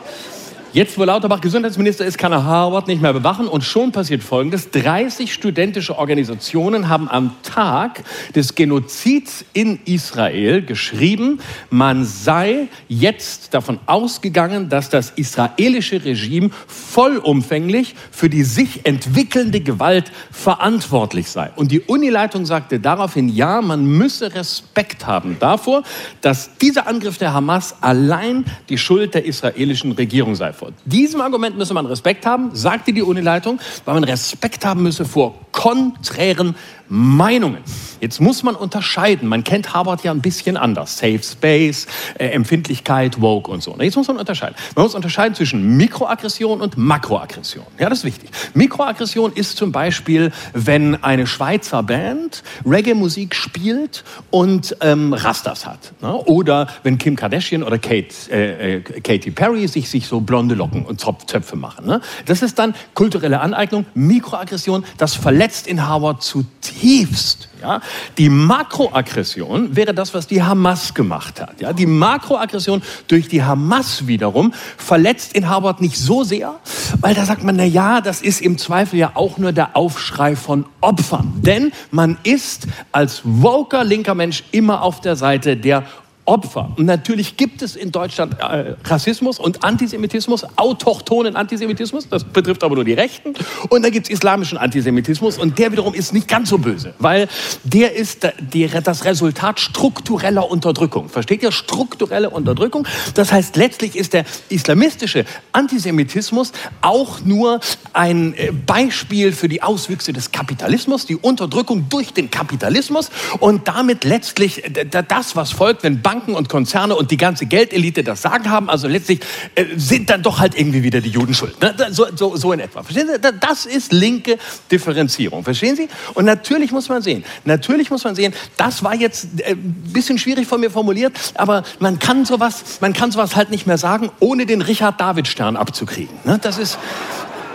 [0.73, 3.49] Jetzt, wo Lauterbach Gesundheitsminister ist, kann er Harvard nicht mehr bewachen.
[3.49, 4.71] Und schon passiert Folgendes.
[4.71, 8.03] 30 studentische Organisationen haben am Tag
[8.35, 17.93] des Genozids in Israel geschrieben, man sei jetzt davon ausgegangen, dass das israelische Regime vollumfänglich
[18.09, 21.51] für die sich entwickelnde Gewalt verantwortlich sei.
[21.57, 25.83] Und die Unileitung sagte daraufhin, ja, man müsse Respekt haben davor,
[26.21, 30.53] dass dieser Angriff der Hamas allein die Schuld der israelischen Regierung sei.
[30.61, 35.05] Vor diesem Argument müsse man Respekt haben, sagte die Unileitung, weil man Respekt haben müsse
[35.05, 36.55] vor konträren
[36.87, 37.59] Meinungen.
[38.01, 39.29] Jetzt muss man unterscheiden.
[39.29, 40.97] Man kennt Harvard ja ein bisschen anders.
[40.97, 41.87] Safe Space,
[42.17, 43.77] äh, Empfindlichkeit, Woke und so.
[43.79, 44.55] Jetzt muss man unterscheiden.
[44.75, 47.65] Man muss unterscheiden zwischen Mikroaggression und Makroaggression.
[47.79, 48.29] Ja, das ist wichtig.
[48.53, 55.93] Mikroaggression ist zum Beispiel, wenn eine Schweizer Band Reggae-Musik spielt und ähm, Rastas hat.
[56.01, 56.13] Ne?
[56.13, 60.85] Oder wenn Kim Kardashian oder Kate, äh, äh, Katy Perry sich, sich so blonde Locken
[60.85, 61.85] und Zöpfe machen.
[61.85, 62.01] Ne?
[62.25, 63.85] Das ist dann kulturelle Aneignung.
[63.93, 67.49] Mikroaggression, das verletzt in Harvard zutiefst zutiefst.
[67.61, 67.81] Ja?
[68.17, 71.61] Die Makroaggression wäre das, was die Hamas gemacht hat.
[71.61, 71.73] Ja?
[71.73, 76.55] Die Makroaggression durch die Hamas wiederum verletzt in Harvard nicht so sehr,
[76.99, 80.35] weil da sagt man, na ja, das ist im Zweifel ja auch nur der Aufschrei
[80.35, 81.33] von Opfern.
[81.37, 85.83] Denn man ist als woker linker Mensch immer auf der Seite der
[86.31, 86.71] Opfer.
[86.77, 92.75] Und natürlich gibt es in Deutschland äh, Rassismus und Antisemitismus, autochthonen Antisemitismus, das betrifft aber
[92.75, 93.33] nur die Rechten.
[93.67, 97.27] Und dann gibt es islamischen Antisemitismus und der wiederum ist nicht ganz so böse, weil
[97.65, 101.09] der ist der, das Resultat struktureller Unterdrückung.
[101.09, 101.51] Versteht ihr?
[101.51, 102.87] Strukturelle Unterdrückung.
[103.13, 107.59] Das heißt, letztlich ist der islamistische Antisemitismus auch nur
[107.91, 113.09] ein äh, Beispiel für die Auswüchse des Kapitalismus, die Unterdrückung durch den Kapitalismus
[113.39, 114.63] und damit letztlich
[115.09, 118.69] das, was folgt, wenn Banken und Konzerne und die ganze Geldelite das Sagen haben.
[118.69, 119.19] Also letztlich
[119.55, 121.59] äh, sind dann doch halt irgendwie wieder die Juden schuld.
[121.61, 121.75] Ne?
[121.91, 122.83] So, so, so in etwa.
[122.83, 123.19] Verstehen Sie?
[123.39, 124.37] Das ist linke
[124.71, 125.43] Differenzierung.
[125.43, 125.89] Verstehen Sie?
[126.13, 130.17] Und natürlich muss man sehen, natürlich muss man sehen, das war jetzt ein äh, bisschen
[130.17, 134.11] schwierig von mir formuliert, aber man kann sowas, man kann sowas halt nicht mehr sagen,
[134.19, 136.15] ohne den Richard-David-Stern abzukriegen.
[136.23, 136.39] Ne?
[136.41, 136.77] Das ist,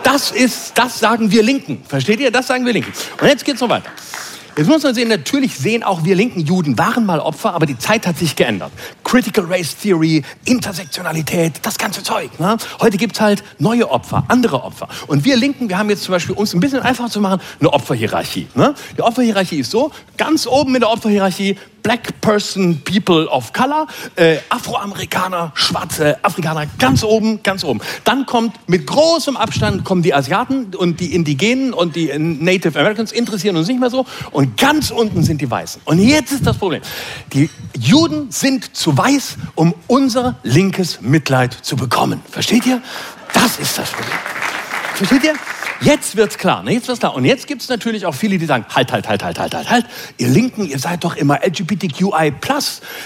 [0.03, 1.83] das ist, das sagen wir Linken.
[1.89, 2.31] Versteht ihr?
[2.31, 2.93] Das sagen wir Linken.
[3.21, 3.91] Und jetzt geht's noch weiter.
[4.59, 7.77] Jetzt muss man sehen, natürlich sehen auch wir linken Juden waren mal Opfer, aber die
[7.77, 8.73] Zeit hat sich geändert.
[9.05, 12.41] Critical Race Theory, Intersektionalität, das ganze Zeug.
[12.41, 12.57] Ne?
[12.81, 14.89] Heute gibt's halt neue Opfer, andere Opfer.
[15.09, 17.71] Und wir Linken, wir haben jetzt zum Beispiel, uns ein bisschen einfacher zu machen, eine
[17.71, 18.47] Opferhierarchie.
[18.55, 18.75] Ne?
[18.97, 23.87] Die Opferhierarchie ist so, ganz oben in der Opferhierarchie Black Person, People of Color,
[24.17, 27.81] äh, Afroamerikaner, Schwarze, Afrikaner, ganz oben, ganz oben.
[28.03, 33.13] Dann kommt mit großem Abstand kommen die Asiaten und die Indigenen und die Native Americans
[33.13, 34.05] interessieren uns nicht mehr so.
[34.33, 35.83] Und ganz unten sind die Weißen.
[35.85, 36.83] Und jetzt ist das Problem.
[37.33, 42.21] Die Juden sind zu weiß, um unser linkes Mitleid zu bekommen.
[42.31, 42.83] Versteht ihr?
[43.33, 44.19] Das ist das Problem.
[44.95, 45.35] Versteht ihr?
[45.83, 46.73] Jetzt wird's klar, ne?
[46.73, 47.15] jetzt wird's klar.
[47.15, 49.87] Und jetzt gibt's natürlich auch viele, die sagen, halt, halt, halt, halt, halt, halt, halt.
[50.17, 52.33] Ihr Linken, ihr seid doch immer LGBTQI+,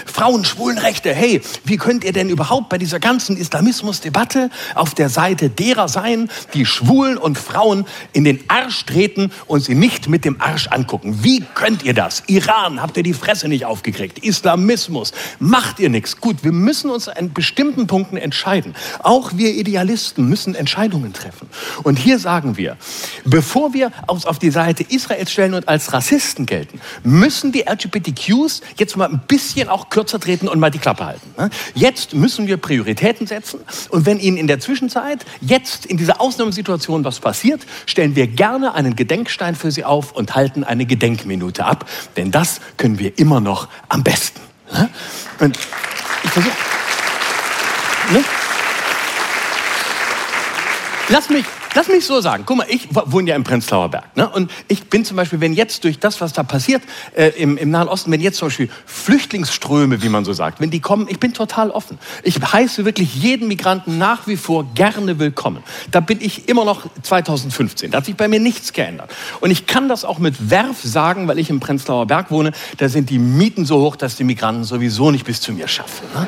[0.05, 1.13] Frauen, Schwulenrechte.
[1.13, 6.29] Hey, wie könnt ihr denn überhaupt bei dieser ganzen Islamismusdebatte auf der Seite derer sein,
[6.53, 11.23] die Schwulen und Frauen in den Arsch treten und sie nicht mit dem Arsch angucken?
[11.23, 12.23] Wie könnt ihr das?
[12.27, 14.19] Iran, habt ihr die Fresse nicht aufgekriegt?
[14.19, 16.21] Islamismus, macht ihr nichts?
[16.21, 18.75] Gut, wir müssen uns an bestimmten Punkten entscheiden.
[18.99, 21.49] Auch wir Idealisten müssen Entscheidungen treffen.
[21.83, 22.77] Und hier sagen wir, wir,
[23.25, 28.61] bevor wir uns auf die Seite Israels stellen und als Rassisten gelten, müssen die LGBTQs
[28.77, 31.33] jetzt mal ein bisschen auch kürzer treten und mal die Klappe halten.
[31.37, 31.49] Ne?
[31.73, 33.59] Jetzt müssen wir Prioritäten setzen
[33.89, 38.75] und wenn Ihnen in der Zwischenzeit jetzt in dieser Ausnahmesituation was passiert, stellen wir gerne
[38.75, 43.39] einen Gedenkstein für Sie auf und halten eine Gedenkminute ab, denn das können wir immer
[43.39, 44.39] noch am besten.
[44.71, 44.89] Ne?
[45.39, 45.57] Und
[46.23, 46.53] ich versuche.
[48.13, 48.23] Ne?
[51.09, 52.43] Lass mich, Lass mich so sagen.
[52.45, 54.17] Guck mal, ich wohne ja im Prenzlauer Berg.
[54.17, 54.27] Ne?
[54.27, 56.81] Und ich bin zum Beispiel, wenn jetzt durch das, was da passiert
[57.15, 60.69] äh, im, im Nahen Osten, wenn jetzt zum Beispiel Flüchtlingsströme, wie man so sagt, wenn
[60.69, 61.97] die kommen, ich bin total offen.
[62.23, 65.63] Ich heiße wirklich jeden Migranten nach wie vor gerne willkommen.
[65.91, 67.91] Da bin ich immer noch 2015.
[67.91, 69.11] Da hat sich bei mir nichts geändert.
[69.39, 72.51] Und ich kann das auch mit Werf sagen, weil ich im Prenzlauer Berg wohne.
[72.77, 76.05] Da sind die Mieten so hoch, dass die Migranten sowieso nicht bis zu mir schaffen.
[76.13, 76.27] Ne?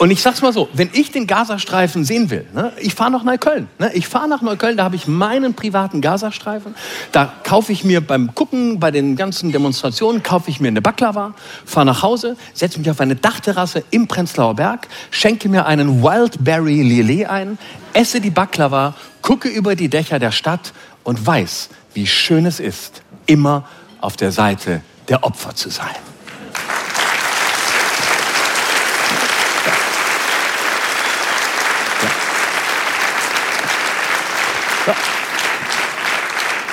[0.00, 3.22] Und ich sag's mal so, wenn ich den Gazastreifen sehen will, ne, ich fahre nach
[3.22, 3.68] Neukölln.
[3.78, 6.74] Ne, ich fahre nach Neukölln, da habe ich meinen privaten Gazastreifen.
[7.12, 11.34] Da kaufe ich mir beim Gucken, bei den ganzen Demonstrationen, kaufe ich mir eine Baklava,
[11.66, 16.80] fahre nach Hause, setze mich auf eine Dachterrasse im Prenzlauer Berg, schenke mir einen Wildberry
[16.80, 17.58] Lillet ein,
[17.92, 20.72] esse die Baklava, gucke über die Dächer der Stadt
[21.04, 23.68] und weiß, wie schön es ist, immer
[24.00, 24.80] auf der Seite
[25.10, 25.94] der Opfer zu sein.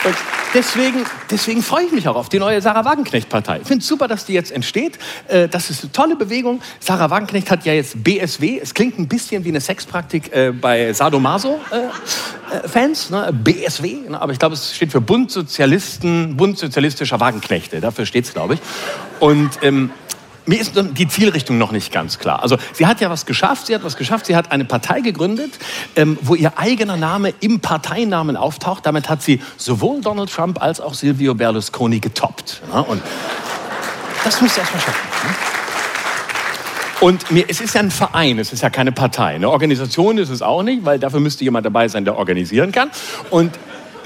[0.03, 0.15] Und
[0.53, 3.59] deswegen, deswegen freue ich mich auch auf die neue Sarah Wagenknecht-Partei.
[3.61, 4.97] Ich finde es super, dass die jetzt entsteht.
[5.27, 6.61] Äh, das ist eine tolle Bewegung.
[6.79, 8.59] Sarah Wagenknecht hat ja jetzt BSW.
[8.61, 13.09] Es klingt ein bisschen wie eine Sexpraktik äh, bei Sadomaso-Fans.
[13.09, 13.33] Ne?
[13.33, 14.09] BSW.
[14.09, 14.21] Ne?
[14.21, 17.81] Aber ich glaube, es steht für Bund Sozialisten, Bund Sozialistischer Wagenknechte.
[17.81, 18.59] Dafür steht es, glaube ich.
[19.19, 19.91] Und ähm,
[20.47, 22.41] mir ist die Zielrichtung noch nicht ganz klar.
[22.41, 25.51] Also sie hat ja was geschafft, sie hat was geschafft, sie hat eine Partei gegründet,
[25.95, 28.85] ähm, wo ihr eigener Name im Parteinamen auftaucht.
[28.85, 32.61] Damit hat sie sowohl Donald Trump als auch Silvio Berlusconi getoppt.
[32.73, 32.79] Ja?
[32.79, 33.01] Und
[34.23, 35.27] das muss sie erstmal schaffen.
[35.27, 35.35] Ne?
[36.99, 39.35] Und mir, es ist ja ein Verein, es ist ja keine Partei.
[39.35, 42.89] Eine Organisation ist es auch nicht, weil dafür müsste jemand dabei sein, der organisieren kann.
[43.29, 43.51] Und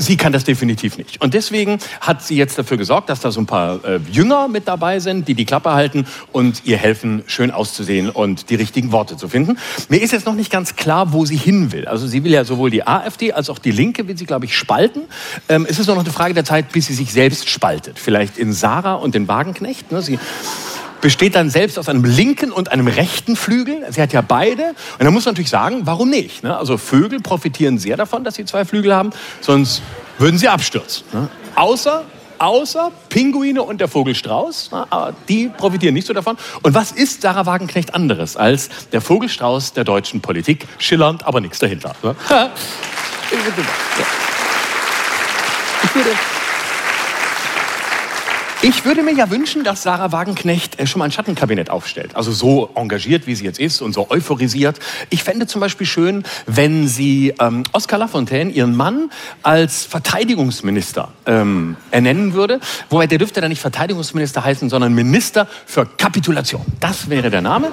[0.02, 1.22] sie kann das definitiv nicht.
[1.22, 4.68] Und deswegen hat sie jetzt dafür gesorgt, dass da so ein paar äh, Jünger mit
[4.68, 9.18] dabei sind, die die Klappe halten und ihr helfen, schön auszusehen und die richtigen Worte
[9.18, 9.58] zu finden.
[9.90, 11.88] Mir ist jetzt noch nicht ganz klar, wo sie hin will.
[11.88, 14.58] Also sie will ja sowohl die AfD als auch die Linke, will sie, glaube ich,
[14.58, 15.04] spalten.
[15.50, 18.00] Ähm, es ist nur noch eine Frage der Zeit, bis sie sich selbst spaltet.
[18.00, 19.92] Vielleicht in Sarah und den Wagenknecht.
[19.92, 20.02] Ne?
[20.02, 20.20] Sie
[21.02, 23.86] besteht dann selbst aus einem linken und einem rechten Flügel.
[23.90, 24.70] Sie hat ja beide.
[25.00, 26.44] Und da muss man natürlich sagen, warum nicht?
[26.44, 26.56] Ne?
[26.56, 29.82] Also Vögel profitieren sehr davon, dass sie zwei Flügel haben, sonst
[30.18, 31.06] würden sie abstürzen.
[31.12, 31.30] Ne?
[31.56, 32.04] Außer
[32.42, 34.72] außer Pinguine und der Vogelstrauß.
[35.30, 36.38] Die profitieren nicht so davon.
[36.64, 40.68] Und was ist Sarah Wagenknecht anderes als der Vogelstrauß der deutschen Politik?
[40.80, 41.94] Schillernd, aber nichts dahinter.
[42.02, 42.16] Ne?
[45.84, 46.10] Ich würde,
[48.64, 52.16] ich würde mir ja wünschen, dass Sarah Wagenknecht äh, schon mal ein Schattenkabinett aufstellt.
[52.16, 54.80] Also so engagiert, wie sie jetzt ist und so euphorisiert.
[55.10, 59.10] Ich fände zum Beispiel schön, wenn sie ähm, Oskar Lafontaine, ihren Mann,
[59.42, 62.60] als Verteidigungsminister ähm, ernennen würde.
[62.90, 66.66] Wobei der dürfte dann nicht Verteidigungsminister heißen, sondern Minister für Kapitulation.
[66.80, 67.72] Das wäre der Name.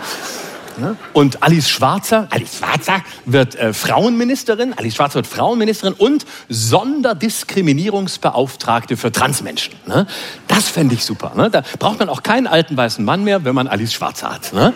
[0.78, 0.96] Ne?
[1.12, 9.10] Und Alice Schwarzer, Alice Schwarzer wird äh, Frauenministerin, Alice Schwarzer wird Frauenministerin und Sonderdiskriminierungsbeauftragte für
[9.12, 9.74] Transmenschen.
[9.86, 10.06] Ne?
[10.46, 11.32] Das fände ich super.
[11.34, 11.50] Ne?
[11.50, 14.52] Da braucht man auch keinen alten weißen Mann mehr, wenn man Alice Schwarzer hat.
[14.52, 14.72] Ne?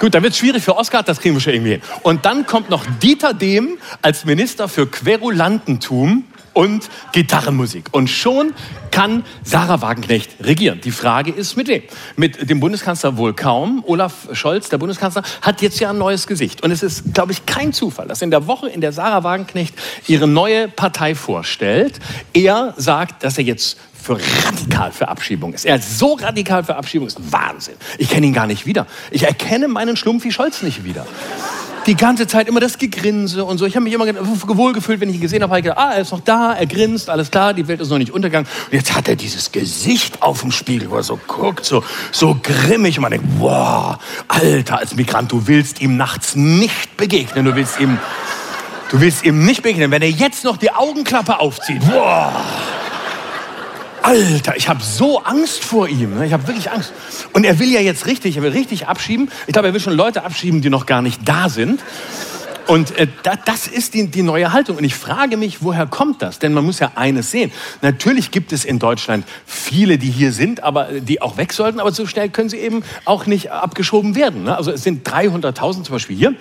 [0.00, 1.80] Gut, dann wird es schwierig für Oskar, das kriegen wir schon irgendwie hin.
[2.02, 6.24] Und dann kommt noch Dieter Dehm als Minister für Querulantentum
[6.56, 7.88] und Gitarrenmusik.
[7.92, 8.54] Und schon
[8.90, 10.80] kann Sarah Wagenknecht regieren.
[10.82, 11.82] Die Frage ist, mit wem?
[12.16, 13.84] Mit dem Bundeskanzler wohl kaum.
[13.86, 16.62] Olaf Scholz, der Bundeskanzler, hat jetzt ja ein neues Gesicht.
[16.62, 19.74] Und es ist, glaube ich, kein Zufall, dass in der Woche, in der Sarah Wagenknecht
[20.06, 22.00] ihre neue Partei vorstellt,
[22.32, 25.66] er sagt, dass er jetzt für radikal für Abschiebung ist.
[25.66, 27.74] Er ist so radikal für Abschiebung, ist Wahnsinn.
[27.98, 28.86] Ich kenne ihn gar nicht wieder.
[29.10, 31.06] Ich erkenne meinen Schlumpfi Scholz nicht wieder
[31.86, 33.66] die ganze Zeit immer das Gegrinse und so.
[33.66, 36.00] Ich habe mich immer wohlgefühlt, wenn ich ihn gesehen habe, habe ich gedacht, ah, er
[36.00, 38.48] ist noch da, er grinst, alles klar, die Welt ist noch nicht untergegangen.
[38.66, 42.36] Und jetzt hat er dieses Gesicht auf dem Spiegel, wo er so guckt, so, so
[42.42, 42.98] grimmig.
[42.98, 43.98] Und man denkt, wow,
[44.28, 47.44] Alter, als Migrant, du willst ihm nachts nicht begegnen.
[47.44, 47.98] Du willst ihm,
[48.90, 49.90] du willst ihm nicht begegnen.
[49.90, 52.32] Wenn er jetzt noch die Augenklappe aufzieht, wow.
[54.06, 56.16] Alter, ich habe so Angst vor ihm.
[56.16, 56.26] Ne?
[56.26, 56.92] Ich habe wirklich Angst.
[57.32, 59.28] Und er will ja jetzt richtig, er will richtig abschieben.
[59.48, 61.82] Ich glaube, er will schon Leute abschieben, die noch gar nicht da sind.
[62.68, 63.08] Und äh,
[63.44, 64.76] das ist die, die neue Haltung.
[64.76, 66.38] Und ich frage mich, woher kommt das?
[66.38, 67.50] Denn man muss ja eines sehen.
[67.82, 71.80] Natürlich gibt es in Deutschland viele, die hier sind, aber die auch weg sollten.
[71.80, 74.44] Aber so schnell können sie eben auch nicht abgeschoben werden.
[74.44, 74.56] Ne?
[74.56, 76.34] Also es sind 300.000 zum Beispiel hier.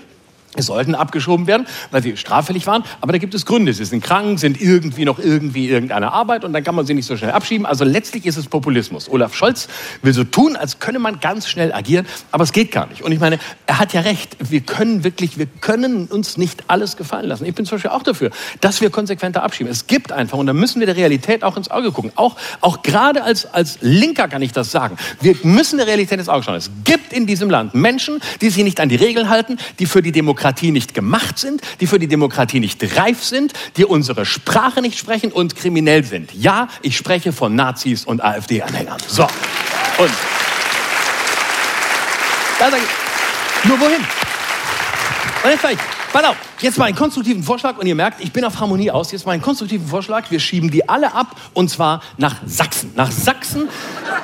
[0.63, 2.83] Sollten abgeschoben werden, weil sie straffällig waren.
[3.01, 3.73] Aber da gibt es Gründe.
[3.73, 7.05] Sie sind krank, sind irgendwie noch irgendwie irgendeine Arbeit und dann kann man sie nicht
[7.05, 7.65] so schnell abschieben.
[7.65, 9.09] Also letztlich ist es Populismus.
[9.09, 9.67] Olaf Scholz
[10.01, 13.01] will so tun, als könne man ganz schnell agieren, aber es geht gar nicht.
[13.01, 14.37] Und ich meine, er hat ja recht.
[14.39, 17.45] Wir können wirklich, wir können uns nicht alles gefallen lassen.
[17.45, 19.71] Ich bin zum Beispiel auch dafür, dass wir konsequenter abschieben.
[19.71, 22.11] Es gibt einfach, und da müssen wir der Realität auch ins Auge gucken.
[22.15, 24.97] Auch, auch gerade als, als Linker kann ich das sagen.
[25.21, 26.55] Wir müssen der Realität ins Auge schauen.
[26.55, 30.01] Es gibt in diesem Land Menschen, die sich nicht an die Regeln halten, die für
[30.01, 34.27] die Demokratie Demokratie nicht gemacht sind, die für die Demokratie nicht reif sind, die unsere
[34.27, 36.31] Sprache nicht sprechen und kriminell sind.
[36.35, 38.99] Ja, ich spreche von Nazis und AfD-Anhängern.
[39.07, 39.23] So.
[39.23, 40.11] Und
[42.59, 44.01] da sage ich, nur wohin?
[45.43, 45.79] Und jetzt sage ich,
[46.13, 49.11] pass auf, Jetzt mal einen konstruktiven Vorschlag und ihr merkt, ich bin auf Harmonie aus.
[49.11, 50.31] Jetzt mal einen konstruktiven Vorschlag.
[50.31, 52.93] Wir schieben die alle ab und zwar nach Sachsen.
[52.95, 53.67] Nach Sachsen,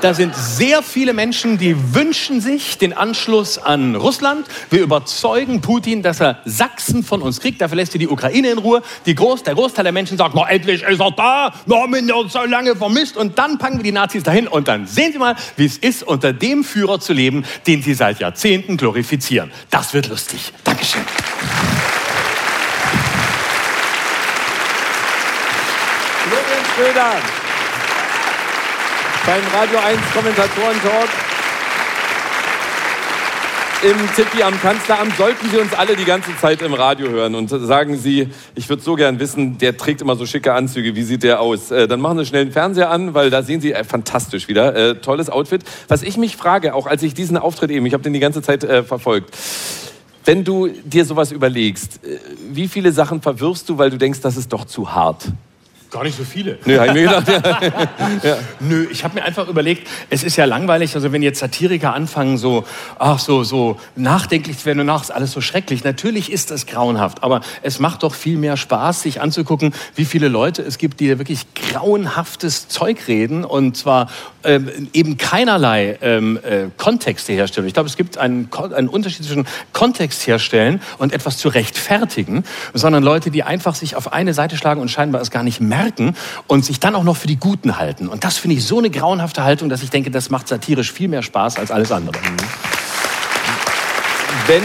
[0.01, 4.47] da sind sehr viele Menschen, die wünschen sich den Anschluss an Russland.
[4.69, 7.59] Wir überzeugen Putin, dass er Sachsen von uns kriegt.
[7.59, 8.81] Dafür lässt er die Ukraine in Ruhe.
[9.05, 11.53] Die Groß, der Großteil der Menschen sagt, na endlich ist er da.
[11.65, 13.17] Wir haben ihn ja so lange vermisst.
[13.17, 16.03] Und dann packen wir die Nazis dahin und dann sehen Sie mal, wie es ist,
[16.03, 19.51] unter dem Führer zu leben, den Sie seit Jahrzehnten glorifizieren.
[19.69, 20.53] Das wird lustig.
[20.63, 21.01] Dankeschön.
[26.81, 27.11] Schröder
[29.27, 31.09] beim Radio 1 Kommentatoren-Talk
[33.83, 37.49] im Tippi am Kanzleramt sollten Sie uns alle die ganze Zeit im Radio hören und
[37.49, 41.21] sagen Sie, ich würde so gern wissen, der trägt immer so schicke Anzüge, wie sieht
[41.21, 41.69] der aus?
[41.69, 44.75] Äh, dann machen Sie schnell den Fernseher an, weil da sehen Sie äh, fantastisch wieder,
[44.75, 45.63] äh, tolles Outfit.
[45.87, 48.41] Was ich mich frage, auch als ich diesen Auftritt eben, ich habe den die ganze
[48.41, 49.37] Zeit äh, verfolgt,
[50.25, 52.17] wenn du dir sowas überlegst, äh,
[52.51, 55.27] wie viele Sachen verwirfst du, weil du denkst, das ist doch zu hart?
[55.91, 56.57] Gar nicht so viele.
[56.63, 57.59] Nö, hab ich mir gedacht, ja.
[58.29, 58.37] ja.
[58.61, 62.37] Nö, ich habe mir einfach überlegt, es ist ja langweilig, also wenn jetzt Satiriker anfangen,
[62.37, 62.63] so,
[62.97, 65.83] ach, so, so nachdenklich zu werden und ach, ist alles so schrecklich.
[65.83, 70.29] Natürlich ist das grauenhaft, aber es macht doch viel mehr Spaß, sich anzugucken, wie viele
[70.29, 74.09] Leute es gibt, die wirklich grauenhaftes Zeug reden und zwar
[74.45, 77.67] ähm, eben keinerlei ähm, äh, Kontexte herstellen.
[77.67, 83.03] Ich glaube, es gibt einen, einen Unterschied zwischen Kontext herstellen und etwas zu rechtfertigen, sondern
[83.03, 86.15] Leute, die einfach sich auf eine Seite schlagen und scheinbar es gar nicht merken merken
[86.47, 88.07] und sich dann auch noch für die Guten halten.
[88.07, 91.07] Und das finde ich so eine grauenhafte Haltung, dass ich denke, das macht satirisch viel
[91.07, 92.17] mehr Spaß als alles andere.
[94.47, 94.63] Wenn,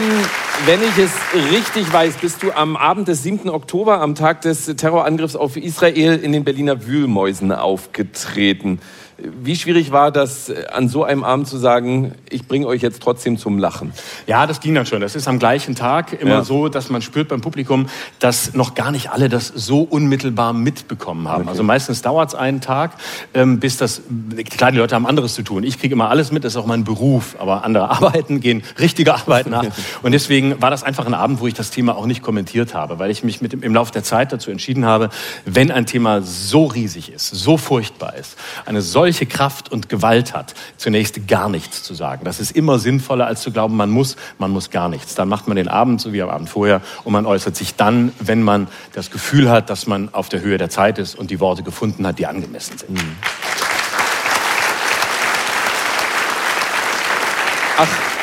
[0.66, 1.12] wenn ich es
[1.52, 3.48] richtig weiß, bist du am Abend des 7.
[3.50, 8.80] Oktober, am Tag des Terrorangriffs auf Israel, in den Berliner Wühlmäusen aufgetreten.
[9.18, 13.02] Wie schwierig war das, äh, an so einem Abend zu sagen, ich bringe euch jetzt
[13.02, 13.92] trotzdem zum Lachen?
[14.26, 15.00] Ja, das ging dann schon.
[15.00, 16.44] Das ist am gleichen Tag immer ja.
[16.44, 17.86] so, dass man spürt beim Publikum,
[18.18, 21.42] dass noch gar nicht alle das so unmittelbar mitbekommen haben.
[21.42, 21.50] Okay.
[21.50, 22.92] Also meistens dauert es einen Tag,
[23.32, 24.02] ähm, bis das,
[24.50, 25.64] klar, die Leute haben anderes zu tun.
[25.64, 27.36] Ich kriege immer alles mit, das ist auch mein Beruf.
[27.38, 29.64] Aber andere arbeiten, gehen richtige Arbeit nach.
[30.02, 32.98] Und deswegen war das einfach ein Abend, wo ich das Thema auch nicht kommentiert habe,
[32.98, 35.08] weil ich mich mit im Laufe der Zeit dazu entschieden habe,
[35.46, 38.36] wenn ein Thema so riesig ist, so furchtbar ist,
[38.66, 42.24] eine solche solche Kraft und Gewalt hat, zunächst gar nichts zu sagen.
[42.24, 45.14] Das ist immer sinnvoller, als zu glauben, man muss, man muss gar nichts.
[45.14, 48.12] Dann macht man den Abend so wie am Abend vorher und man äußert sich dann,
[48.18, 51.38] wenn man das Gefühl hat, dass man auf der Höhe der Zeit ist und die
[51.38, 52.90] Worte gefunden hat, die angemessen sind.
[52.90, 53.16] Mhm.
[57.78, 58.15] Ach,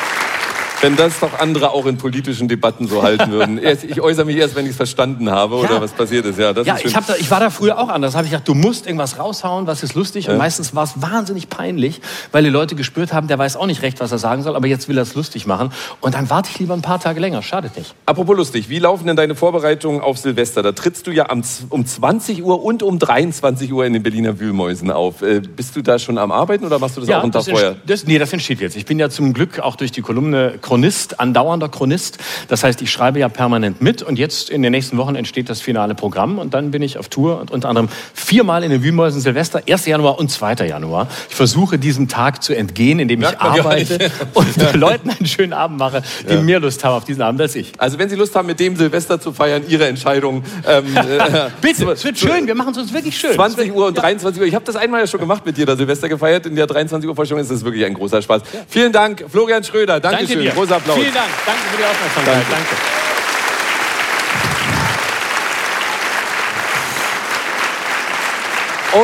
[0.84, 3.58] Wenn das doch andere auch in politischen Debatten so halten würden.
[3.88, 6.38] Ich äußere mich erst, wenn ich es verstanden habe oder was passiert ist.
[6.38, 8.12] Ja, das ja ist ich, da, ich war da früher auch anders.
[8.12, 10.28] Da habe ich gedacht, du musst irgendwas raushauen, was ist lustig.
[10.28, 10.38] Und Ja.
[10.38, 12.00] meistens war es wahnsinnig peinlich,
[12.30, 14.66] weil die Leute gespürt haben, der weiß auch nicht recht, was er sagen soll, aber
[14.66, 15.72] jetzt will er es lustig machen.
[16.00, 17.42] Und dann warte ich lieber ein paar Tage länger.
[17.42, 17.94] Schadet nicht.
[18.06, 20.62] Apropos lustig, wie laufen denn deine Vorbereitungen auf Silvester?
[20.62, 21.26] Da trittst du ja
[21.70, 25.22] um 20 Uhr und um 23 Uhr in den Berliner Wühlmäusen auf.
[25.22, 27.76] Äh, bist du da schon am Arbeiten oder machst du das auch einen Tag vorher?
[27.86, 28.76] das, nee, das entsteht jetzt.
[28.76, 32.18] Ich bin ja zum Glück auch durch die Kolumne Chronist, andauernder Chronist.
[32.48, 35.60] Das heißt, ich schreibe ja permanent mit und jetzt in den nächsten Wochen entsteht das
[35.60, 39.20] finale Programm und dann bin ich auf Tour und unter anderem viermal in den Wühlmäusen
[39.20, 39.86] Silvester, 1.
[39.86, 40.66] Januar und 2.
[40.66, 41.06] Januar.
[41.30, 45.78] Ich versuche diesem Tag zu entgehen, indem ich ja arbeite und Leuten einen schönen Abend
[45.78, 47.70] mache, die mehr Lust haben auf diesen Abend als ich.
[47.78, 50.42] Also wenn Sie Lust haben, mit dem Silvester zu feiern, Ihre Entscheidung.
[50.66, 53.34] Ähm, äh, Bitte, es wird schön, wir machen es uns wirklich schön.
[53.34, 54.48] 20 Uhr und 23 Uhr.
[54.48, 56.46] Ich habe das einmal ja schon gemacht mit dir, da Silvester gefeiert.
[56.46, 58.42] In der 23 Uhr Vorstellung ist das wirklich ein großer Spaß.
[58.66, 60.00] Vielen Dank, Florian Schröder.
[60.00, 60.38] Dankeschön.
[60.38, 60.63] Danke dir.
[60.64, 60.96] Großer Applaus.
[60.96, 61.28] Vielen Dank.
[61.44, 62.34] Danke für die Aufmerksamkeit.
[62.50, 62.50] Danke.
[62.50, 62.76] Danke.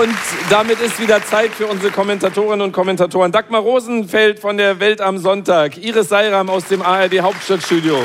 [0.02, 0.16] Und
[0.48, 3.32] damit ist wieder Zeit für unsere Kommentatorinnen und Kommentatoren.
[3.32, 7.98] Dagmar Rosenfeld von der Welt am Sonntag, Iris Seiram aus dem ARD Hauptstadtstudio,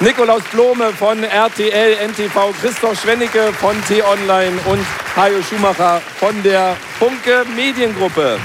[0.00, 7.44] Nikolaus Blome von RTL NTV, Christoph Schwennecke von T-Online und Hajo Schumacher von der Funke
[7.56, 8.38] Mediengruppe.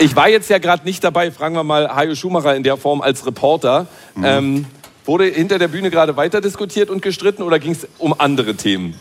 [0.00, 3.02] Ich war jetzt ja gerade nicht dabei, fragen wir mal Hajo Schumacher in der Form
[3.02, 3.86] als Reporter.
[4.22, 4.64] Ähm,
[5.04, 8.94] wurde hinter der Bühne gerade weiter diskutiert und gestritten oder ging es um andere Themen?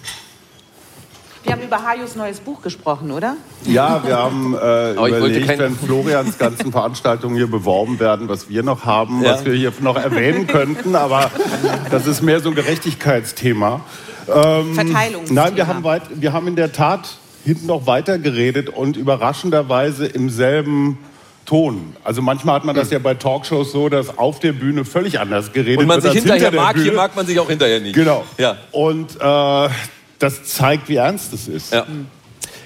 [1.43, 3.37] Wir haben über Hajos neues Buch gesprochen, oder?
[3.65, 8.83] Ja, wir haben äh, überlegt, wenn Florians ganzen Veranstaltungen hier beworben werden, was wir noch
[8.83, 9.35] haben, Ja.
[9.35, 11.31] was wir hier noch erwähnen könnten, aber
[11.91, 13.79] das ist mehr so ein Gerechtigkeitsthema.
[14.27, 15.43] Ähm, Verteilungsthema.
[15.45, 20.05] Nein, wir haben, weit, wir haben in der Tat hinten noch weiter geredet und überraschenderweise
[20.05, 20.97] im selben
[21.45, 21.95] Ton.
[22.03, 25.51] Also manchmal hat man das ja bei Talkshows so, dass auf der Bühne völlig anders
[25.51, 27.79] geredet Und man wird sich als hinterher hinter mag, hier mag man sich auch hinterher
[27.79, 27.95] nicht.
[27.95, 28.23] Genau.
[28.37, 28.57] Ja.
[28.71, 29.69] Und äh,
[30.19, 31.73] das zeigt, wie ernst es ist.
[31.73, 31.87] Ja.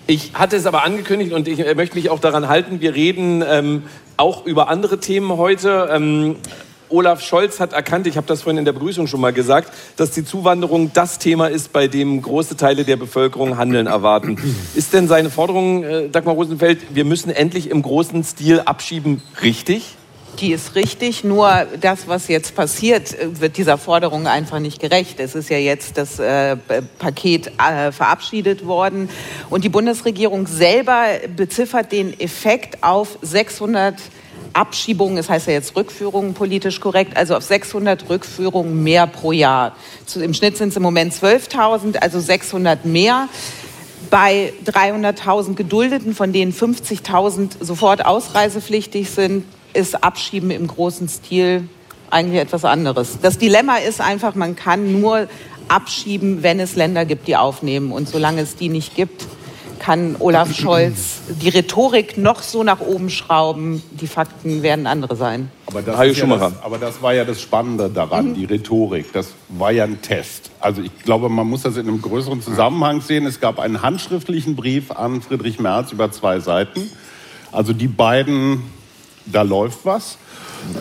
[0.05, 2.81] Ich hatte es aber angekündigt und ich äh, möchte mich auch daran halten.
[2.81, 3.83] Wir reden ähm,
[4.17, 5.89] auch über andere Themen heute.
[5.89, 6.35] Ähm,
[6.93, 10.11] Olaf Scholz hat erkannt, ich habe das vorhin in der Begrüßung schon mal gesagt, dass
[10.11, 14.37] die Zuwanderung das Thema ist, bei dem große Teile der Bevölkerung Handeln erwarten.
[14.75, 19.95] Ist denn seine Forderung, äh, Dagmar Rosenfeld, wir müssen endlich im großen Stil abschieben, richtig?
[20.39, 25.19] Die ist richtig, nur das, was jetzt passiert, äh, wird dieser Forderung einfach nicht gerecht.
[25.19, 26.57] Es ist ja jetzt das äh,
[26.99, 29.09] Paket äh, verabschiedet worden
[29.49, 31.05] und die Bundesregierung selber
[31.35, 33.95] beziffert den Effekt auf 600
[34.53, 39.75] Abschiebungen, das heißt ja jetzt Rückführungen politisch korrekt, also auf 600 Rückführungen mehr pro Jahr.
[40.15, 43.27] Im Schnitt sind es im Moment 12.000, also 600 mehr.
[44.09, 51.67] Bei 300.000 Geduldeten, von denen 50.000 sofort ausreisepflichtig sind, ist Abschieben im großen Stil
[52.11, 53.17] eigentlich etwas anderes.
[53.21, 55.27] Das Dilemma ist einfach, man kann nur
[55.67, 57.91] abschieben, wenn es Länder gibt, die aufnehmen.
[57.91, 59.25] Und solange es die nicht gibt,
[59.83, 63.83] kann Olaf Scholz die Rhetorik noch so nach oben schrauben.
[63.91, 65.51] Die Fakten werden andere sein.
[65.65, 69.11] Aber das, ist ja das, aber das war ja das Spannende daran, die Rhetorik.
[69.11, 70.51] Das war ja ein Test.
[70.61, 73.25] Also ich glaube, man muss das in einem größeren Zusammenhang sehen.
[73.25, 76.89] Es gab einen handschriftlichen Brief an Friedrich Merz über zwei Seiten.
[77.51, 78.63] Also die beiden,
[79.25, 80.17] da läuft was.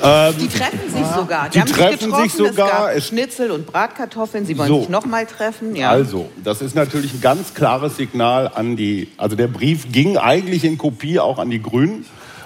[0.02, 1.48] Ähm, Die treffen sich sogar.
[1.48, 2.22] Die haben treffen getroffen.
[2.28, 2.92] sich sogar.
[2.94, 4.46] Es Schnitzel und Bratkartoffeln.
[4.46, 4.80] Sie wollen So.
[4.80, 5.74] sich noch mal treffen.
[5.76, 5.90] Ja.
[5.90, 10.64] Also, das ist natürlich ein ganz klares Signal an die, also der Brief ging eigentlich
[10.64, 12.04] in Kopie auch an die Grünen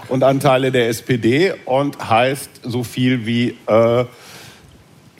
[0.09, 4.05] und an Teile der SPD und heißt so viel wie, äh,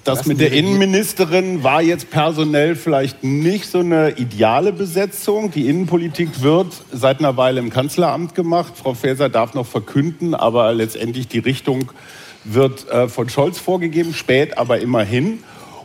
[0.07, 5.51] das mit der Innenministerin war jetzt personell vielleicht nicht so eine ideale Besetzung.
[5.51, 8.75] Die Innenpolitik wird seit einer Weile im Kanzleramt gemacht.
[8.77, 11.91] Frau Faeser darf noch verkünden, aber letztendlich die Richtung
[12.45, 15.41] wird äh, von Scholz vorgegeben, spät, aber immerhin.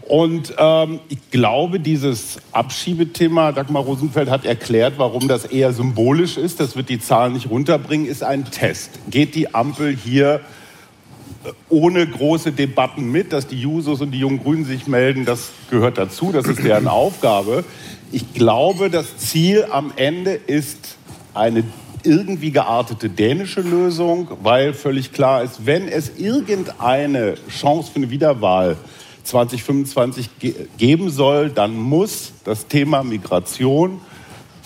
[0.07, 6.59] Und ähm, ich glaube, dieses Abschiebethema, Dagmar Rosenfeld hat erklärt, warum das eher symbolisch ist,
[6.59, 8.91] das wird die Zahlen nicht runterbringen, ist ein Test.
[9.09, 10.41] Geht die Ampel hier
[11.69, 15.97] ohne große Debatten mit, dass die Jusos und die jungen Grünen sich melden, das gehört
[15.97, 17.63] dazu, das ist deren Aufgabe.
[18.11, 20.97] Ich glaube, das Ziel am Ende ist
[21.33, 21.63] eine
[22.03, 28.77] irgendwie geartete dänische Lösung, weil völlig klar ist, wenn es irgendeine Chance für eine Wiederwahl
[29.23, 34.01] 2025 ge geben soll, dann muss das Thema Migration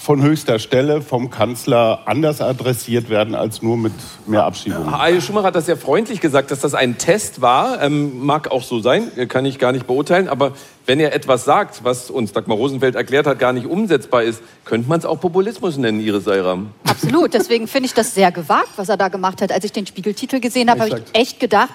[0.05, 3.91] von höchster Stelle vom Kanzler anders adressiert werden als nur mit
[4.27, 5.01] mehr Abschiebungen.
[5.01, 7.81] Herr Schumacher hat das sehr freundlich gesagt, dass das ein Test war.
[7.81, 10.27] Ähm, mag auch so sein, kann ich gar nicht beurteilen.
[10.27, 10.51] Aber
[10.85, 14.87] wenn er etwas sagt, was uns Dagmar Rosenfeld erklärt hat, gar nicht umsetzbar ist, könnte
[14.87, 16.69] man es auch Populismus nennen, Iris Seiram.
[16.83, 17.33] Absolut.
[17.33, 19.51] Deswegen finde ich das sehr gewagt, was er da gemacht hat.
[19.51, 21.71] Als ich den Spiegeltitel gesehen habe, habe ich echt gedacht,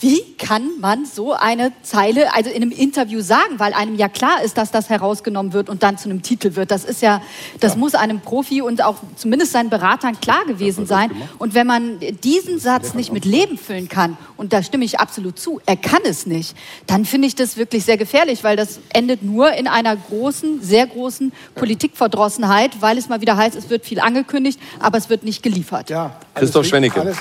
[0.00, 4.42] wie kann man so eine Zeile, also in einem Interview sagen, weil einem ja klar
[4.42, 6.70] ist, dass das herausgenommen wird und dann zu einem Titel wird.
[6.70, 7.22] Das ist ja,
[7.60, 7.78] das ja.
[7.78, 11.10] muss einem Profi und auch zumindest seinen Beratern klar gewesen sein.
[11.38, 15.38] Und wenn man diesen Satz nicht mit Leben füllen kann, und da stimme ich absolut
[15.38, 19.22] zu, er kann es nicht, dann finde ich das wirklich sehr gefährlich, weil das endet
[19.22, 24.00] nur in einer großen, sehr großen Politikverdrossenheit, weil es mal wieder heißt, es wird viel
[24.00, 25.90] angekündigt, aber es wird nicht geliefert.
[25.90, 27.14] Ja, Christoph Schwennecke.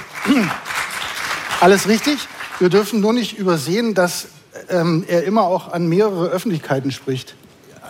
[1.59, 2.17] Alles richtig.
[2.61, 4.27] Wir dürfen nur nicht übersehen, dass
[4.69, 7.33] ähm, er immer auch an mehrere Öffentlichkeiten spricht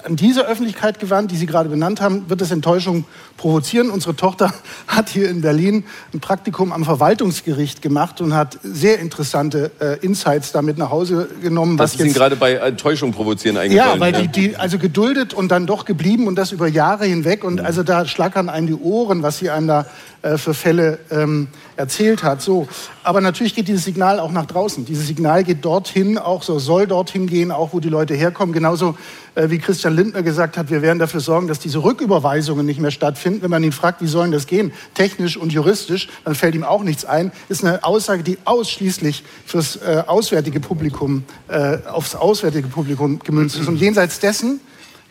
[0.05, 3.05] an diese Öffentlichkeit gewandt, die Sie gerade benannt haben, wird es Enttäuschung
[3.37, 3.89] provozieren.
[3.89, 4.53] Unsere Tochter
[4.87, 5.83] hat hier in Berlin
[6.13, 11.77] ein Praktikum am Verwaltungsgericht gemacht und hat sehr interessante äh, Insights damit nach Hause genommen.
[11.77, 13.93] Was, ist Ihnen gerade bei Enttäuschung provozieren eingefallen?
[13.93, 17.43] Ja, weil die, die, also geduldet und dann doch geblieben und das über Jahre hinweg.
[17.43, 19.85] Und also da schlackern einem die Ohren, was sie einem da
[20.21, 21.47] äh, für Fälle ähm,
[21.81, 22.41] erzählt hat.
[22.41, 22.67] So.
[23.03, 24.85] Aber natürlich geht dieses Signal auch nach draußen.
[24.85, 28.53] Dieses Signal geht dorthin, auch so soll dorthin gehen, auch wo die Leute herkommen.
[28.53, 28.95] Genauso
[29.35, 32.91] äh, wie Christian Lindner gesagt hat, wir werden dafür sorgen, dass diese Rücküberweisungen nicht mehr
[32.91, 33.41] stattfinden.
[33.41, 36.83] Wenn man ihn fragt, wie sollen das gehen, technisch und juristisch, dann fällt ihm auch
[36.83, 37.31] nichts ein.
[37.49, 43.67] Ist eine Aussage, die ausschließlich fürs äh, auswärtige Publikum, äh, aufs auswärtige Publikum gemünzt ist.
[43.67, 44.59] Und jenseits dessen.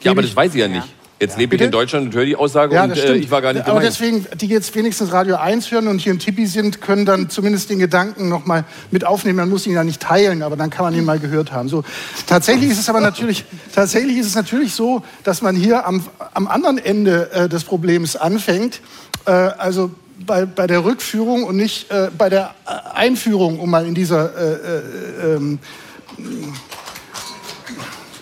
[0.02, 0.86] Ja, aber das weiß ich ja nicht.
[1.20, 3.52] Jetzt lebe ich in Deutschland und höre die Aussage ja, und äh, ich war gar
[3.52, 3.78] nicht gemeint.
[3.78, 7.28] Aber deswegen, die jetzt wenigstens Radio 1 hören und hier in Tippi sind, können dann
[7.28, 9.36] zumindest den Gedanken noch mal mit aufnehmen.
[9.36, 11.68] Man muss ihn ja nicht teilen, aber dann kann man ihn mal gehört haben.
[11.68, 11.84] So,
[12.26, 13.44] tatsächlich ist es aber natürlich,
[13.74, 18.16] tatsächlich ist es natürlich so, dass man hier am, am anderen Ende äh, des Problems
[18.16, 18.80] anfängt.
[19.26, 19.90] Äh, also
[20.24, 22.54] bei, bei der Rückführung und nicht äh, bei der
[22.94, 25.58] Einführung, um mal in dieser äh, äh, ähm,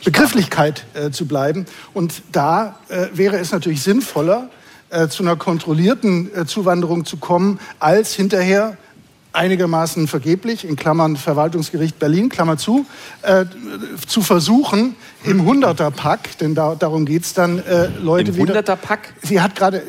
[0.05, 1.66] Begrifflichkeit äh, zu bleiben.
[1.95, 4.51] Und da äh, wäre es natürlich sinnvoller,
[4.91, 8.77] äh, zu einer kontrollierten äh, Zuwanderung zu kommen, als hinterher
[9.33, 12.87] einigermaßen vergeblich, in Klammern Verwaltungsgericht Berlin, Klammer zu,
[13.23, 13.45] äh,
[14.07, 18.47] zu versuchen, im Hunderterpack, denn da, darum geht es dann, äh, Leute Im wieder...
[18.49, 19.15] Hunderterpack?
[19.23, 19.83] Sie hat gerade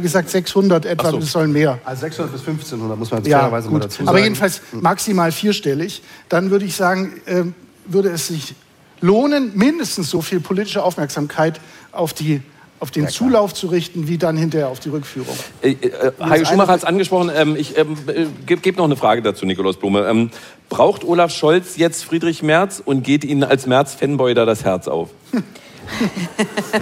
[0.00, 1.18] gesagt 600 etwa, so.
[1.18, 1.78] es sollen mehr.
[1.84, 4.08] Also 600 bis 1500 muss man ja, fairerweise mal dazu sagen.
[4.08, 6.02] Aber jedenfalls maximal vierstellig.
[6.28, 7.44] Dann würde ich sagen, äh,
[7.86, 8.54] würde es sich
[9.02, 11.60] lohnen, mindestens so viel politische Aufmerksamkeit
[11.92, 12.40] auf die
[12.80, 15.36] auf den ja, Zulauf zu richten, wie dann hinterher auf die Rückführung.
[15.62, 17.30] Äh, äh, Heiko Schumacher hat es angesprochen.
[17.32, 20.04] Ähm, ich ähm, äh, gebe geb noch eine Frage dazu, Nikolaus Blume.
[20.08, 20.30] Ähm,
[20.68, 25.10] braucht Olaf Scholz jetzt Friedrich Merz und geht Ihnen als Merz-Fanboy da das Herz auf?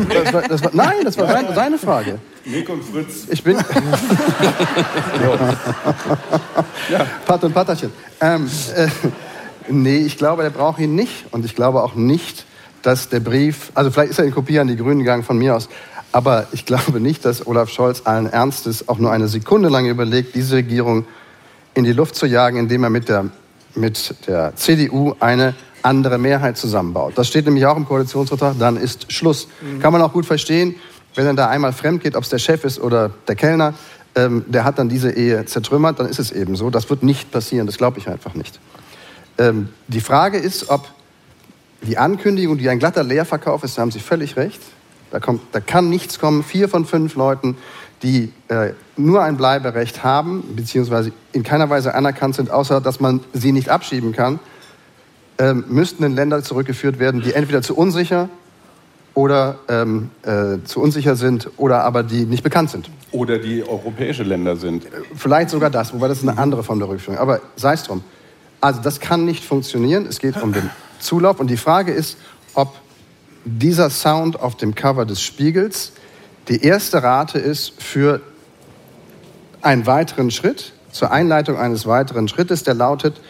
[0.09, 2.19] das war, das war, nein, das war seine, seine Frage.
[2.47, 3.27] Nick und Fritz.
[3.29, 3.57] Ich bin.
[6.91, 7.07] ja.
[7.27, 7.93] Pat und Patterchen.
[8.23, 8.89] Ähm, äh,
[9.69, 11.27] Nee, ich glaube, der braucht ihn nicht.
[11.31, 12.45] Und ich glaube auch nicht,
[12.82, 15.57] dass der Brief, also vielleicht ist er in Kopie an die Grünen gegangen von mir
[15.57, 15.69] aus,
[16.12, 20.35] aber ich glaube nicht, dass Olaf Scholz allen Ernstes auch nur eine Sekunde lang überlegt,
[20.35, 21.05] diese Regierung
[21.74, 23.27] in die Luft zu jagen, indem er mit der,
[23.74, 27.12] mit der CDU eine andere Mehrheit zusammenbaut.
[27.16, 29.49] Das steht nämlich auch im Koalitionsvertrag, dann ist Schluss.
[29.61, 29.81] Mhm.
[29.81, 30.74] Kann man auch gut verstehen,
[31.15, 33.74] wenn er da einmal fremd geht, ob es der Chef ist oder der Kellner,
[34.15, 36.70] ähm, der hat dann diese Ehe zertrümmert, dann ist es eben so.
[36.70, 38.59] Das wird nicht passieren, das glaube ich einfach nicht.
[39.41, 40.87] Ähm, die Frage ist, ob
[41.83, 44.61] die Ankündigung, die ein glatter Leerverkauf ist, da haben Sie völlig recht.
[45.11, 46.45] Da, kommt, da kann nichts kommen.
[46.45, 47.57] Vier von fünf Leuten,
[48.03, 53.21] die äh, nur ein Bleiberecht haben, beziehungsweise in keiner Weise anerkannt sind, außer dass man
[53.33, 54.39] sie nicht abschieben kann,
[55.39, 58.29] äh, müssten in Länder zurückgeführt werden, die entweder zu unsicher
[59.15, 62.91] oder ähm, äh, zu unsicher sind oder aber die nicht bekannt sind.
[63.11, 64.87] Oder die europäische Länder sind.
[65.17, 67.19] Vielleicht sogar das, wobei das ist eine andere Form der Rückführung.
[67.19, 68.05] Aber sei es drum.
[68.61, 70.07] Also das kann nicht funktionieren.
[70.07, 71.41] Es geht um den Zulauf.
[71.41, 72.19] Und die Frage ist,
[72.55, 72.74] ob
[73.45, 75.93] dieser Sound auf dem Cover des Spiegels
[76.49, 78.20] die erste Rate ist für
[79.62, 83.20] einen weiteren Schritt, zur Einleitung eines weiteren Schrittes, der lautet,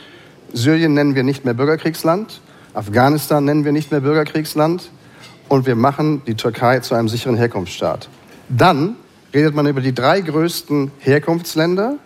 [0.53, 2.41] Syrien nennen wir nicht mehr Bürgerkriegsland,
[2.73, 4.91] Afghanistan nennen wir nicht mehr Bürgerkriegsland
[5.49, 8.09] und wir machen die Türkei zu einem sicheren Herkunftsstaat.
[8.49, 8.97] Dann
[9.35, 11.97] redet man über die drei größten Herkunftsländer,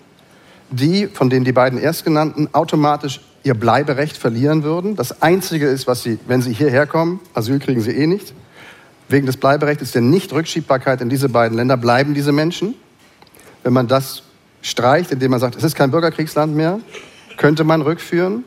[0.71, 4.97] die, von denen die beiden Erstgenannten, automatisch ihr Bleiberecht verlieren würden.
[4.97, 8.35] Das Einzige ist, was sie, wenn sie hierher kommen, Asyl kriegen sie eh nicht.
[9.09, 12.75] Wegen des Bleiberechts der Nichtrückschiebbarkeit in diese beiden Länder bleiben diese Menschen.
[13.63, 14.23] Wenn man das
[14.63, 16.81] streicht, indem man sagt, es ist kein Bürgerkriegsland mehr,
[17.37, 18.45] könnte man rückführen.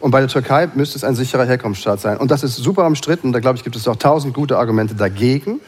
[0.00, 2.16] Und bei der Türkei müsste es ein sicherer Herkunftsstaat sein.
[2.18, 3.32] Und das ist super umstritten.
[3.32, 5.60] Da glaube ich, gibt es auch tausend gute Argumente dagegen.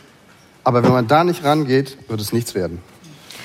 [0.64, 2.80] Aber wenn man da nicht rangeht, wird es nichts werden.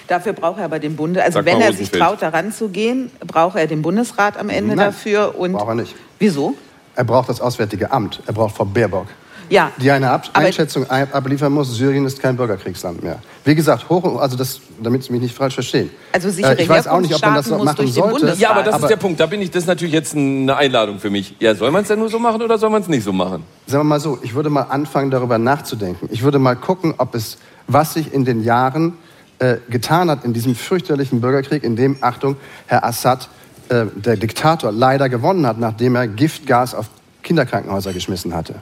[0.07, 1.23] Dafür braucht er aber den Bunde.
[1.23, 4.49] Also Sag wenn mal, er sich traut, daran zu gehen, braucht er den Bundesrat am
[4.49, 5.37] Ende Nein, dafür.
[5.37, 5.95] Und braucht er nicht.
[6.19, 6.55] Wieso?
[6.95, 8.21] Er braucht das Auswärtige Amt.
[8.25, 9.07] Er braucht Frau Baerbock.
[9.47, 9.71] Ja.
[9.77, 13.19] Die eine Ab Aber- Einschätzung ein- abliefern muss, Syrien ist kein Bürgerkriegsland mehr.
[13.43, 15.91] Wie gesagt, hoch, also das, damit Sie mich nicht falsch verstehen.
[16.13, 18.33] Also sichere Äh, ich weiß auch nicht, ob man das machen sollte.
[18.39, 19.19] Ja, aber das Aber- ist der Punkt.
[19.19, 21.35] Da bin ich, das ist natürlich jetzt eine Einladung für mich.
[21.39, 23.43] Ja, soll man es denn nur so machen oder soll man es nicht so machen?
[23.67, 26.09] Sagen wir mal so, ich würde mal anfangen, darüber nachzudenken.
[26.11, 27.37] Ich würde mal gucken, ob es,
[27.67, 28.93] was sich in den Jahren
[29.39, 32.37] äh, getan hat in diesem fürchterlichen Bürgerkrieg, in dem, Achtung,
[32.67, 33.29] Herr Assad,
[33.69, 36.87] äh, der Diktator, leider gewonnen hat, nachdem er Giftgas auf
[37.23, 38.55] Kinderkrankenhäuser geschmissen hatte.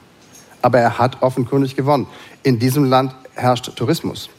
[0.62, 2.06] Aber er hat offenkundig gewonnen.
[2.42, 4.30] In diesem Land herrscht Tourismus.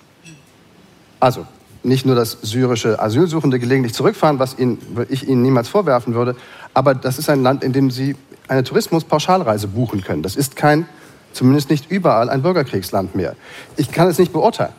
[1.20, 1.46] Also
[1.84, 4.80] nicht nur, dass syrische Asylsuchende gelegentlich zurückfahren, was ihnen,
[5.10, 6.36] ich ihnen niemals vorwerfen würde,
[6.74, 8.16] aber das ist ein Land, in dem sie
[8.48, 10.24] eine Tourismuspauschalreise buchen können.
[10.24, 10.88] Das ist kein,
[11.32, 13.36] zumindest nicht überall, ein Bürgerkriegsland mehr.
[13.78, 14.74] Ich kann es nicht beurteilen.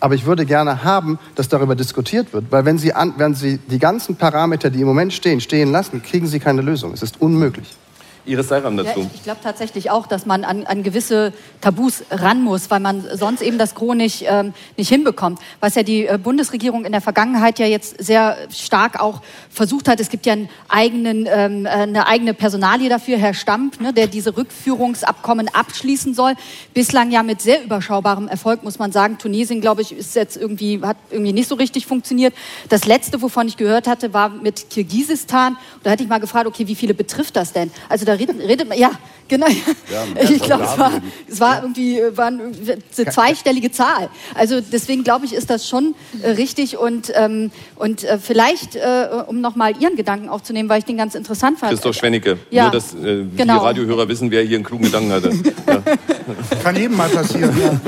[0.00, 3.58] Aber ich würde gerne haben, dass darüber diskutiert wird, weil wenn Sie, an, wenn Sie
[3.58, 6.92] die ganzen Parameter, die im Moment stehen, stehen lassen, kriegen Sie keine Lösung.
[6.92, 7.76] Es ist unmöglich.
[8.26, 9.00] Iris Seiram Ja, dazu.
[9.00, 13.04] ich ich glaube tatsächlich auch, dass man an, an gewisse Tabus ran muss, weil man
[13.14, 15.38] sonst eben das Gros nicht, ähm, nicht hinbekommt.
[15.60, 20.00] Was ja die äh, Bundesregierung in der Vergangenheit ja jetzt sehr stark auch versucht hat.
[20.00, 24.06] Es gibt ja einen eigenen, ähm, äh, eine eigene Personalie dafür, Herr Stamp, ne, der
[24.06, 26.34] diese Rückführungsabkommen abschließen soll.
[26.74, 29.18] Bislang ja mit sehr überschaubarem Erfolg, muss man sagen.
[29.18, 32.34] Tunesien, glaube ich, ist jetzt irgendwie, hat irgendwie nicht so richtig funktioniert.
[32.68, 35.56] Das letzte, wovon ich gehört hatte, war mit Kirgisistan.
[35.82, 37.70] Da hatte ich mal gefragt, okay, wie viele betrifft das denn?
[37.88, 38.90] Also da redet, redet man, ja,
[39.28, 39.46] genau.
[40.20, 40.92] ich glaube, es war,
[41.28, 42.52] es war irgendwie äh, war eine
[42.90, 44.10] zweistellige Zahl.
[44.34, 49.08] Also deswegen glaube ich, ist das schon äh, richtig und, ähm, und äh, vielleicht, äh,
[49.26, 51.72] um nochmal Ihren Gedanken aufzunehmen, weil ich den ganz interessant fand.
[51.72, 52.38] Christoph Schwennecke.
[52.50, 53.58] Ja, Nur, dass äh, genau.
[53.58, 55.30] die Radiohörer wissen, wer hier einen klugen Gedanken hatte.
[55.66, 55.82] Ja.
[56.62, 57.56] Kann jedem mal passieren.
[57.60, 57.80] Ja.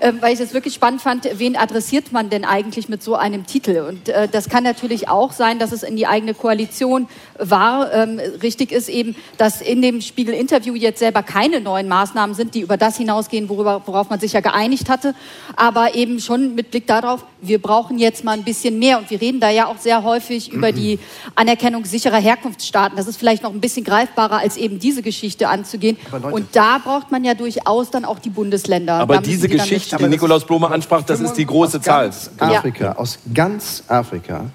[0.08, 3.46] äh, weil ich das wirklich spannend fand, wen adressiert man denn eigentlich mit so einem
[3.46, 3.84] Titel?
[3.86, 7.08] Und äh, das kann natürlich auch sein, dass es in die eigene Koalition
[7.40, 7.92] war.
[7.92, 12.60] Ähm, richtig ist eben, dass in dem Spiegel-Interview jetzt selber keine neuen Maßnahmen sind, die
[12.60, 15.14] über das hinausgehen, worüber, worauf man sich ja geeinigt hatte,
[15.56, 18.98] aber eben schon mit Blick darauf, wir brauchen jetzt mal ein bisschen mehr.
[18.98, 20.98] Und wir reden da ja auch sehr häufig über die
[21.34, 22.96] Anerkennung sicherer Herkunftsstaaten.
[22.96, 25.96] Das ist vielleicht noch ein bisschen greifbarer, als eben diese Geschichte anzugehen.
[26.30, 28.94] Und da braucht man ja durchaus dann auch die Bundesländer.
[28.94, 30.08] Aber Da diese Geschichte, die.
[30.08, 32.04] Nikolaus Blome ansprach, das ist die große aus Zahl.
[32.06, 34.46] Ganz Afrika, aus ganz Afrika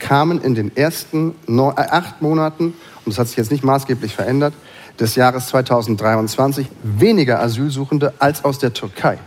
[0.00, 2.74] kamen in den ersten neun, äh, acht Monaten,
[3.04, 4.54] und das hat sich jetzt nicht maßgeblich verändert,
[4.98, 9.18] des Jahres 2023 weniger Asylsuchende als aus der Türkei.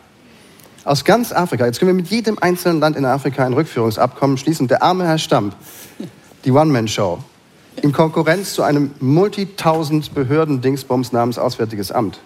[0.83, 1.65] Aus ganz Afrika.
[1.65, 4.67] Jetzt können wir mit jedem einzelnen Land in Afrika ein Rückführungsabkommen schließen.
[4.67, 5.55] Der arme Herr Stamp,
[6.43, 7.19] die One-Man-Show,
[7.81, 12.19] in Konkurrenz zu einem Multi-Tausend-Behörden-Dingsbums namens Auswärtiges Amt.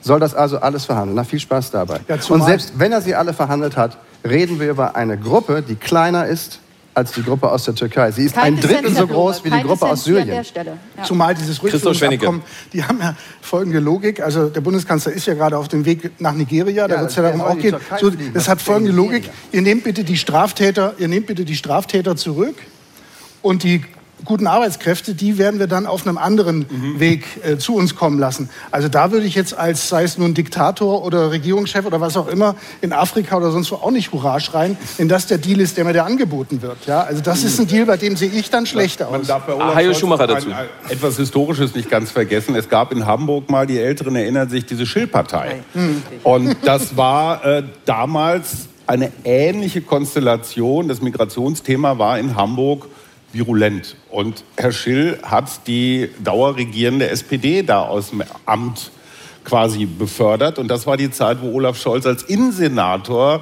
[0.00, 1.16] Soll das also alles verhandeln?
[1.16, 2.00] Na, viel Spaß dabei.
[2.08, 5.76] Ja, Und selbst wenn er sie alle verhandelt hat, reden wir über eine Gruppe, die
[5.76, 6.60] kleiner ist
[6.94, 8.10] als die Gruppe aus der Türkei.
[8.12, 10.44] Sie ist Kein ein Drittel Dissens, so groß wie die kein Gruppe aus Dissens Syrien.
[10.44, 10.78] Stelle.
[10.96, 11.02] Ja.
[11.02, 11.62] Zumal dieses.
[11.62, 12.42] Rückführungsabkommen,
[12.72, 14.20] die haben ja folgende Logik.
[14.20, 16.86] Also der Bundeskanzler ist ja gerade auf dem Weg nach Nigeria.
[16.88, 17.76] Da Ja, wird es ja darum auch gehen.
[18.00, 19.18] So, das hat folgende Nigeria.
[19.18, 19.30] Logik.
[19.52, 22.56] Ihr nehmt bitte die Straftäter, ihr nehmt bitte die Straftäter zurück
[23.42, 23.84] und die
[24.24, 26.66] guten Arbeitskräfte, die werden wir dann auf einem anderen
[26.98, 28.48] Weg äh, zu uns kommen lassen.
[28.70, 32.28] Also da würde ich jetzt als, sei es nun Diktator oder Regierungschef oder was auch
[32.28, 35.76] immer, in Afrika oder sonst wo auch nicht Hurra schreien, wenn das der Deal ist,
[35.76, 36.86] der mir da angeboten wird.
[36.86, 39.26] Ja, also das ist ein Deal, bei dem sehe ich dann schlechter Man aus.
[39.26, 40.48] darf bei Ah, Olaf Scholz Schumacher dazu.
[40.48, 42.54] ein- etwas Historisches nicht ganz vergessen.
[42.56, 45.62] Es gab in Hamburg mal, die Älteren erinnern sich, diese Schillpartei.
[46.22, 50.88] Und das war äh, damals eine ähnliche Konstellation.
[50.88, 52.86] Das Migrationsthema war in Hamburg
[53.34, 53.96] virulent.
[54.10, 58.90] Und Herr Schill hat die dauerregierende SPD da aus dem Amt
[59.44, 60.58] quasi befördert.
[60.58, 63.40] Und das war die Zeit, wo Olaf Scholz als Innensenator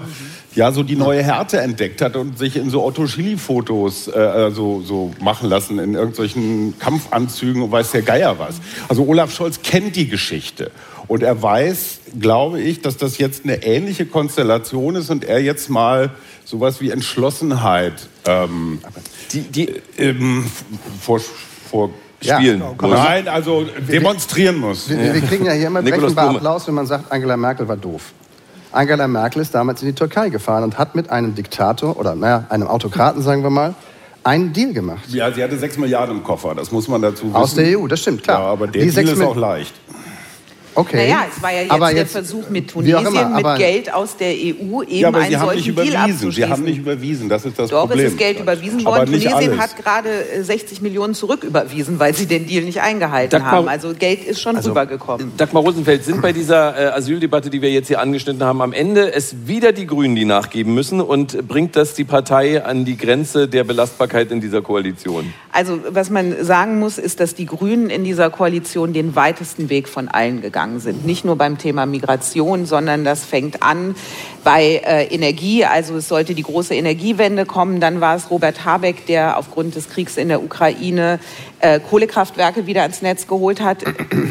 [0.55, 4.83] ja so die neue Härte entdeckt hat und sich in so Otto Schilly-Fotos äh, so,
[4.83, 8.57] so machen lassen, in irgendwelchen Kampfanzügen und weiß der Geier was.
[8.89, 10.71] Also Olaf Scholz kennt die Geschichte.
[11.09, 15.69] Und er weiß, glaube ich, dass das jetzt eine ähnliche Konstellation ist und er jetzt
[15.69, 16.11] mal
[16.45, 17.95] sowas wie Entschlossenheit
[18.27, 18.81] ähm,
[19.33, 20.45] Die, die, ähm,
[21.01, 21.21] vor,
[21.71, 21.91] vor
[22.21, 22.37] Ja.
[22.37, 22.63] spielen.
[22.79, 22.95] Genau.
[22.95, 24.89] Nein, also demonstrieren muss.
[24.89, 26.37] Wir, wir kriegen ja hier immer brechenbar.
[26.37, 28.13] Applaus, wenn man sagt, Angela Merkel war doof.
[28.71, 32.47] Angela Merkel ist damals in die Türkei gefahren und hat mit einem Diktator oder naja,
[32.49, 33.75] einem Autokraten, sagen wir mal,
[34.25, 35.03] einen Deal gemacht.
[35.09, 37.35] Ja, sie hatte sechs Milliarden im Koffer, das muss man dazu wissen.
[37.35, 38.41] Aus der EU, das stimmt, klar.
[38.41, 39.75] Ja, aber der Die Deal sechs ist auch leicht.
[40.75, 40.97] Okay.
[41.09, 44.17] Naja, es war ja jetzt, Aber der jetzt- Versuch mit Tunesien, immer, mit Geld aus
[44.17, 45.93] der EU eben Ja, aber einen Sie haben nicht solchen Deal überwiesen.
[45.93, 46.51] Sie abzuschließen.
[46.51, 47.29] haben nicht überwiesen.
[47.29, 48.07] Das ist das Doch, Problem.
[48.07, 49.11] es ist Geld überwiesen Aber worden.
[49.11, 49.63] nicht Tunesien alles.
[49.63, 53.69] hat gerade äh, 60 Millionen zurücküberwiesen, weil sie den Deal nicht eingehalten Dagmar- haben.
[53.69, 55.33] Also Geld ist schon rübergekommen.
[55.37, 59.13] Dagmar Rosenfeld, sind bei dieser äh, Asyldebatte, die wir jetzt hier angeschnitten haben, am Ende
[59.13, 63.47] es wieder die Grünen, die nachgeben müssen und bringt das die Partei an die Grenze
[63.47, 65.35] der Belastbarkeit in dieser Koalition?
[65.53, 69.87] Also was man sagen muss, ist, dass die Grünen in dieser Koalition den weitesten Weg
[69.89, 71.05] von allen gegangen sind.
[71.05, 73.95] Nicht nur beim Thema Migration, sondern das fängt an
[74.45, 75.65] bei äh, Energie.
[75.65, 77.81] Also es sollte die große Energiewende kommen.
[77.81, 81.21] Dann war es Robert Habeck, der aufgrund des Kriegs in der Ukraine
[81.61, 83.79] äh, Kohlekraftwerke wieder ans Netz geholt hat.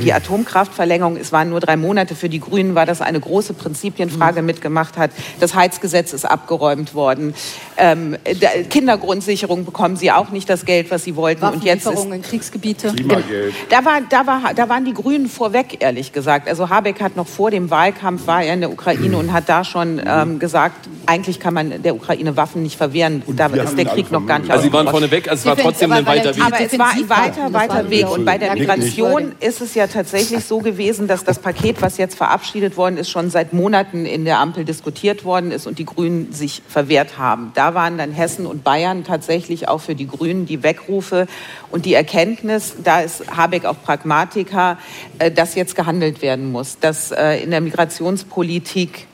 [0.04, 2.16] Die Atomkraftverlängerung, es waren nur drei Monate.
[2.16, 5.12] Für die Grünen war das eine große Prinzipienfrage mitgemacht hat.
[5.40, 7.34] Das Heizgesetz ist abgeräumt worden.
[7.78, 11.46] Ähm, der- Kindergrundsicherung bekommen sie auch nicht das Geld, was sie wollten.
[11.46, 12.94] Und jetzt ist in Kriegsgebiete.
[12.94, 13.54] Klimageld.
[13.70, 16.48] da, war, da, war, da waren die Grünen vorweg, ehrlich gesagt.
[16.48, 19.64] Also Habeck hat noch vor dem Wahlkampf, war er in der Ukraine und hat da
[19.64, 23.24] schon ähm, gesagt, eigentlich kann man der Ukraine Waffen nicht verwehren.
[23.36, 25.10] Da wir ist der Krieg noch gar nicht Also Sie waren ausgebrochen.
[25.10, 26.44] vorne weg, es war trotzdem ein weiter er- Weg.
[26.46, 28.08] Aber es war ein weiter, weiter Weg.
[28.08, 28.14] so.
[28.14, 32.16] Und bei der Migration ist es ja tatsächlich so gewesen, dass das Paket, was jetzt
[32.16, 36.32] verabschiedet worden ist, schon seit Monaten in der Ampel diskutiert worden ist und die Grünen
[36.34, 37.52] sich verwehrt haben.
[37.56, 41.28] Da waren dann Hessen und Bayern tatsächlich auch für die Grünen die Wegrufe
[41.72, 44.78] und die Erkenntnis, da ist Habeck auch Pragmatiker,
[45.20, 49.08] äh, dass jetzt gehandelt werden muss, dass äh, in der Migrationspolitik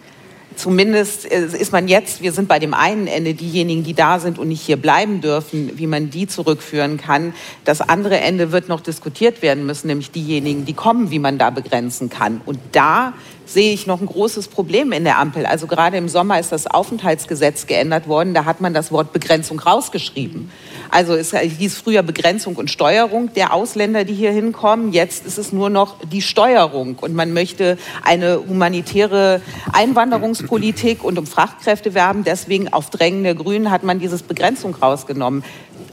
[0.57, 4.39] zumindest äh, ist man jetzt, wir sind bei dem einen Ende diejenigen, die da sind
[4.39, 7.33] und nicht hier bleiben dürfen, wie man die zurückführen kann.
[7.65, 11.49] Das andere Ende wird noch diskutiert werden müssen, nämlich diejenigen, die kommen, wie man da
[11.49, 12.41] begrenzen kann.
[12.45, 13.13] Und da
[13.47, 15.45] sehe ich noch ein großes Problem in der Ampel.
[15.45, 18.33] Also gerade im Sommer ist das Aufenthaltsgesetz geändert worden.
[18.33, 20.51] Da hat man das Wort Begrenzung rausgeschrieben.
[20.89, 24.93] Also es hieß früher Begrenzung und Steuerung der Ausländer, die hier hinkommen.
[24.93, 26.97] Jetzt ist es nur noch die Steuerung.
[26.99, 29.41] Und man möchte eine humanitäre
[29.73, 32.23] Einwanderungspolitik und um Fachkräfte werben.
[32.23, 35.43] Deswegen auf Drängen der Grünen hat man dieses Begrenzung rausgenommen.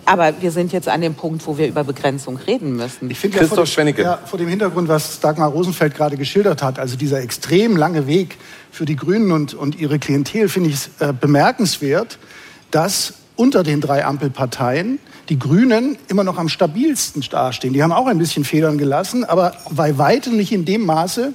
[0.06, 3.10] Aber wir sind jetzt an dem Punkt, wo wir über Begrenzung reden müssen.
[3.10, 6.62] Ich finde Christoph ja, vor dem, ja, vor dem Hintergrund, was Dagmar Rosenfeld gerade geschildert
[6.62, 8.36] hat, also dieser extrem lange Weg
[8.70, 12.18] für die Grünen und, und ihre Klientel, finde ich es äh, bemerkenswert,
[12.70, 14.98] dass unter den drei Ampelparteien
[15.28, 17.72] die Grünen immer noch am stabilsten dastehen.
[17.72, 21.32] Die haben auch ein bisschen Federn gelassen, aber bei weitem nicht in dem Maße,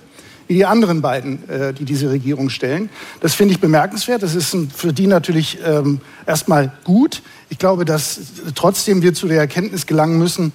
[0.50, 2.90] wie die anderen beiden, äh, die diese Regierung stellen.
[3.22, 4.24] Das finde ich bemerkenswert.
[4.24, 7.22] Das ist ein, für die natürlich ähm, erstmal gut.
[7.50, 8.20] Ich glaube, dass
[8.56, 10.52] trotzdem wir zu der Erkenntnis gelangen müssen,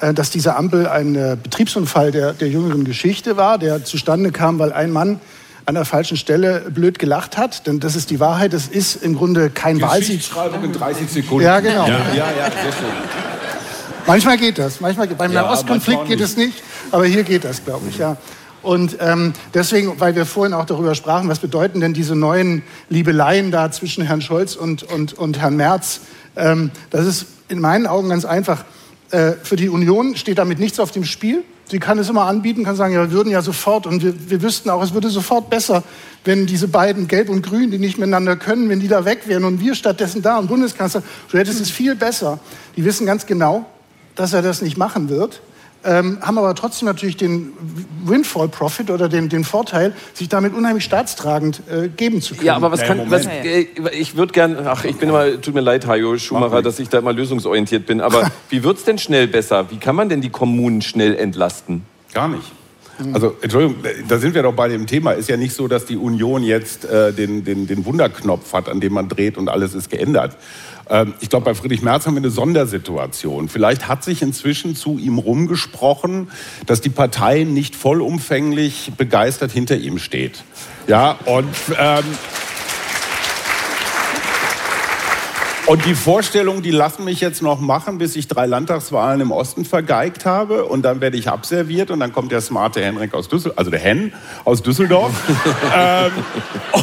[0.00, 4.58] äh, dass diese Ampel ein äh, Betriebsunfall der, der jüngeren Geschichte war, der zustande kam,
[4.58, 5.20] weil ein Mann
[5.66, 7.66] an der falschen Stelle blöd gelacht hat.
[7.66, 8.54] Denn das ist die Wahrheit.
[8.54, 10.22] Das ist im Grunde kein Wahlsieg.
[10.62, 11.44] In 30 Sekunden.
[11.44, 11.86] Ja, genau.
[11.86, 12.88] Ja, ja, ja sehr schön.
[14.06, 14.80] Manchmal geht das.
[14.80, 17.98] Manchmal, beim Ja, Nahostkonflikt geht es nicht, aber hier geht das, glaube ich.
[17.98, 18.16] Ja.
[18.64, 23.50] Und ähm, deswegen, weil wir vorhin auch darüber sprachen, was bedeuten denn diese neuen Liebeleien
[23.50, 26.00] da zwischen Herrn Scholz und, und, und Herrn Merz,
[26.34, 28.64] ähm, das ist in meinen Augen ganz einfach.
[29.10, 31.44] Äh, für die Union steht damit nichts auf dem Spiel.
[31.66, 34.42] Sie kann es immer anbieten, kann sagen, ja, wir würden ja sofort und wir, wir
[34.42, 35.82] wüssten auch, es würde sofort besser,
[36.24, 39.44] wenn diese beiden Gelb und Grün, die nicht miteinander können, wenn die da weg wären
[39.44, 42.38] und wir stattdessen da und Bundeskanzler, so hätte es viel besser.
[42.76, 43.66] Die wissen ganz genau,
[44.14, 45.40] dass er das nicht machen wird,
[45.84, 47.52] ähm, haben aber trotzdem natürlich den
[48.04, 52.46] Windfall-Profit oder den, den Vorteil, sich damit unheimlich staatstragend äh, geben zu können.
[52.46, 55.54] Ja, aber was Ja, kann, was, äh, ich würde gern, ach, ich bin immer, tut
[55.54, 59.28] mir leid, Hajo Schumacher, dass ich da immer lösungsorientiert bin, aber wie wird's denn schnell
[59.28, 59.70] besser?
[59.70, 61.82] Wie kann man denn die Kommunen schnell entlasten?
[62.12, 62.52] Gar nicht.
[63.12, 65.12] Also, Entschuldigung, da sind wir doch bei dem Thema.
[65.12, 68.80] Ist ja nicht so, dass die Union jetzt äh, den, den, den Wunderknopf hat, an
[68.80, 70.36] dem man dreht und alles ist geändert.
[70.88, 73.48] Ähm, ich glaube, bei Friedrich Merz haben wir eine Sondersituation.
[73.48, 76.28] Vielleicht hat sich inzwischen zu ihm rumgesprochen,
[76.66, 80.44] dass die Partei nicht vollumfänglich begeistert hinter ihm steht.
[80.86, 82.04] Ja, und ähm,
[85.66, 89.64] Und die Vorstellung, die lassen mich jetzt noch machen, bis ich drei Landtagswahlen im Osten
[89.64, 90.66] vergeigt habe.
[90.66, 93.80] Und dann werde ich abserviert und dann kommt der smarte Henrik aus Düsseldorf, also der
[93.80, 94.12] Hen
[94.44, 95.12] aus Düsseldorf.
[95.74, 96.12] ähm,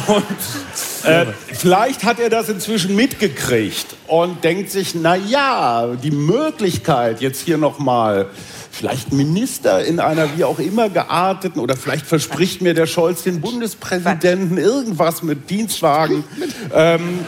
[0.08, 7.20] und äh, vielleicht hat er das inzwischen mitgekriegt und denkt sich, na ja, die Möglichkeit
[7.20, 8.26] jetzt hier noch mal
[8.72, 13.40] vielleicht Minister in einer wie auch immer gearteten oder vielleicht verspricht mir der Scholz den
[13.40, 16.24] Bundespräsidenten irgendwas mit Dienstwagen.
[16.74, 17.18] Ähm,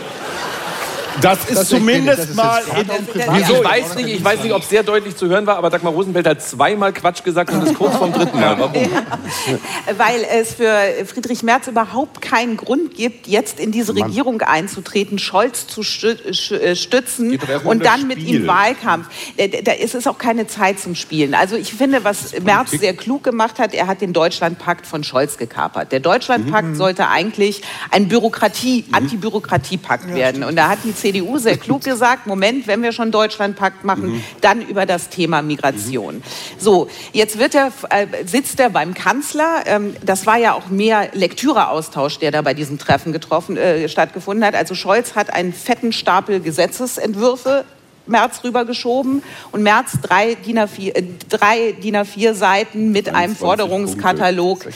[1.20, 2.62] Das ist Das zumindest das ist mal.
[2.62, 5.56] um privat- Ich weiß, nicht, ich weiß nicht, ob es sehr deutlich zu hören war,
[5.56, 8.58] aber Dagmar Rosenfeld hat zweimal Quatsch gesagt und ist kurz vorm dritten Mal.
[8.58, 8.72] Warum?
[9.96, 10.72] Weil es für
[11.06, 17.38] Friedrich Merz überhaupt keinen Grund gibt, jetzt in diese Regierung einzutreten, Scholz zu äh, stützen
[17.64, 19.06] und das dann mit ihm Wahlkampf.
[19.36, 21.34] Da, da ist es auch keine Zeit zum Spielen.
[21.34, 25.36] Also ich finde, was Merz sehr klug gemacht hat, er hat den Deutschlandpakt von Scholz
[25.38, 25.92] gekapert.
[25.92, 26.74] Der Deutschlandpakt Mhm.
[26.76, 30.44] sollte eigentlich ein Bürokratie, Anti-Bürokratie-Pakt werden.
[30.44, 34.24] Und da hat die CDU sehr klug gesagt, Moment, wenn wir schon Deutschlandpakt machen, Mhm.
[34.40, 36.22] dann über das Thema Migration.
[36.59, 39.64] So, jetzt wird er, äh, sitzt er beim Kanzler.
[39.66, 44.44] Ähm, das war ja auch mehr Lektüreaustausch, der da bei diesem Treffen getroffen, äh, stattgefunden
[44.47, 44.55] hat.
[44.55, 47.66] Also Scholz hat einen fetten Stapel Gesetzesentwürfe
[48.06, 49.22] März rübergeschoben
[49.52, 54.66] und März drei DIN A4, äh, drei DIN A4 Seiten mit einem 21 Forderungskatalog,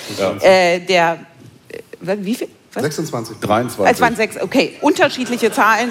[0.40, 1.20] äh, der
[2.00, 2.48] wie viel?
[2.74, 2.82] Was?
[2.82, 3.36] 26.
[3.40, 3.94] 23.
[3.94, 5.90] Es waren sechs, okay, unterschiedliche Zahlen.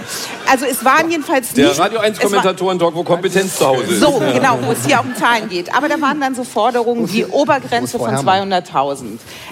[0.49, 1.79] Also es waren jedenfalls Der nicht...
[1.79, 3.99] Radio 1 es war- Kommentatoren-Talk, wo Kompetenz zu Hause ist.
[3.99, 5.73] so, genau, wo es hier um Zahlen geht.
[5.75, 8.51] Aber da waren dann so Forderungen wie Obergrenze von Herrmann?
[8.51, 9.03] 200.000.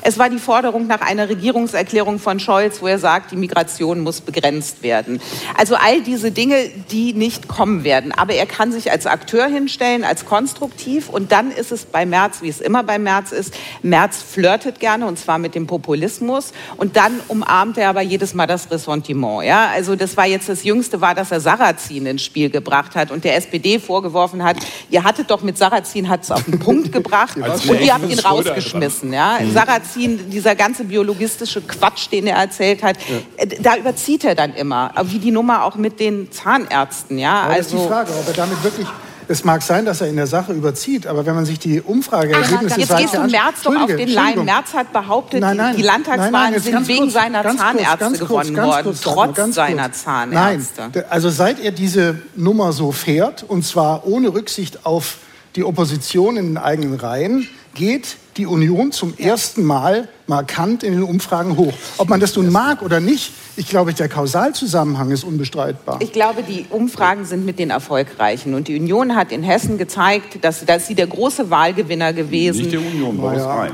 [0.04, 4.22] Es war die Forderung nach einer Regierungserklärung von Scholz, wo er sagt, die Migration muss
[4.22, 5.20] begrenzt werden.
[5.58, 8.12] Also all diese Dinge, die nicht kommen werden.
[8.12, 11.10] Aber er kann sich als Akteur hinstellen, als konstruktiv.
[11.10, 15.08] Und dann ist es bei Merz, wie es immer bei Merz ist, Merz flirtet gerne
[15.08, 16.54] und zwar mit dem Populismus.
[16.78, 19.44] Und dann umarmt er aber jedes Mal das Ressentiment.
[19.44, 19.70] Ja?
[19.74, 23.24] Also das war jetzt das Jüngste, war, dass er Sarrazin ins Spiel gebracht hat und
[23.24, 24.58] der SPD vorgeworfen hat,
[24.90, 28.20] ihr hattet doch mit Sarrazin, hat es auf den Punkt gebracht und ihr habt ihn
[28.20, 29.14] rausgeschmissen.
[29.14, 29.40] Ja?
[29.54, 32.98] Sarrazin, dieser ganze biologistische Quatsch, den er erzählt hat,
[33.38, 34.92] äh, da überzieht er dann immer.
[35.04, 37.18] Wie die Nummer auch mit den Zahnärzten.
[37.18, 37.42] Ja?
[37.44, 38.88] Aber das ist die Also, Frage, ob er damit wirklich.
[39.28, 42.80] Es mag sein, dass er in der Sache überzieht, aber wenn man sich die Umfrageergebnisse
[42.80, 44.46] Jetzt seit gehst du Merz doch auf den Leim.
[44.46, 45.76] Merz hat behauptet, Nein, nein.
[45.76, 49.56] die Landtagswahlen Nein, jetzt sind wegen kurz, seiner Zahnärzte kurz, gewonnen worden, kurz, Dagmar, trotz
[49.56, 49.92] seiner.
[49.92, 50.82] Zahnärzte.
[50.94, 55.18] Nein, also seit er diese Nummer so fährt, und zwar ohne Rücksicht auf
[55.56, 61.04] die Opposition in den eigenen Reihen, geht die Union zum ersten Mal markant in den
[61.04, 61.74] Umfragen hoch.
[61.98, 66.00] Ob man das nun mag oder nicht, ich glaube, der Kausalzusammenhang ist unbestreitbar.
[66.02, 68.54] Ich glaube, die Umfragen sind mit den erfolgreichen.
[68.56, 72.72] Und die Union hat in Hessen gezeigt, dass, dass sie der große Wahlgewinner gewesen Nicht
[72.72, 73.56] die Union, Boris ja.
[73.56, 73.72] Rhein.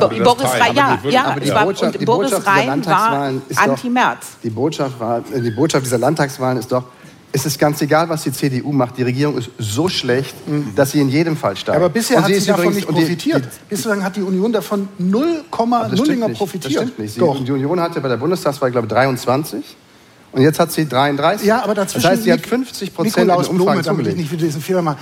[0.00, 0.44] Bo Boris.
[0.60, 3.58] Rhein, ja, ja, aber die es war, Botschaft- und die Boris Rhein war Landtagswahlen ist
[3.58, 4.26] doch- anti-Merz.
[4.42, 6.84] Äh, die Botschaft dieser Landtagswahlen ist doch,
[7.32, 8.96] es ist ganz egal, was die CDU macht.
[8.96, 10.34] Die Regierung ist so schlecht,
[10.74, 11.76] dass sie in jedem Fall steigt.
[11.76, 13.44] Aber bisher Und hat sie, davon übrigens- nicht und die- profitiert.
[13.44, 16.38] die- Bislang hat die Union davon 0,0 Das stimmt nicht.
[16.38, 16.74] profitiert.
[16.74, 17.16] Das stimmt nicht.
[17.48, 19.76] Die Union hatte bei der Bundestagswahl, glaube ich, 23.
[20.36, 21.46] Und jetzt hat sie 33.
[21.46, 22.02] Ja, aber dazwischen.
[22.02, 24.44] Das heißt, sie hat Nik- 50 Prozent in Nikolaus den Blume, damit ich nicht wieder
[24.44, 24.98] diesen Fehler mache.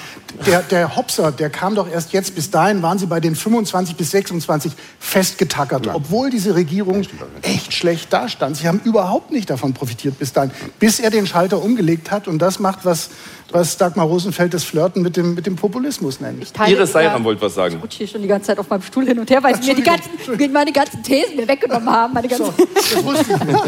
[0.46, 2.36] Der, der Hopser, der kam doch erst jetzt.
[2.36, 5.88] Bis dahin waren sie bei den 25 bis 26 festgetackert.
[5.92, 7.02] Obwohl diese Regierung
[7.42, 8.56] echt schlecht dastand.
[8.58, 10.52] Sie haben überhaupt nicht davon profitiert bis dahin.
[10.78, 12.28] Bis er den Schalter umgelegt hat.
[12.28, 13.10] Und das macht, was,
[13.54, 16.44] was Dagmar Rosenfeld das Flirten mit dem, mit dem Populismus nennt.
[16.66, 17.76] Ja- Seilram wollte was sagen.
[17.76, 19.68] Ich rutsche hier schon die ganze Zeit auf meinem Stuhl hin und her, weil sie
[19.68, 20.10] mir die ganzen,
[20.52, 22.12] meine ganzen Thesen mir weggenommen haben.
[22.12, 23.64] Meine ganzen So, das wusste ich nicht.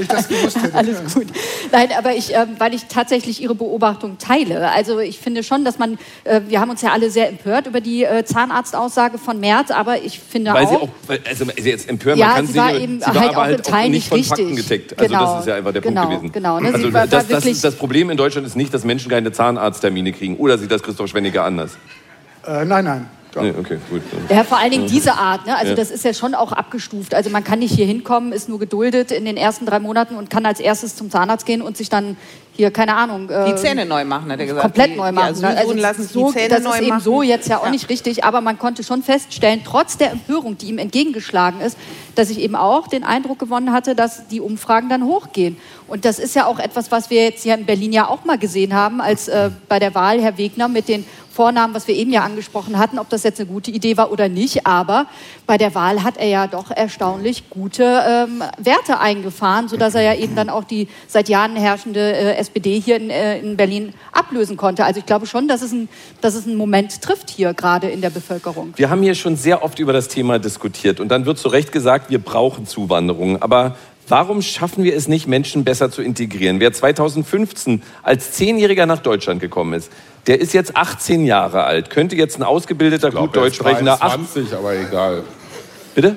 [0.00, 0.74] Ich das gewusst hätte.
[0.74, 1.26] Alles gut.
[1.72, 4.70] Nein, aber ich, ähm, weil ich tatsächlich Ihre Beobachtung teile.
[4.70, 7.80] Also ich finde schon, dass man, äh, wir haben uns ja alle sehr empört über
[7.80, 11.88] die äh, Zahnarztaussage von Merz, aber ich finde Weil auch, sie auch, also sie jetzt
[11.88, 13.70] empören, Ja, man kann sie sie, war sie eben war halt aber auch halt auch
[13.70, 14.68] Teilen nicht von nicht Fakten richtig.
[14.68, 14.98] gedeckt.
[14.98, 16.32] Also Genau, das ist ja einfach der genau, Punkt gewesen.
[16.32, 19.32] genau, ne, sie Also das, das, das Problem in Deutschland ist nicht, dass Menschen keine
[19.32, 20.36] Zahnarzttermine kriegen.
[20.36, 21.76] Oder sieht das Christoph Schwenniger anders?
[22.46, 23.06] Äh, nein, nein.
[23.40, 24.02] Nee, okay, gut.
[24.30, 25.46] Ja, vor allen Dingen diese Art.
[25.46, 25.54] Ne?
[25.54, 25.76] Also Ja.
[25.76, 27.14] das ist ja schon auch abgestuft.
[27.14, 30.28] Also man kann nicht hier hinkommen, ist nur geduldet in den ersten drei Monaten und
[30.28, 32.16] kann als erstes zum Zahnarzt gehen und sich dann
[32.54, 33.28] hier, keine Ahnung...
[33.28, 34.62] Die äh, Zähne neu machen, hat er gesagt.
[34.62, 35.40] komplett Die- neu die machen.
[35.40, 35.48] ne?
[35.50, 37.00] Asylsohn lassen sich so, die Zähne das neu ist eben machen.
[37.02, 37.70] so jetzt ja auch Ja.
[37.70, 41.78] nicht richtig, aber man konnte schon feststellen, trotz der Empörung, die ihm entgegengeschlagen ist,
[42.16, 45.58] dass ich eben auch den Eindruck gewonnen hatte, dass die Umfragen dann hochgehen.
[45.88, 48.38] Und das ist ja auch etwas, was wir jetzt hier in Berlin ja auch mal
[48.38, 51.04] gesehen haben, als äh, bei der Wahl Herr Wegner mit den
[51.38, 54.28] Vornamen, was wir eben ja angesprochen hatten, ob das jetzt eine gute Idee war oder
[54.28, 54.66] nicht.
[54.66, 55.06] Aber
[55.46, 60.14] bei der Wahl hat er ja doch erstaunlich gute ähm, Werte eingefahren, sodass er ja
[60.14, 64.56] eben dann auch die seit Jahren herrschende äh, SPD hier in, äh, in Berlin ablösen
[64.56, 64.84] konnte.
[64.84, 65.88] Also ich glaube schon, dass es, ein,
[66.20, 68.72] dass es einen Moment trifft hier gerade in der Bevölkerung.
[68.74, 71.70] Wir haben hier schon sehr oft über das Thema diskutiert und dann wird zu Recht
[71.70, 73.40] gesagt, wir brauchen Zuwanderung.
[73.40, 73.76] Aber
[74.08, 76.60] warum schaffen wir es nicht, Menschen besser zu integrieren?
[76.60, 79.90] Wer 2015 als Zehnjähriger nach Deutschland gekommen ist,
[80.26, 83.98] der ist jetzt 18 Jahre alt, könnte jetzt ein ausgebildeter, gut Deutsch sprechender...
[84.00, 85.24] Ach, 20, aber egal.
[85.94, 86.16] bitte?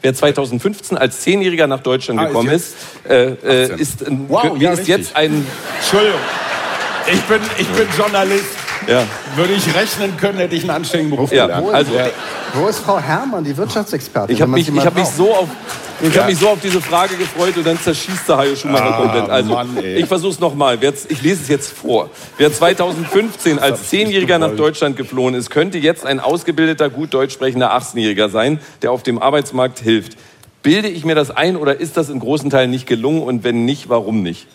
[0.00, 2.74] Wer 2015 als Zehnjähriger nach Deutschland Ah, ist gekommen ist,
[3.04, 3.78] jetzt äh, äh, 18.
[3.78, 5.46] ist, ein, Wow, ja, ist jetzt ein...
[5.80, 6.20] Entschuldigung.
[7.12, 8.67] Ich bin, ich bin Journalist.
[8.88, 9.04] Ja.
[9.36, 11.74] Würde ich rechnen können, hätte ich einen anständigen Beruf Ja, gelernt.
[11.74, 11.92] also-
[12.54, 14.34] Wo ist Frau Herrmann, die Wirtschaftsexpertin?
[14.34, 15.48] Ich habe mich, ich hab mich so auf
[16.00, 19.00] Ich habe mich so auf diese Frage gefreut und dann zerschießt der Hajo Schumacher Ah,
[19.02, 19.28] komplett.
[19.30, 20.78] Also, Mann, ich versuche es nochmal.
[21.08, 22.08] Ich lese es jetzt vor.
[22.36, 27.72] Wer 2015 als Zehnjähriger nach Deutschland geflohen ist, könnte jetzt ein ausgebildeter, gut deutsch sprechender
[27.76, 30.12] 18-Jähriger sein, der auf dem Arbeitsmarkt hilft.
[30.62, 33.64] Bilde ich mir das ein oder ist das in großen Teilen nicht gelungen und wenn
[33.64, 34.46] nicht, warum nicht?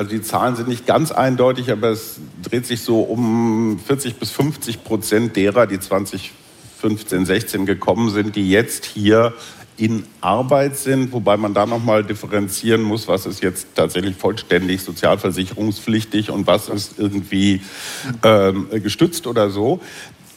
[0.00, 4.30] Also die Zahlen sind nicht ganz eindeutig, aber es dreht sich so um 40 bis
[4.30, 9.34] 50 Prozent derer, die 2015, 16 gekommen sind, die jetzt hier
[9.76, 16.30] in Arbeit sind, wobei man da nochmal differenzieren muss, was ist jetzt tatsächlich vollständig sozialversicherungspflichtig
[16.30, 17.60] und was ist irgendwie
[18.22, 19.80] ähm, gestützt oder so.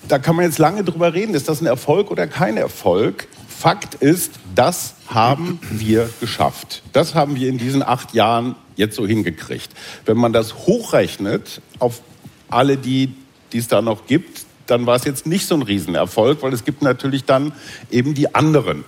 [0.09, 3.29] Da kann man jetzt lange drüber reden, ist das ein Erfolg oder kein Erfolg.
[3.63, 6.83] Fakt ist, das haben wir geschafft.
[6.91, 9.69] Das haben wir in diesen acht Jahren jetzt so hingekriegt.
[10.05, 12.01] Wenn man das hochrechnet auf
[12.49, 13.15] alle die,
[13.53, 16.65] die es da noch gibt, dann war es jetzt nicht so ein Riesenerfolg, weil es
[16.65, 17.53] gibt natürlich dann
[17.89, 18.83] eben die anderen.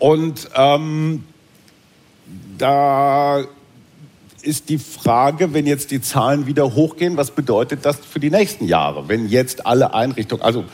[0.00, 1.22] Und ähm,
[2.58, 3.44] da
[4.42, 8.66] ist die Frage, wenn jetzt die Zahlen wieder hochgehen, was bedeutet das für die nächsten
[8.66, 9.08] Jahre?
[9.08, 10.64] Wenn jetzt alle Einrichtungen, also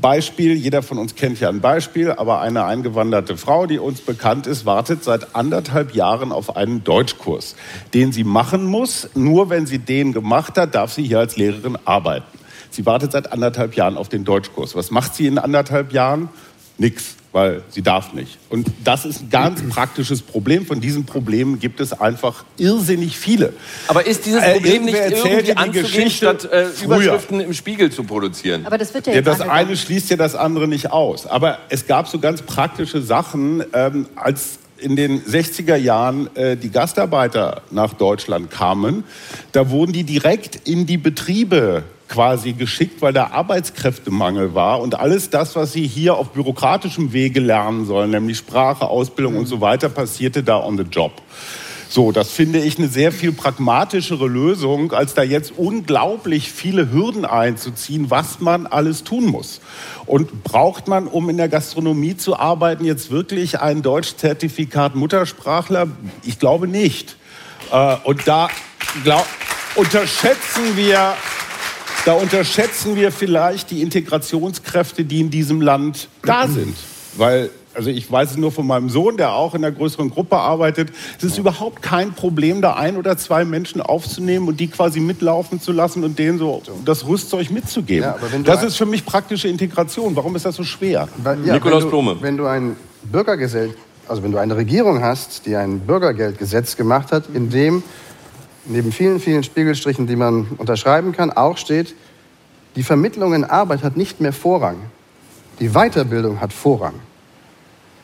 [0.00, 4.46] Beispiel, jeder von uns kennt ja ein Beispiel, aber eine eingewanderte Frau, die uns bekannt
[4.46, 7.56] ist, wartet seit anderthalb Jahren auf einen Deutschkurs,
[7.94, 9.08] den sie machen muss.
[9.14, 12.38] Nur wenn sie den gemacht hat, darf sie hier als Lehrerin arbeiten.
[12.70, 14.76] Sie wartet seit anderthalb Jahren auf den Deutschkurs.
[14.76, 16.28] Was macht sie in anderthalb Jahren?
[16.76, 18.38] Nix, weil sie darf nicht.
[18.48, 20.64] Und das ist ein ganz praktisches Problem.
[20.66, 23.52] Von diesen Problemen gibt es einfach irrsinnig viele.
[23.86, 26.66] Aber ist dieses Äh, Problem nicht irgendwer erzählt irgendwie anzugehen, Geschichte statt äh.
[26.84, 28.64] Überschriften im Spiegel zu produzieren?
[28.66, 29.66] Aber das wird ja Ja, das angegangen.
[29.68, 31.26] eine schließt ja das andere nicht aus.
[31.26, 36.70] Aber es gab so ganz praktische Sachen, ähm, als in den 60er Jahren äh, die
[36.70, 39.02] Gastarbeiter nach Deutschland kamen,
[39.52, 45.30] da wurden die direkt in die Betriebe quasi geschickt, weil da Arbeitskräftemangel war und alles
[45.30, 49.88] das, was sie hier auf bürokratischem Wege lernen sollen, nämlich Sprache, Ausbildung und so weiter,
[49.88, 51.12] passierte da on the job.
[51.90, 57.24] So, das finde ich eine sehr viel pragmatischere Lösung, als da jetzt unglaublich viele Hürden
[57.24, 59.62] einzuziehen, was man alles tun muss.
[60.04, 65.88] Und braucht man, um in der Gastronomie zu arbeiten, jetzt wirklich ein Deutschzertifikat Muttersprachler?
[66.24, 67.16] Ich glaube nicht.
[67.72, 68.48] Äh, und da
[69.02, 69.26] glaub,
[69.74, 71.14] unterschätzen wir
[72.08, 76.74] da unterschätzen wir vielleicht die Integrationskräfte, die in diesem Land da sind.
[77.18, 80.38] Weil, also ich weiß es nur von meinem Sohn, der auch in einer größeren Gruppe
[80.38, 80.88] arbeitet.
[81.18, 85.60] Es ist überhaupt kein Problem, da ein oder zwei Menschen aufzunehmen und die quasi mitlaufen
[85.60, 88.04] zu lassen und denen so das Rüstzeug mitzugeben.
[88.04, 90.16] Ja, das ist für mich praktische Integration.
[90.16, 91.08] Warum ist das so schwer?
[91.18, 92.16] Weil, ja, Nikolaus wenn du, Blome.
[92.22, 93.72] Wenn du ein Bürgergesetz,
[94.08, 97.82] also wenn du eine Regierung hast, die ein Bürgergeldgesetz gemacht hat, in dem
[98.68, 101.94] neben vielen, vielen Spiegelstrichen, die man unterschreiben kann, auch steht,
[102.76, 104.76] die Vermittlung in Arbeit hat nicht mehr Vorrang.
[105.58, 106.94] Die Weiterbildung hat Vorrang.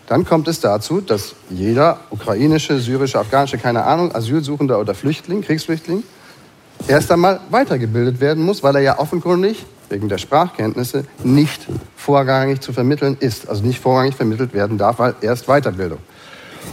[0.07, 6.03] Dann kommt es dazu, dass jeder ukrainische, syrische, afghanische, keine Ahnung, Asylsuchender oder Flüchtling, Kriegsflüchtling,
[6.89, 11.67] erst einmal weitergebildet werden muss, weil er ja offenkundig wegen der Sprachkenntnisse nicht
[11.97, 15.99] vorrangig zu vermitteln ist, also nicht vorrangig vermittelt werden darf, weil erst Weiterbildung.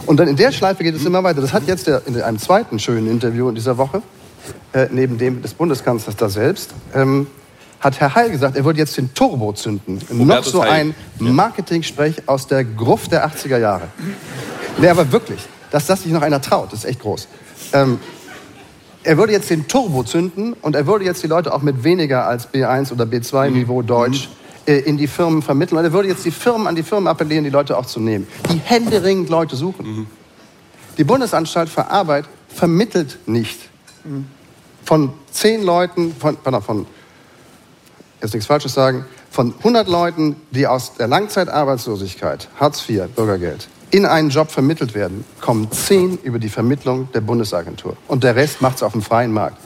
[0.06, 1.40] Und dann in der Schleife geht es immer weiter.
[1.40, 4.02] Das hat jetzt der, in einem zweiten schönen Interview in dieser Woche,
[4.72, 7.26] äh, neben dem des Bundeskanzlers da selbst, ähm,
[7.80, 10.00] hat Herr Heil gesagt, er würde jetzt den Turbo zünden.
[10.10, 10.70] Noch Hubertus so Heil.
[10.70, 13.88] ein Marketing-Sprech aus der Gruft der 80er Jahre.
[14.78, 15.40] Nee, aber wirklich,
[15.70, 17.28] dass das sich noch einer traut, ist echt groß.
[17.72, 17.98] Ähm,
[19.04, 22.26] er würde jetzt den Turbo zünden und er würde jetzt die Leute auch mit weniger
[22.26, 24.28] als B1 oder B2 Niveau Deutsch
[24.66, 25.78] äh, in die Firmen vermitteln.
[25.78, 28.26] Und er würde jetzt die Firmen an die Firmen appellieren, die Leute auch zu nehmen,
[28.52, 30.06] die händeringend Leute suchen.
[30.98, 33.58] Die Bundesanstalt für Arbeit vermittelt nicht.
[34.84, 36.86] Von zehn Leuten, von, pardon, von
[38.20, 44.06] jetzt nichts Falsches sagen, von 100 Leuten, die aus der Langzeitarbeitslosigkeit, Hartz IV, Bürgergeld, in
[44.06, 47.96] einen Job vermittelt werden, kommen zehn über die Vermittlung der Bundesagentur.
[48.08, 49.56] Und der Rest macht es auf dem freien Markt.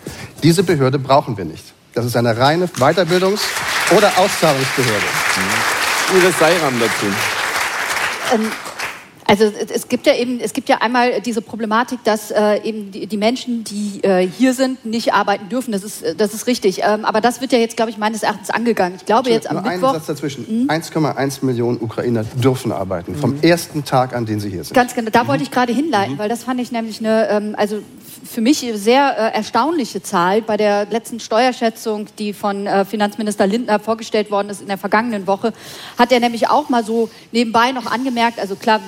[0.43, 1.75] Diese Behörde brauchen wir nicht.
[1.95, 3.41] Das ist eine reine Weiterbildungs-
[3.91, 5.07] oder Auszahlungsbehörde.
[6.17, 7.07] Iris Seiram dazu.
[8.35, 8.51] Ähm,
[9.29, 13.09] Also es gibt ja eben, es gibt ja einmal diese Problematik, dass äh, eben die,
[13.09, 15.73] die Menschen, die äh, hier sind, nicht arbeiten dürfen.
[15.73, 16.83] Das ist, das ist richtig.
[16.85, 18.95] Ähm, aber das wird ja jetzt, glaube ich, meines Erachtens angegangen.
[18.97, 19.95] Ich glaube jetzt am Nur einen Mittwoch.
[19.95, 20.69] Satz dazwischen.
[20.69, 24.75] 1,1 Millionen Ukrainer dürfen arbeiten, vom ersten Tag an, den sie hier sind.
[24.75, 27.83] Ganz genau, da wollte ich gerade hinleiten, weil das fand ich nämlich eine, ähm, also
[28.27, 30.43] für mich sehr äh, erstaunliche Zahl.
[30.43, 35.27] Bei der letzten Steuerschätzung, die von äh, Finanzminister Lindner vorgestellt worden ist in der vergangenen
[35.27, 35.53] Woche,
[35.99, 38.81] hat er nämlich auch mal so nebenbei noch angemerkt, also klar,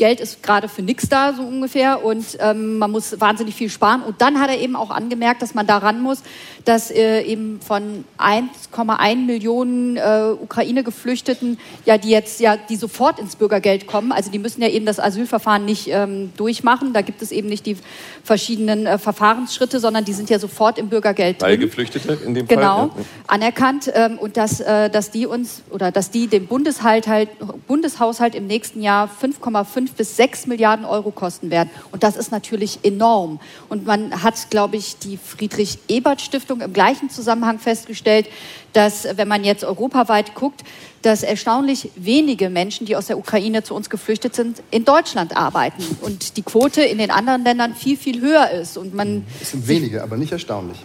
[0.00, 4.00] Geld ist gerade für nichts da, so ungefähr, und ähm, man muss wahnsinnig viel sparen.
[4.02, 6.22] Und dann hat er eben auch angemerkt, dass man daran muss,
[6.64, 13.36] dass äh, eben von 1,1 Millionen äh, Ukraine-Geflüchteten, ja, die jetzt ja, die sofort ins
[13.36, 16.94] Bürgergeld kommen, also die müssen ja eben das Asylverfahren nicht ähm, durchmachen.
[16.94, 17.76] Da gibt es eben nicht die
[18.24, 21.58] verschiedenen äh, Verfahrensschritte, sondern die sind ja sofort im Bürgergeld Weil.
[21.58, 22.90] Geflüchtete in dem Genau, Fall.
[22.96, 23.04] ja.
[23.26, 27.28] anerkannt ähm, und dass, äh, dass die uns oder dass die den Bundeshalt halt,
[27.66, 31.70] Bundeshaushalt im nächsten Jahr 5,5 bis 6 Milliarden Euro kosten werden.
[31.92, 33.40] Und das ist natürlich enorm.
[33.68, 38.26] Und man hat, glaube ich, die Friedrich-Ebert-Stiftung im gleichen Zusammenhang festgestellt,
[38.72, 40.62] dass, wenn man jetzt europaweit guckt,
[41.02, 45.82] dass erstaunlich wenige Menschen, die aus der Ukraine zu uns geflüchtet sind, in Deutschland arbeiten
[46.02, 48.76] und die Quote in den anderen Ländern viel, viel höher ist.
[48.76, 50.78] Und man Es sind wenige, aber nicht erstaunlich.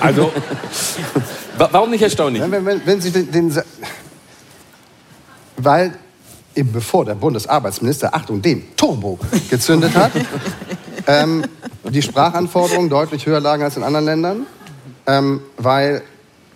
[0.00, 0.30] Also,
[1.56, 2.42] wa- warum nicht erstaunlich?
[2.42, 3.62] Wenn, wenn, wenn, Sie den, den
[5.56, 5.94] weil
[6.54, 9.18] eben bevor der Bundesarbeitsminister, Achtung, den Turbo
[9.50, 10.12] gezündet hat,
[11.06, 11.44] ähm,
[11.90, 14.46] die Sprachanforderungen deutlich höher lagen als in anderen Ländern,
[15.06, 16.02] ähm, weil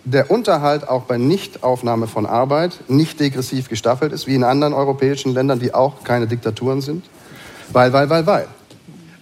[0.05, 5.33] der Unterhalt auch bei Nichtaufnahme von Arbeit nicht degressiv gestaffelt ist, wie in anderen europäischen
[5.33, 7.05] Ländern, die auch keine Diktaturen sind.
[7.71, 8.47] Weil, weil, weil, weil.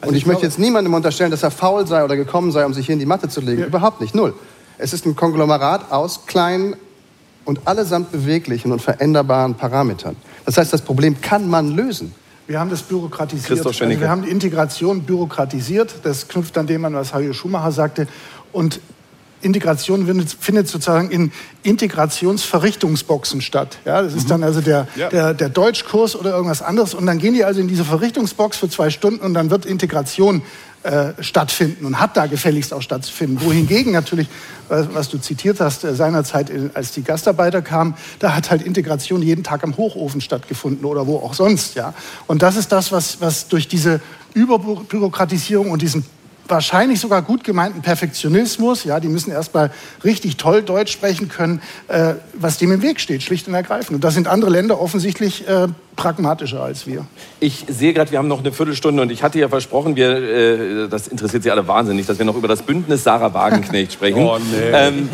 [0.05, 2.85] Und ich, möchte jetzt niemandem unterstellen, dass er faul sei oder gekommen sei, um sich
[2.85, 3.63] hier in die Matte zu legen.
[3.63, 4.33] Überhaupt nicht, null.
[4.77, 6.75] Es ist ein Konglomerat aus kleinen
[7.45, 10.15] und allesamt beweglichen und veränderbaren Parametern.
[10.47, 12.15] Das heißt, das Problem kann man lösen.
[12.47, 13.65] Wir haben das bürokratisiert.
[13.67, 15.95] Also wir haben die Integration bürokratisiert.
[16.03, 18.07] Das knüpft an dem an, was Hajo Schumacher sagte.
[18.53, 18.79] Und
[19.41, 20.07] Integration
[20.39, 21.33] findet, sozusagen in
[21.63, 23.77] Integrationsverrichtungsboxen statt.
[23.83, 25.09] Ja, das ist dann also der, Ja.
[25.09, 26.93] der, der Deutschkurs oder irgendwas anderes.
[26.93, 30.43] Und dann gehen die also in diese Verrichtungsbox für zwei Stunden und dann wird Integration
[30.83, 33.41] äh, stattfinden und hat da gefälligst auch stattzufinden.
[33.41, 34.27] Wohingegen natürlich,
[34.69, 39.21] was, du zitiert hast, äh, seinerzeit, äh, als die Gastarbeiter kamen, da hat halt Integration
[39.21, 41.75] jeden Tag am Hochofen stattgefunden oder wo auch sonst.
[41.75, 41.93] Ja.
[42.27, 44.01] Und das ist das, was, was durch diese
[44.33, 46.05] Überbürokratisierung und diesen
[46.49, 49.71] wahrscheinlich sogar gut gemeinten Perfektionismus, ja, die müssen erstmal
[50.03, 53.95] richtig toll Deutsch sprechen können, äh, was dem im Weg steht, schlicht und ergreifend.
[53.95, 57.05] Und da sind andere Länder offensichtlich äh, pragmatischer als wir.
[57.39, 60.87] Ich sehe gerade, wir haben noch eine Viertelstunde und ich hatte ja versprochen, wir, äh,
[60.89, 64.19] das interessiert Sie alle wahnsinnig, dass wir noch über das Bündnis Sarah Wagenknecht sprechen.
[64.21, 64.69] Oh, nee.
[64.73, 65.09] ähm,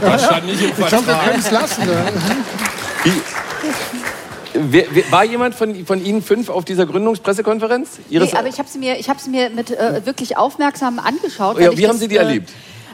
[0.00, 1.24] Das stand nicht im Ich glaube, wir Vertrag.
[1.30, 1.86] können es lassen.
[1.86, 1.94] Ne?
[4.72, 7.98] Wer, wer, war jemand von, von Ihnen fünf auf dieser Gründungspressekonferenz?
[8.08, 10.98] Ihres, Nee, aber ich habe sie mir, ich hab sie mir mit äh, wirklich aufmerksam
[10.98, 11.58] angeschaut.
[11.58, 12.50] Ja, wie haben Sie die erlebt?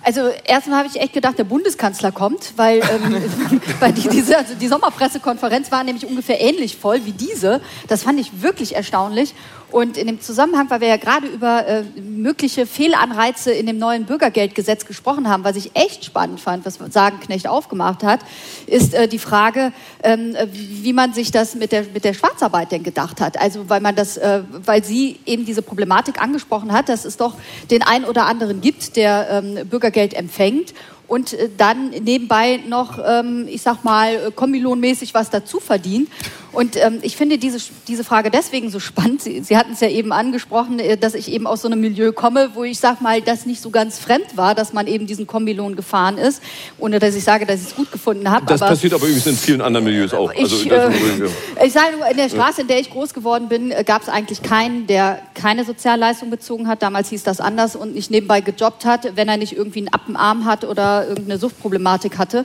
[0.06, 3.20] Also erstmal habe ich echt gedacht, der Bundeskanzler kommt, weil, ähm,
[3.80, 7.60] weil die, diese, also die Sommerpressekonferenz war nämlich ungefähr ähnlich voll wie diese.
[7.88, 9.34] Das fand ich wirklich erstaunlich.
[9.72, 14.04] Und in dem Zusammenhang, weil wir ja gerade über äh, mögliche Fehlanreize in dem neuen
[14.04, 18.20] Bürgergeldgesetz gesprochen haben, was ich echt spannend fand, was Sagenknecht aufgemacht hat,
[18.66, 19.72] ist äh, die Frage,
[20.04, 23.40] ähm, wie man sich das mit der, mit der Schwarzarbeit denn gedacht hat.
[23.40, 27.34] Also weil man das, äh, weil sie eben diese Problematik angesprochen hat, dass es doch
[27.70, 30.74] den einen oder anderen gibt, der ähm, Bürgergeld empfängt
[31.08, 36.08] und äh, dann nebenbei noch, ähm, ich sag mal, äh, kombilohnmäßig was dazu verdient.
[36.52, 39.20] Und ähm, ich finde diese, diese Frage deswegen so spannend.
[39.20, 42.12] Sie, Sie hatten es ja eben angesprochen, äh, dass ich eben aus so einem Milieu
[42.12, 45.26] komme, wo ich sag mal, das nicht so ganz fremd war, dass man eben diesen
[45.26, 46.42] Kombilohn gefahren ist,
[46.78, 48.46] ohne dass ich sage, dass ich es gut gefunden habe.
[48.46, 50.32] das aber passiert aber übrigens in vielen anderen Milieus auch.
[50.34, 53.48] Also, ich, das- äh, ich sage nur, in der Straße, in der ich groß geworden
[53.48, 56.82] bin, gab es eigentlich keinen, der keine Sozialleistung bezogen hat.
[56.82, 60.46] Damals hieß das anders und nicht nebenbei gejobbt hat, wenn er nicht irgendwie einen Appenarm
[60.46, 62.44] hat oder irgendeine Suchtproblematik hatte.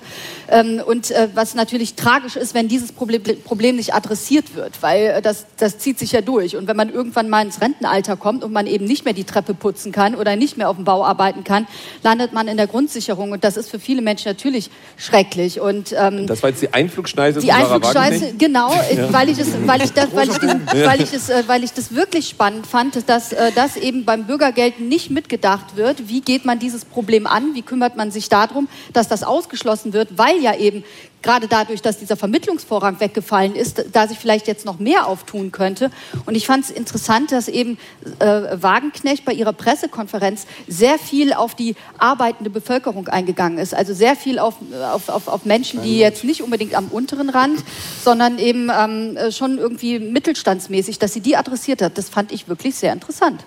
[0.49, 5.21] Ähm, und äh, was natürlich tragisch ist, wenn dieses Problem, nicht adressiert wird, weil äh,
[5.21, 6.55] das, das zieht sich ja durch.
[6.55, 9.53] Und wenn man irgendwann mal ins Rentenalter kommt und man eben nicht mehr die Treppe
[9.53, 11.67] putzen kann oder nicht mehr auf dem Bau arbeiten kann,
[12.03, 13.31] landet man in der Grundsicherung.
[13.31, 15.59] Und das ist für viele Menschen natürlich schrecklich.
[15.59, 19.83] Und ähm, das war jetzt die Einflugschneise die Einflugschneise, genau, äh, weil ich es, weil
[19.83, 23.35] ich das, weil ich, diesen, weil ich es, weil ich das wirklich spannend fand, dass
[23.55, 26.07] das eben beim Bürgergeld nicht mitgedacht wird.
[26.07, 27.53] Wie geht man dieses Problem an?
[27.53, 30.17] Wie kümmert man sich darum, dass das ausgeschlossen wird?
[30.17, 30.83] Weil ja eben
[31.21, 35.91] gerade dadurch, dass dieser Vermittlungsvorrang weggefallen ist, da sich vielleicht jetzt noch mehr auftun könnte.
[36.25, 37.77] Und ich fand es interessant, dass eben
[38.19, 43.73] äh, Wagenknecht bei ihrer Pressekonferenz sehr viel auf die arbeitende Bevölkerung eingegangen ist.
[43.73, 44.55] Also sehr viel auf,
[44.93, 47.59] auf, auf, auf Menschen, die jetzt nicht unbedingt am unteren Rand,
[48.03, 51.97] sondern eben ähm, äh, schon irgendwie mittelstandsmäßig, dass sie die adressiert hat.
[51.97, 53.45] Das fand ich wirklich sehr interessant.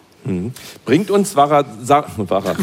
[0.85, 2.55] Bringt uns Sarah, Sa Sarah,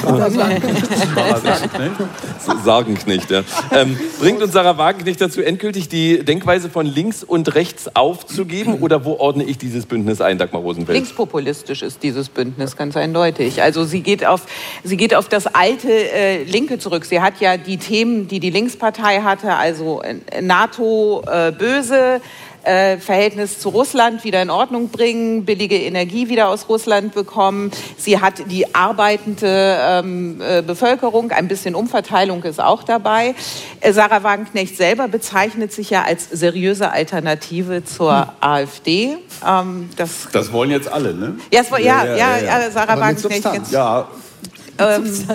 [2.63, 3.43] Sagenknecht, ja.
[3.71, 8.79] Ähm, bringt uns Sarah Wagenknecht dazu, endgültig die Denkweise von links und rechts aufzugeben?
[8.81, 10.95] Oder wo ordne ich dieses Bündnis ein, Dagmar Rosenfeld?
[10.95, 13.61] Linkspopulistisch ist dieses Bündnis ganz eindeutig.
[13.61, 14.41] Also sie geht auf,
[14.83, 17.05] sie geht auf das alte äh, Linke zurück.
[17.05, 22.21] Sie hat ja die Themen, die die Linkspartei hatte, also äh, NATO äh, böse,
[22.63, 27.71] äh, Verhältnis zu Russland wieder in Ordnung bringen, billige Energie wieder aus Russland bekommen.
[27.97, 33.35] Sie hat die arbeitende ähm, äh, Bevölkerung, ein bisschen Umverteilung ist auch dabei.
[33.79, 38.29] Äh, Sarah Wagenknecht selber bezeichnet sich ja als seriöse Alternative zur hm.
[38.39, 39.17] AfD.
[39.45, 41.35] Ähm, das, das wollen jetzt alle, ne?
[41.51, 43.71] Ja, ja, ja, ja, ja, ja Sarah Wagenknecht.
[43.71, 44.07] Ja,
[44.77, 45.27] ähm,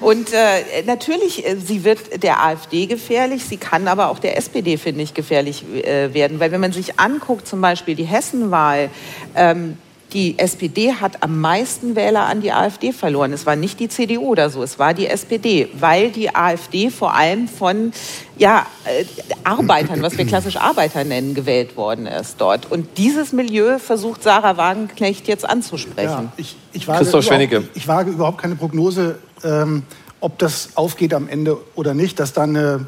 [0.00, 4.76] und äh, natürlich, äh, sie wird der AfD gefährlich, sie kann aber auch der SPD,
[4.78, 6.40] finde ich, gefährlich äh, werden.
[6.40, 8.90] Weil wenn man sich anguckt, zum Beispiel die Hessenwahl,
[9.34, 9.76] ähm,
[10.12, 13.32] die SPD hat am meisten Wähler an die AfD verloren.
[13.32, 17.14] Es war nicht die CDU oder so, es war die SPD, weil die AfD vor
[17.14, 17.92] allem von
[18.36, 19.04] ja, äh,
[19.44, 22.70] Arbeitern, was wir klassisch Arbeiter nennen, gewählt worden ist dort.
[22.70, 26.08] Und dieses Milieu versucht Sarah Wagenknecht jetzt anzusprechen.
[26.08, 27.68] Ja, ich, ich, wage Christoph Schwennige.
[27.74, 29.82] ich wage überhaupt keine Prognose, ähm,
[30.20, 32.86] ob das aufgeht am Ende oder nicht, dass dann eine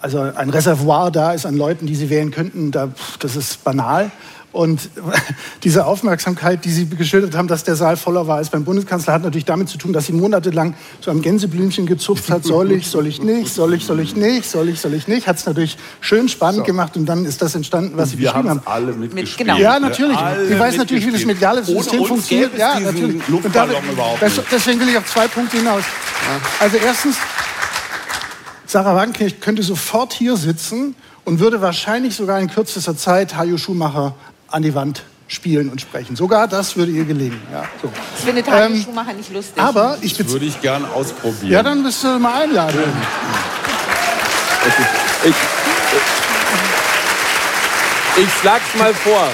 [0.00, 2.88] also ein Reservoir da ist an Leuten, die sie wählen könnten, da,
[3.18, 4.10] das ist banal.
[4.52, 4.90] Und
[5.62, 9.22] diese Aufmerksamkeit, die Sie geschildert haben, dass der Saal voller war als beim Bundeskanzler, hat
[9.22, 12.44] natürlich damit zu tun, dass sie monatelang so am Gänseblümchen gezupft hat.
[12.44, 15.28] Soll ich, soll ich nicht, soll ich, soll ich nicht, soll ich, soll ich nicht.
[15.28, 16.64] Hat es natürlich schön spannend so.
[16.64, 18.62] gemacht und dann ist das entstanden, was und Sie beschrieben haben.
[18.64, 19.28] alle mitgespielt.
[19.28, 19.58] Mit, genau.
[19.58, 20.18] Ja, natürlich.
[20.50, 22.58] ich weiß natürlich, wie das mediale System funktioniert.
[22.58, 23.22] Ja, natürlich.
[23.28, 23.76] Und damit,
[24.50, 25.84] deswegen will ich auf zwei Punkte hinaus.
[26.58, 27.16] Also erstens,
[28.66, 30.94] Sarah Wagenknecht könnte sofort hier sitzen
[31.24, 34.14] und würde wahrscheinlich sogar in kürzester Zeit Hajo Schumacher
[34.50, 36.16] an die Wand spielen und sprechen.
[36.16, 37.40] Sogar das würde ihr gelingen.
[37.52, 37.90] Ja, so.
[38.12, 39.62] Das findet Heidi ähm, Schumacher nicht lustig.
[39.62, 41.52] Aber ich das würde ich gern ausprobieren.
[41.52, 42.82] Ja, dann müsst ihr mal einladen.
[45.22, 45.34] Ich, ich,
[48.24, 49.28] ich schlag's mal vor.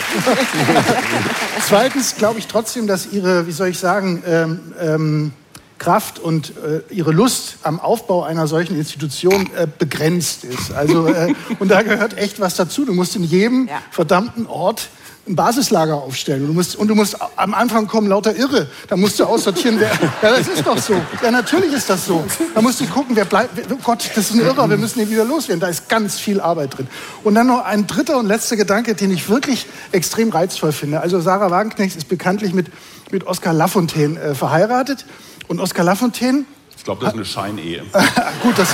[1.67, 5.33] Zweitens glaube ich trotzdem, dass ihre, wie soll ich sagen, ähm, ähm,
[5.79, 10.73] Kraft und äh, ihre Lust am Aufbau einer solchen Institution äh, begrenzt ist.
[10.73, 12.85] Also, äh, und da gehört echt was dazu.
[12.85, 13.83] Du musst in jedem ja.
[13.91, 14.89] verdammten Ort
[15.29, 16.43] ein Basislager aufstellen.
[16.43, 18.69] Und du musst, und du musst am Anfang kommen lauter Irre.
[18.89, 19.91] Da musst du aussortieren, wer.
[20.23, 20.95] Ja, das ist doch so.
[21.23, 22.25] Ja, natürlich ist das so.
[22.55, 23.51] Da musst du gucken, wer bleibt.
[23.71, 25.61] Oh Gott, das ist ein Irrer, wir müssen ihn wieder loswerden.
[25.61, 26.87] Da ist ganz viel Arbeit drin.
[27.25, 31.01] Und dann noch ein dritter und letzter Gedanke, den ich wirklich extrem reizvoll finde.
[31.01, 32.69] Also Sarah Wagenknecht ist bekanntlich mit,
[33.11, 35.05] mit Oskar Lafontaine äh, verheiratet.
[35.49, 36.45] Und Oskar Lafontaine.
[36.77, 37.83] Ich glaube, das ist eine Scheinehe.
[38.43, 38.69] Gut, das.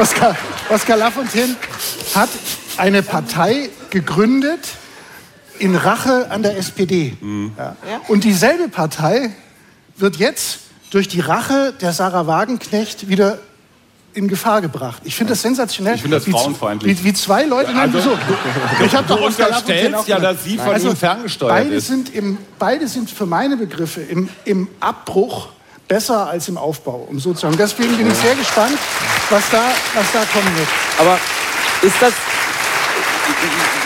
[0.00, 0.36] Oskar,
[0.70, 1.54] Oskar Lafontaine
[2.14, 2.28] hat
[2.76, 4.60] eine Partei gegründet,
[5.58, 7.16] in Rache an der SPD.
[7.20, 7.52] Mhm.
[7.56, 7.76] Ja.
[8.08, 9.30] Und dieselbe Partei
[9.96, 10.60] wird jetzt
[10.90, 13.38] durch die Rache der Sarah Wagenknecht wieder
[14.16, 15.02] in Gefahr gebracht.
[15.04, 15.96] Ich finde das sensationell.
[15.96, 17.00] Ich finde das frauenfeindlich.
[17.00, 17.72] Wie, wie, zwei Leute.
[17.72, 18.18] Ja, also, so.
[18.84, 21.88] Ich habe doch unterstellt ja, dass Sie von also, ihm ferngesteuert beide ist.
[21.88, 25.48] Sind im, beide sind für meine Begriffe im, im Abbruch
[25.86, 27.56] besser als im Aufbau, um so zu sagen.
[27.58, 28.78] Deswegen bin ich sehr gespannt,
[29.28, 29.62] was da,
[29.94, 30.68] was da kommen wird.
[30.98, 31.18] Aber
[31.82, 32.14] ist das,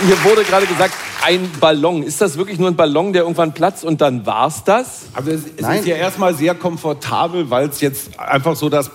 [0.07, 2.03] hier wurde gerade gesagt, ein Ballon.
[2.03, 5.07] Ist das wirklich nur ein Ballon, der irgendwann platzt und dann war's das?
[5.13, 8.95] Also es, es ist ja erstmal sehr komfortabel, weil es jetzt einfach so das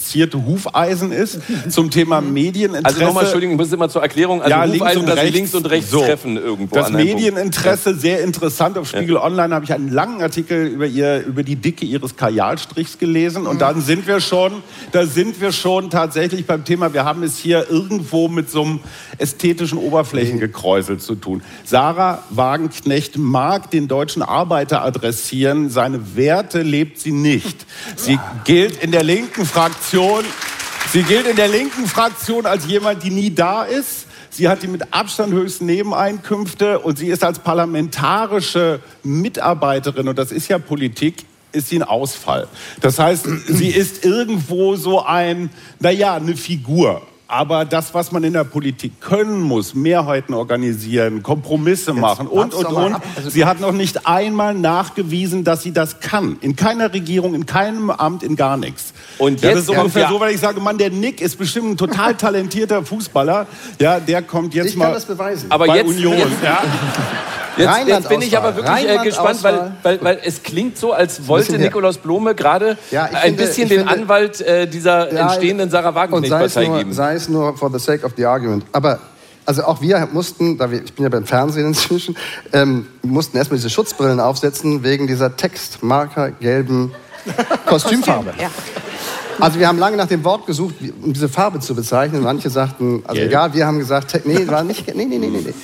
[0.00, 2.86] personifizierte Hufeisen ist zum Thema Medieninteresse.
[2.86, 4.42] Also nochmal, Entschuldigung, ich muss immer zur Erklärung.
[4.42, 6.00] Also ja, Hufeisen, links und dass rechts, links und rechts so.
[6.00, 6.74] treffen irgendwo.
[6.74, 8.78] Das Medieninteresse, sehr interessant.
[8.78, 9.22] Auf Spiegel ja.
[9.22, 13.46] Online habe ich einen langen Artikel über, ihr, über die Dicke ihres Kajalstrichs gelesen.
[13.46, 14.62] Und dann sind wir schon,
[14.92, 18.80] da sind wir schon tatsächlich beim Thema, wir haben es hier irgendwo mit so einem
[19.18, 21.42] ästhetischen Oberflächengekräusel zu tun.
[21.64, 27.66] Sarah Wagenknecht mag den deutschen Arbeiter adressieren, seine Werte lebt sie nicht.
[27.96, 29.89] Sie gilt in der linken Fraktion,
[30.92, 34.06] sie gilt in der linken Fraktion als jemand, die nie da ist.
[34.30, 40.30] Sie hat die mit Abstand höchsten Nebeneinkünfte und sie ist als parlamentarische Mitarbeiterin, und das
[40.30, 42.46] ist ja Politik, ist sie ein Ausfall.
[42.80, 45.50] Das heißt, sie ist irgendwo so ein,
[45.80, 47.02] naja, eine Figur.
[47.32, 52.52] Aber das, was man in der Politik können muss, Mehrheiten organisieren, Kompromisse Jetzt machen und,
[52.52, 52.96] und, und.
[53.14, 56.38] Also sie hat noch nicht einmal nachgewiesen, dass sie das kann.
[56.40, 58.92] In keiner Regierung, in keinem Amt, in gar nichts.
[59.18, 60.08] Und jetzt ja, das ist ungefähr ja.
[60.08, 63.46] so, weil ich sage, Mann, der Nick ist bestimmt ein total talentierter Fußballer.
[63.78, 64.86] Ja, der kommt jetzt ich mal.
[64.86, 65.52] Ich kann das beweisen.
[65.52, 66.18] Aber bei jetzt, Union.
[66.18, 66.64] Jetzt, ja.
[67.60, 71.28] Jetzt, jetzt, bin ich aber wirklich äh, gespannt, weil, weil, weil, es klingt so, als
[71.28, 75.70] wollte Nikolaus Blome gerade ja, ein finde, bisschen den finde, Anwalt äh, dieser ja, entstehenden
[75.70, 76.92] Sarah Wagenknecht-Partei geben.
[76.92, 78.64] Sei es nur for the sake of the argument.
[78.72, 78.98] Aber
[79.46, 82.16] also auch wir mussten, da wir, ich bin ja beim Fernsehen inzwischen,
[82.52, 86.92] ähm, mussten erstmal diese Schutzbrillen aufsetzen wegen dieser Textmarker gelben
[87.66, 88.32] Kostümfarbe.
[88.40, 88.50] ja.
[89.40, 92.22] Also wir haben lange nach dem Wort gesucht, um diese Farbe zu bezeichnen.
[92.22, 93.30] Manche sagten, also Gelb.
[93.30, 95.54] egal, wir haben gesagt, nee, war nicht, nee, nee, nee, nee.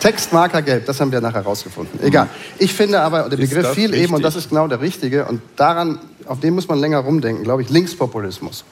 [0.00, 2.00] Textmarker gelb, das haben wir nachher herausgefunden.
[2.02, 2.28] Egal.
[2.58, 6.00] Ich finde aber, der Begriff fiel eben, und das ist genau der richtige, und daran,
[6.26, 8.64] auf den muss man länger rumdenken, glaube ich, Linkspopulismus.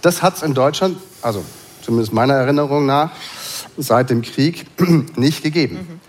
[0.00, 1.44] Das hat es in Deutschland, also
[1.82, 3.10] zumindest meiner Erinnerung nach,
[3.76, 4.66] seit dem Krieg
[5.16, 5.74] nicht gegeben.
[5.76, 6.00] Mhm.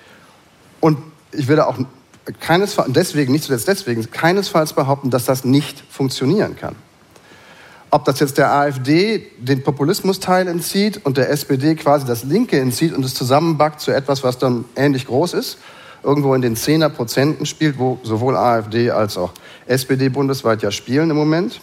[0.79, 0.97] Und
[1.31, 1.77] ich würde auch
[2.39, 6.75] keinesfalls, deswegen, nicht zuletzt deswegen, keinesfalls behaupten, dass das nicht funktionieren kann.
[7.93, 12.91] Ob das jetzt der AfD den Populismusteil entzieht und der SPD quasi das Linke entzieht
[12.91, 15.59] und es zusammenbackt zu etwas, was dann ähnlich groß ist,
[16.01, 19.31] irgendwo in den 10er Prozenten spielt, wo sowohl AfD als auch
[19.67, 21.61] SPD bundesweit ja spielen im Moment,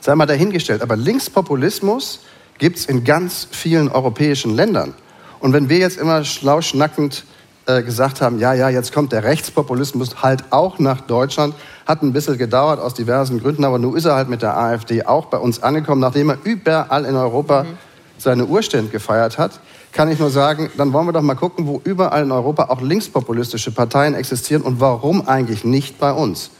[0.00, 0.82] sei mal dahingestellt.
[0.82, 2.22] Aber Linkspopulismus
[2.58, 4.94] gibt es in ganz vielen europäischen Ländern.
[5.38, 7.22] Und wenn wir jetzt immer schlau schnackend
[7.78, 11.54] äh, gesagt haben, ja, ja, jetzt kommt der Rechtspopulismus halt auch nach Deutschland,
[11.86, 15.04] hat ein bisschen gedauert aus diversen Gründen, aber nun ist er halt mit der AfD
[15.04, 17.78] auch bei uns angekommen, nachdem er überall in Europa mhm.
[18.18, 19.60] seine Urstände gefeiert hat
[19.92, 22.80] kann ich nur sagen, dann wollen wir doch mal gucken, wo überall in Europa auch
[22.80, 26.50] linkspopulistische Parteien existieren und warum eigentlich nicht bei uns.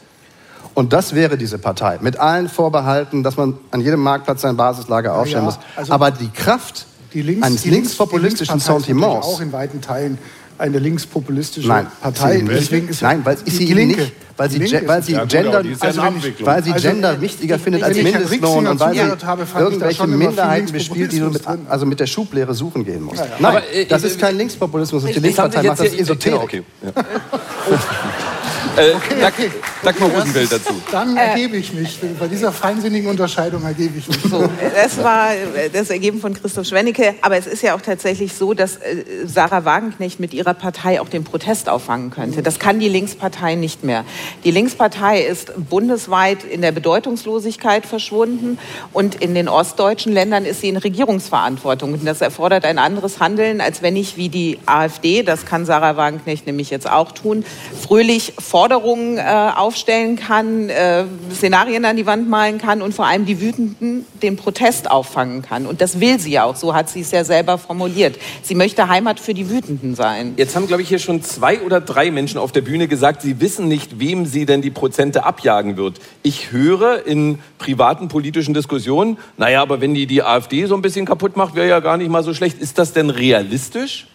[0.73, 1.97] Und das wäre diese Partei.
[2.01, 5.59] Mit allen Vorbehalten, dass man an jedem Marktplatz sein Basislager aufstellen ja, muss.
[5.75, 9.27] Also Aber die Kraft die links, eines linkspopulistischen Sentiments.
[9.27, 10.17] Auch in weiten Teilen
[10.61, 12.43] eine linkspopulistische Nein, Partei.
[12.47, 14.01] Deswegen ist Nein, weil ist sie die Linke.
[14.01, 17.21] Nicht, weil sie, ge weil sie ja, Gender, genau, also ich, weil sie also Gender
[17.21, 21.85] wichtiger findet als Mindestlohn und weil sie habe, irgendwelche Minderheiten bespielt, die du mit, also
[21.85, 23.19] mit der Schublehre suchen gehen musst.
[23.19, 23.31] Ja, ja.
[23.39, 25.05] Nein, Aber, äh, das ist kein Linkspopulismus.
[25.05, 26.21] Die Linkspartei macht das Esoterik.
[26.21, 26.63] Genau, okay.
[28.77, 29.51] Äh, okay, okay.
[29.83, 30.81] Dagmar Rosenfeld dazu.
[30.91, 31.99] Dann äh, ergebe ich mich.
[32.17, 34.17] Bei dieser feinsinnigen Unterscheidung ergebe ich mich.
[34.23, 35.29] So, das war
[35.73, 37.15] das Ergeben von Christoph Schwennecke.
[37.21, 41.09] Aber es ist ja auch tatsächlich so, dass äh, Sarah Wagenknecht mit ihrer Partei auch
[41.09, 42.41] den Protest auffangen könnte.
[42.43, 44.05] Das kann die Linkspartei nicht mehr.
[44.45, 48.57] Die Linkspartei ist bundesweit in der Bedeutungslosigkeit verschwunden
[48.93, 51.93] und in den ostdeutschen Ländern ist sie in Regierungsverantwortung.
[51.93, 55.97] Und das erfordert ein anderes Handeln, als wenn ich wie die AfD, das kann Sarah
[55.97, 57.43] Wagenknecht nämlich jetzt auch tun,
[57.81, 59.23] fröhlich vor Forderungen äh,
[59.55, 64.35] aufstellen kann, äh, Szenarien an die Wand malen kann und vor allem die Wütenden den
[64.35, 65.65] Protest auffangen kann.
[65.65, 66.55] Und das will sie auch.
[66.55, 68.19] So hat sie es ja selber formuliert.
[68.43, 70.35] Sie möchte Heimat für die Wütenden sein.
[70.37, 73.39] Jetzt haben, glaube ich, hier schon zwei oder drei Menschen auf der Bühne gesagt, sie
[73.39, 75.99] wissen nicht, wem sie denn die Prozente abjagen wird.
[76.21, 81.07] Ich höre in privaten politischen Diskussionen, naja, aber wenn die die AfD so ein bisschen
[81.07, 82.59] kaputt macht, wäre ja gar nicht mal so schlecht.
[82.59, 84.05] Ist das denn realistisch?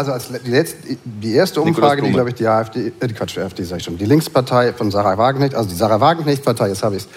[0.00, 3.40] Also als die, letzte, die erste Umfrage, die, glaube ich, die AfD, äh, Quatsch, die
[3.40, 6.96] AfD sag ich schon, die Linkspartei von Sarah Wagenknecht, also die Sarah Wagenknecht-Partei, jetzt habe
[6.96, 7.08] ich es,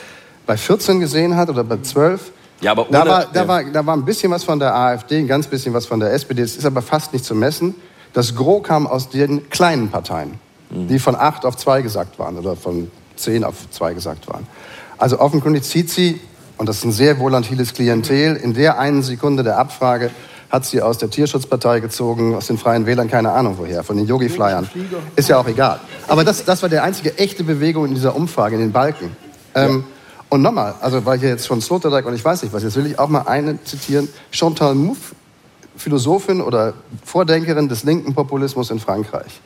[0.46, 3.86] bei 14 gesehen hat oder bei 12, ja, aber ohne, da, war, da, war, da
[3.86, 6.58] war ein bisschen was von der AfD, ein ganz bisschen was von der SPD, das
[6.58, 7.74] ist aber fast nicht zu messen.
[8.12, 10.34] Das Gros kam aus den kleinen Parteien,
[10.70, 10.90] mhm.
[10.90, 14.46] die von 8 auf 2 gesagt waren oder von 10 auf 2 gesagt waren.
[14.98, 16.20] Also offenkundig zieht sie,
[16.58, 20.12] und das ist ein sehr volatiles Klientel, in der einen Sekunde der Abfrage
[20.54, 24.06] hat sie aus der Tierschutzpartei gezogen, aus den Freien Wählern, keine Ahnung woher, von den
[24.06, 24.70] Yogi-Flyern.
[25.16, 25.80] Ist ja auch egal.
[26.08, 29.18] Aber das, das war die einzige echte Bewegung in dieser Umfrage, in den Balken.
[29.56, 29.84] Ähm,
[30.30, 32.86] und nochmal, also weil hier jetzt schon Sloterdijk und ich weiß nicht was, jetzt will
[32.86, 34.08] ich auch mal eine zitieren.
[34.30, 35.16] Chantal Mouffe,
[35.76, 39.42] Philosophin oder Vordenkerin des linken Populismus in Frankreich.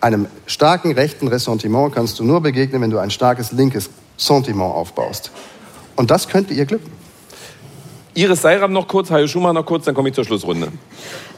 [0.00, 5.30] Einem starken rechten Ressentiment kannst du nur begegnen, wenn du ein starkes linkes Sentiment aufbaust.
[5.94, 6.90] Und das könnte ihr glücken.
[8.14, 10.68] Iris Seiram noch kurz, Hajo Schumacher noch kurz, dann komme ich zur Schlussrunde.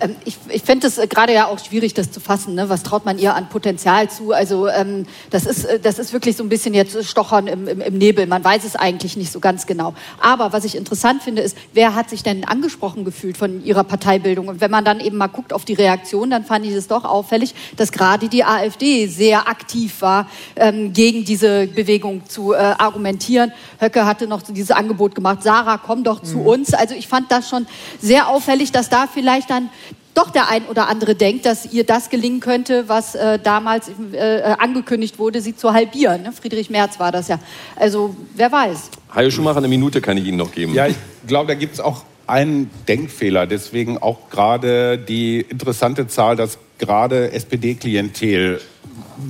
[0.01, 2.55] Ähm, ich ich finde es äh, gerade ja auch schwierig, das zu fassen.
[2.55, 2.69] Ne?
[2.69, 4.33] Was traut man ihr an Potenzial zu?
[4.33, 7.81] Also ähm, das, ist, äh, das ist wirklich so ein bisschen jetzt Stochern im, im,
[7.81, 8.27] im, Nebel.
[8.27, 9.95] Man weiß es eigentlich nicht so ganz genau.
[10.21, 14.49] Aber was ich interessant finde, ist, wer hat sich denn angesprochen gefühlt von ihrer Parteibildung?
[14.49, 17.05] Und wenn man dann eben mal guckt auf die Reaktion, dann fand ich es doch
[17.05, 23.53] auffällig, dass gerade die AfD sehr aktiv war, ähm, gegen diese Bewegung zu äh, argumentieren.
[23.81, 26.47] Höcke hatte noch dieses Angebot gemacht, Sarah, komm doch zu mhm.
[26.47, 26.75] uns uns.
[26.75, 27.67] Also ich fand das schon
[28.01, 29.71] sehr auffällig, dass da vielleicht dann
[30.15, 34.55] doch der ein oder andere denkt, dass ihr das gelingen könnte, was äh, damals äh,
[34.59, 36.23] angekündigt wurde, sie zu halbieren.
[36.23, 36.33] Ne?
[36.33, 37.39] Friedrich Merz war das ja.
[37.77, 38.91] Also wer weiß.
[39.15, 40.73] Hajo Schumacher, eine Minute kann ich Ihnen noch geben.
[40.73, 43.47] Ja, ich glaube, da gibt es auch einen Denkfehler.
[43.47, 48.61] Deswegen auch gerade die interessante Zahl, dass gerade SPD-Klientel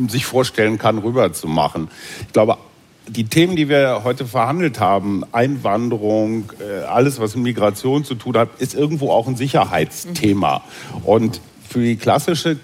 [0.09, 1.89] sich vorstellen kann, rüberzumachen.
[2.27, 2.59] Ich glaube,
[3.09, 8.37] die Themen, die wir heute verhandelt haben, Einwanderung, äh, alles, was mit Migration zu tun
[8.37, 10.63] hat, ist irgendwo auch ein Sicherheitsthema.
[11.05, 12.59] Und für die klassische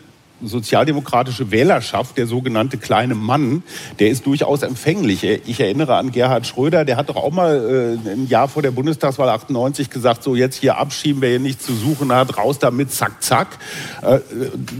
[0.44, 3.62] sozialdemokratische Wählerschaft, der sogenannte kleine Mann,
[3.98, 5.24] der ist durchaus empfänglich.
[5.24, 8.70] Ich erinnere an Gerhard Schröder, der hat doch auch mal äh, ein Jahr vor der
[8.70, 12.92] Bundestagswahl 98 gesagt, so jetzt hier abschieben, wer hier nichts zu suchen hat, raus damit,
[12.92, 13.58] zack, zack.
[14.02, 14.18] Äh,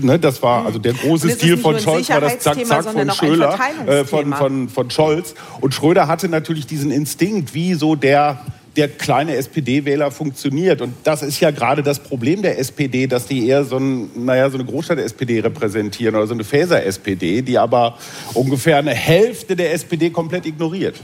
[0.01, 3.59] ne, das war also der große Stil von Scholz, war das zack, zack von Schröder,
[3.87, 5.35] äh, von, von, von Scholz.
[5.61, 8.41] Und Schröder hatte natürlich diesen Instinkt, wie so der
[8.77, 10.81] der kleine SPD-Wähler funktioniert.
[10.81, 14.49] Und das ist ja gerade das Problem der SPD, dass die eher so, ein, naja,
[14.49, 17.99] so eine Großstadt-SPD repräsentieren oder so eine Fäser-SPD, die aber
[18.35, 21.01] ungefähr eine Hälfte der SPD komplett ignoriert.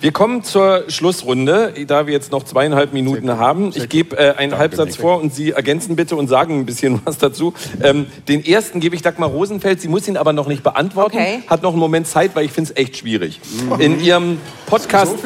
[0.00, 3.72] Wir kommen zur Schlussrunde, da wir jetzt noch zweieinhalb Minuten haben.
[3.74, 7.18] Ich gebe äh, einen Halbsatz vor und Sie ergänzen bitte und sagen ein bisschen was
[7.18, 7.52] dazu.
[7.82, 9.80] Ähm, den ersten gebe ich Dagmar Rosenfeld.
[9.80, 11.16] Sie muss ihn aber noch nicht beantworten.
[11.16, 11.42] Okay.
[11.48, 13.40] Hat noch einen Moment Zeit, weil ich finde es echt schwierig.
[13.78, 15.16] In Ihrem Podcast...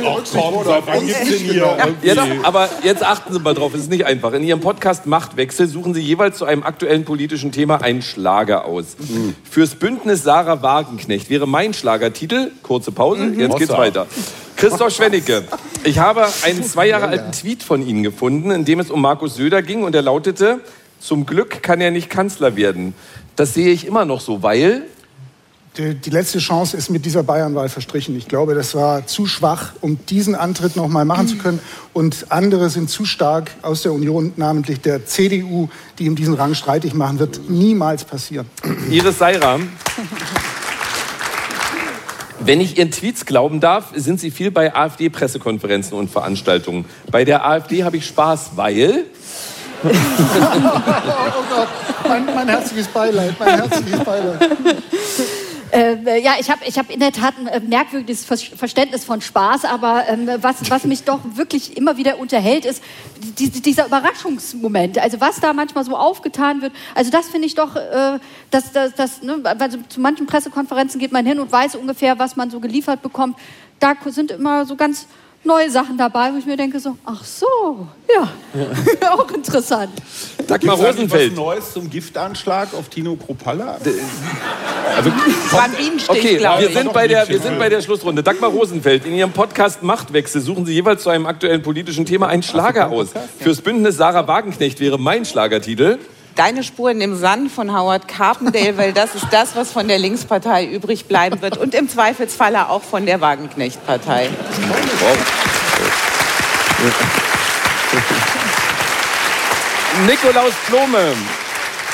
[2.02, 4.32] Ja, doch, aber jetzt achten Sie mal drauf, es ist nicht einfach.
[4.32, 8.96] In Ihrem Podcast Machtwechsel suchen Sie jeweils zu einem aktuellen politischen Thema einen Schlager aus.
[9.48, 14.06] Fürs Bündnis Sarah Wagenknecht wäre mein Schlagertitel, kurze Pause, jetzt geht's weiter.
[14.62, 15.42] Christoph Schwennecke,
[15.82, 19.34] ich habe einen zwei Jahre alten Tweet von Ihnen gefunden, in dem es um Markus
[19.34, 20.60] Söder ging und er lautete,
[21.00, 22.94] zum Glück kann er nicht Kanzler werden.
[23.34, 24.82] Das sehe ich immer noch so, weil...
[25.76, 28.16] Die, die letzte Chance ist mit dieser Bayernwahl verstrichen.
[28.16, 31.58] Ich glaube, das war zu schwach, um diesen Antritt noch mal machen zu können.
[31.92, 36.54] Und andere sind zu stark aus der Union, namentlich der CDU, die ihm diesen Rang
[36.54, 37.50] streitig machen wird.
[37.50, 38.46] Niemals passieren.
[38.88, 39.70] Iris Seiram.
[42.44, 46.86] Wenn ich Ihren Tweets glauben darf, sind Sie viel bei AfD-Pressekonferenzen und Veranstaltungen.
[47.10, 49.04] Bei der AfD habe ich Spaß, weil...
[49.84, 51.68] Oh Gott,
[52.08, 54.56] mein, mein herzliches Beileid, mein herzliches Beileid.
[55.72, 59.22] Äh, ja, ich habe ich hab in der Tat ein äh, merkwürdiges Ver Verständnis von
[59.22, 62.84] Spaß, aber ähm, was, was mich doch wirklich immer wieder unterhält, ist
[63.38, 64.98] die, dieser Überraschungsmoment.
[64.98, 68.18] Also was da manchmal so aufgetan wird, also das finde ich doch, äh,
[68.50, 72.36] dass, dass, dass, ne, also zu manchen Pressekonferenzen geht man hin und weiß ungefähr, was
[72.36, 73.38] man so geliefert bekommt.
[73.80, 75.06] Da sind immer so ganz
[75.44, 78.28] neue Sachen dabei, wo ich mir denke so, ach so, ja,
[79.12, 79.90] auch interessant.
[80.46, 81.30] Dagmar eigentlich Rosenfeld.
[81.32, 83.78] was Neues zum Giftanschlag auf Tino Kruppalla?
[84.96, 85.10] Also,
[85.50, 86.76] War ein Bienenstich, okay, glaube wir ich.
[86.76, 88.22] sind, bei der, wir sind bei der Schlussrunde.
[88.22, 92.42] Dagmar Rosenfeld, in Ihrem Podcast Machtwechsel suchen Sie jeweils zu einem aktuellen politischen Thema einen
[92.42, 93.08] Schlager aus.
[93.40, 95.98] Fürs Bündnis Sarah Wagenknecht wäre mein Schlagertitel.
[96.34, 100.66] Deine Spuren im Sand von Howard Carpendale, weil das ist das, was von der Linkspartei
[100.66, 104.30] übrig bleiben wird und im Zweifelsfalle auch von der Wagenknecht-Partei.
[110.06, 111.14] Nikolaus Blome.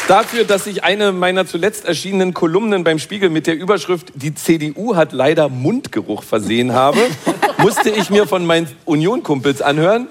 [0.07, 4.97] Dafür, dass ich eine meiner zuletzt erschienenen Kolumnen beim Spiegel mit der Überschrift Die CDU
[4.97, 6.99] hat leider Mundgeruch versehen habe,
[7.59, 10.09] musste ich mir von meinen Union-Kumpels anhören.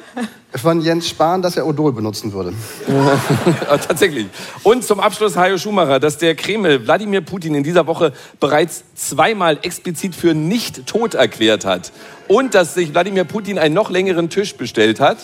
[0.55, 2.53] Von Jens Spahn, dass er Odol benutzen würde.
[2.87, 4.27] Ja, tatsächlich.
[4.63, 9.59] Und zum Abschluss Hajo Schumacher, dass der Kreml Wladimir Putin in dieser Woche bereits zweimal
[9.61, 11.91] explizit für nicht tot erklärt hat.
[12.27, 15.17] Und dass sich Wladimir Putin einen noch längeren Tisch bestellt hat.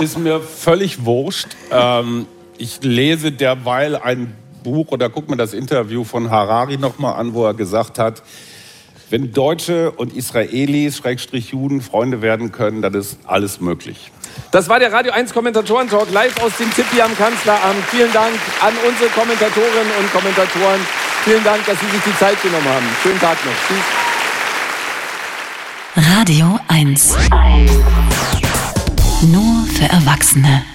[0.00, 1.48] Ist mir völlig wurscht.
[1.70, 2.26] Ähm,
[2.58, 7.44] ich lese derweil ein Buch oder guck mir das Interview von Harari nochmal an, wo
[7.44, 8.22] er gesagt hat,
[9.12, 14.10] wenn Deutsche und Israelis, Schrägstrich Juden, Freunde werden können, dann ist alles möglich.
[14.50, 17.84] Das war der Radio 1 Kommentatoren-Talk live aus dem Tippi am Kanzleramt.
[17.90, 20.80] Vielen Dank an unsere Kommentatorinnen und Kommentatoren.
[21.24, 22.86] Vielen Dank, dass Sie sich die Zeit genommen haben.
[23.02, 23.52] Schönen Tag noch.
[23.68, 23.84] Tschüss.
[26.16, 27.16] Radio 1.
[29.30, 30.71] Nur für Erwachsene.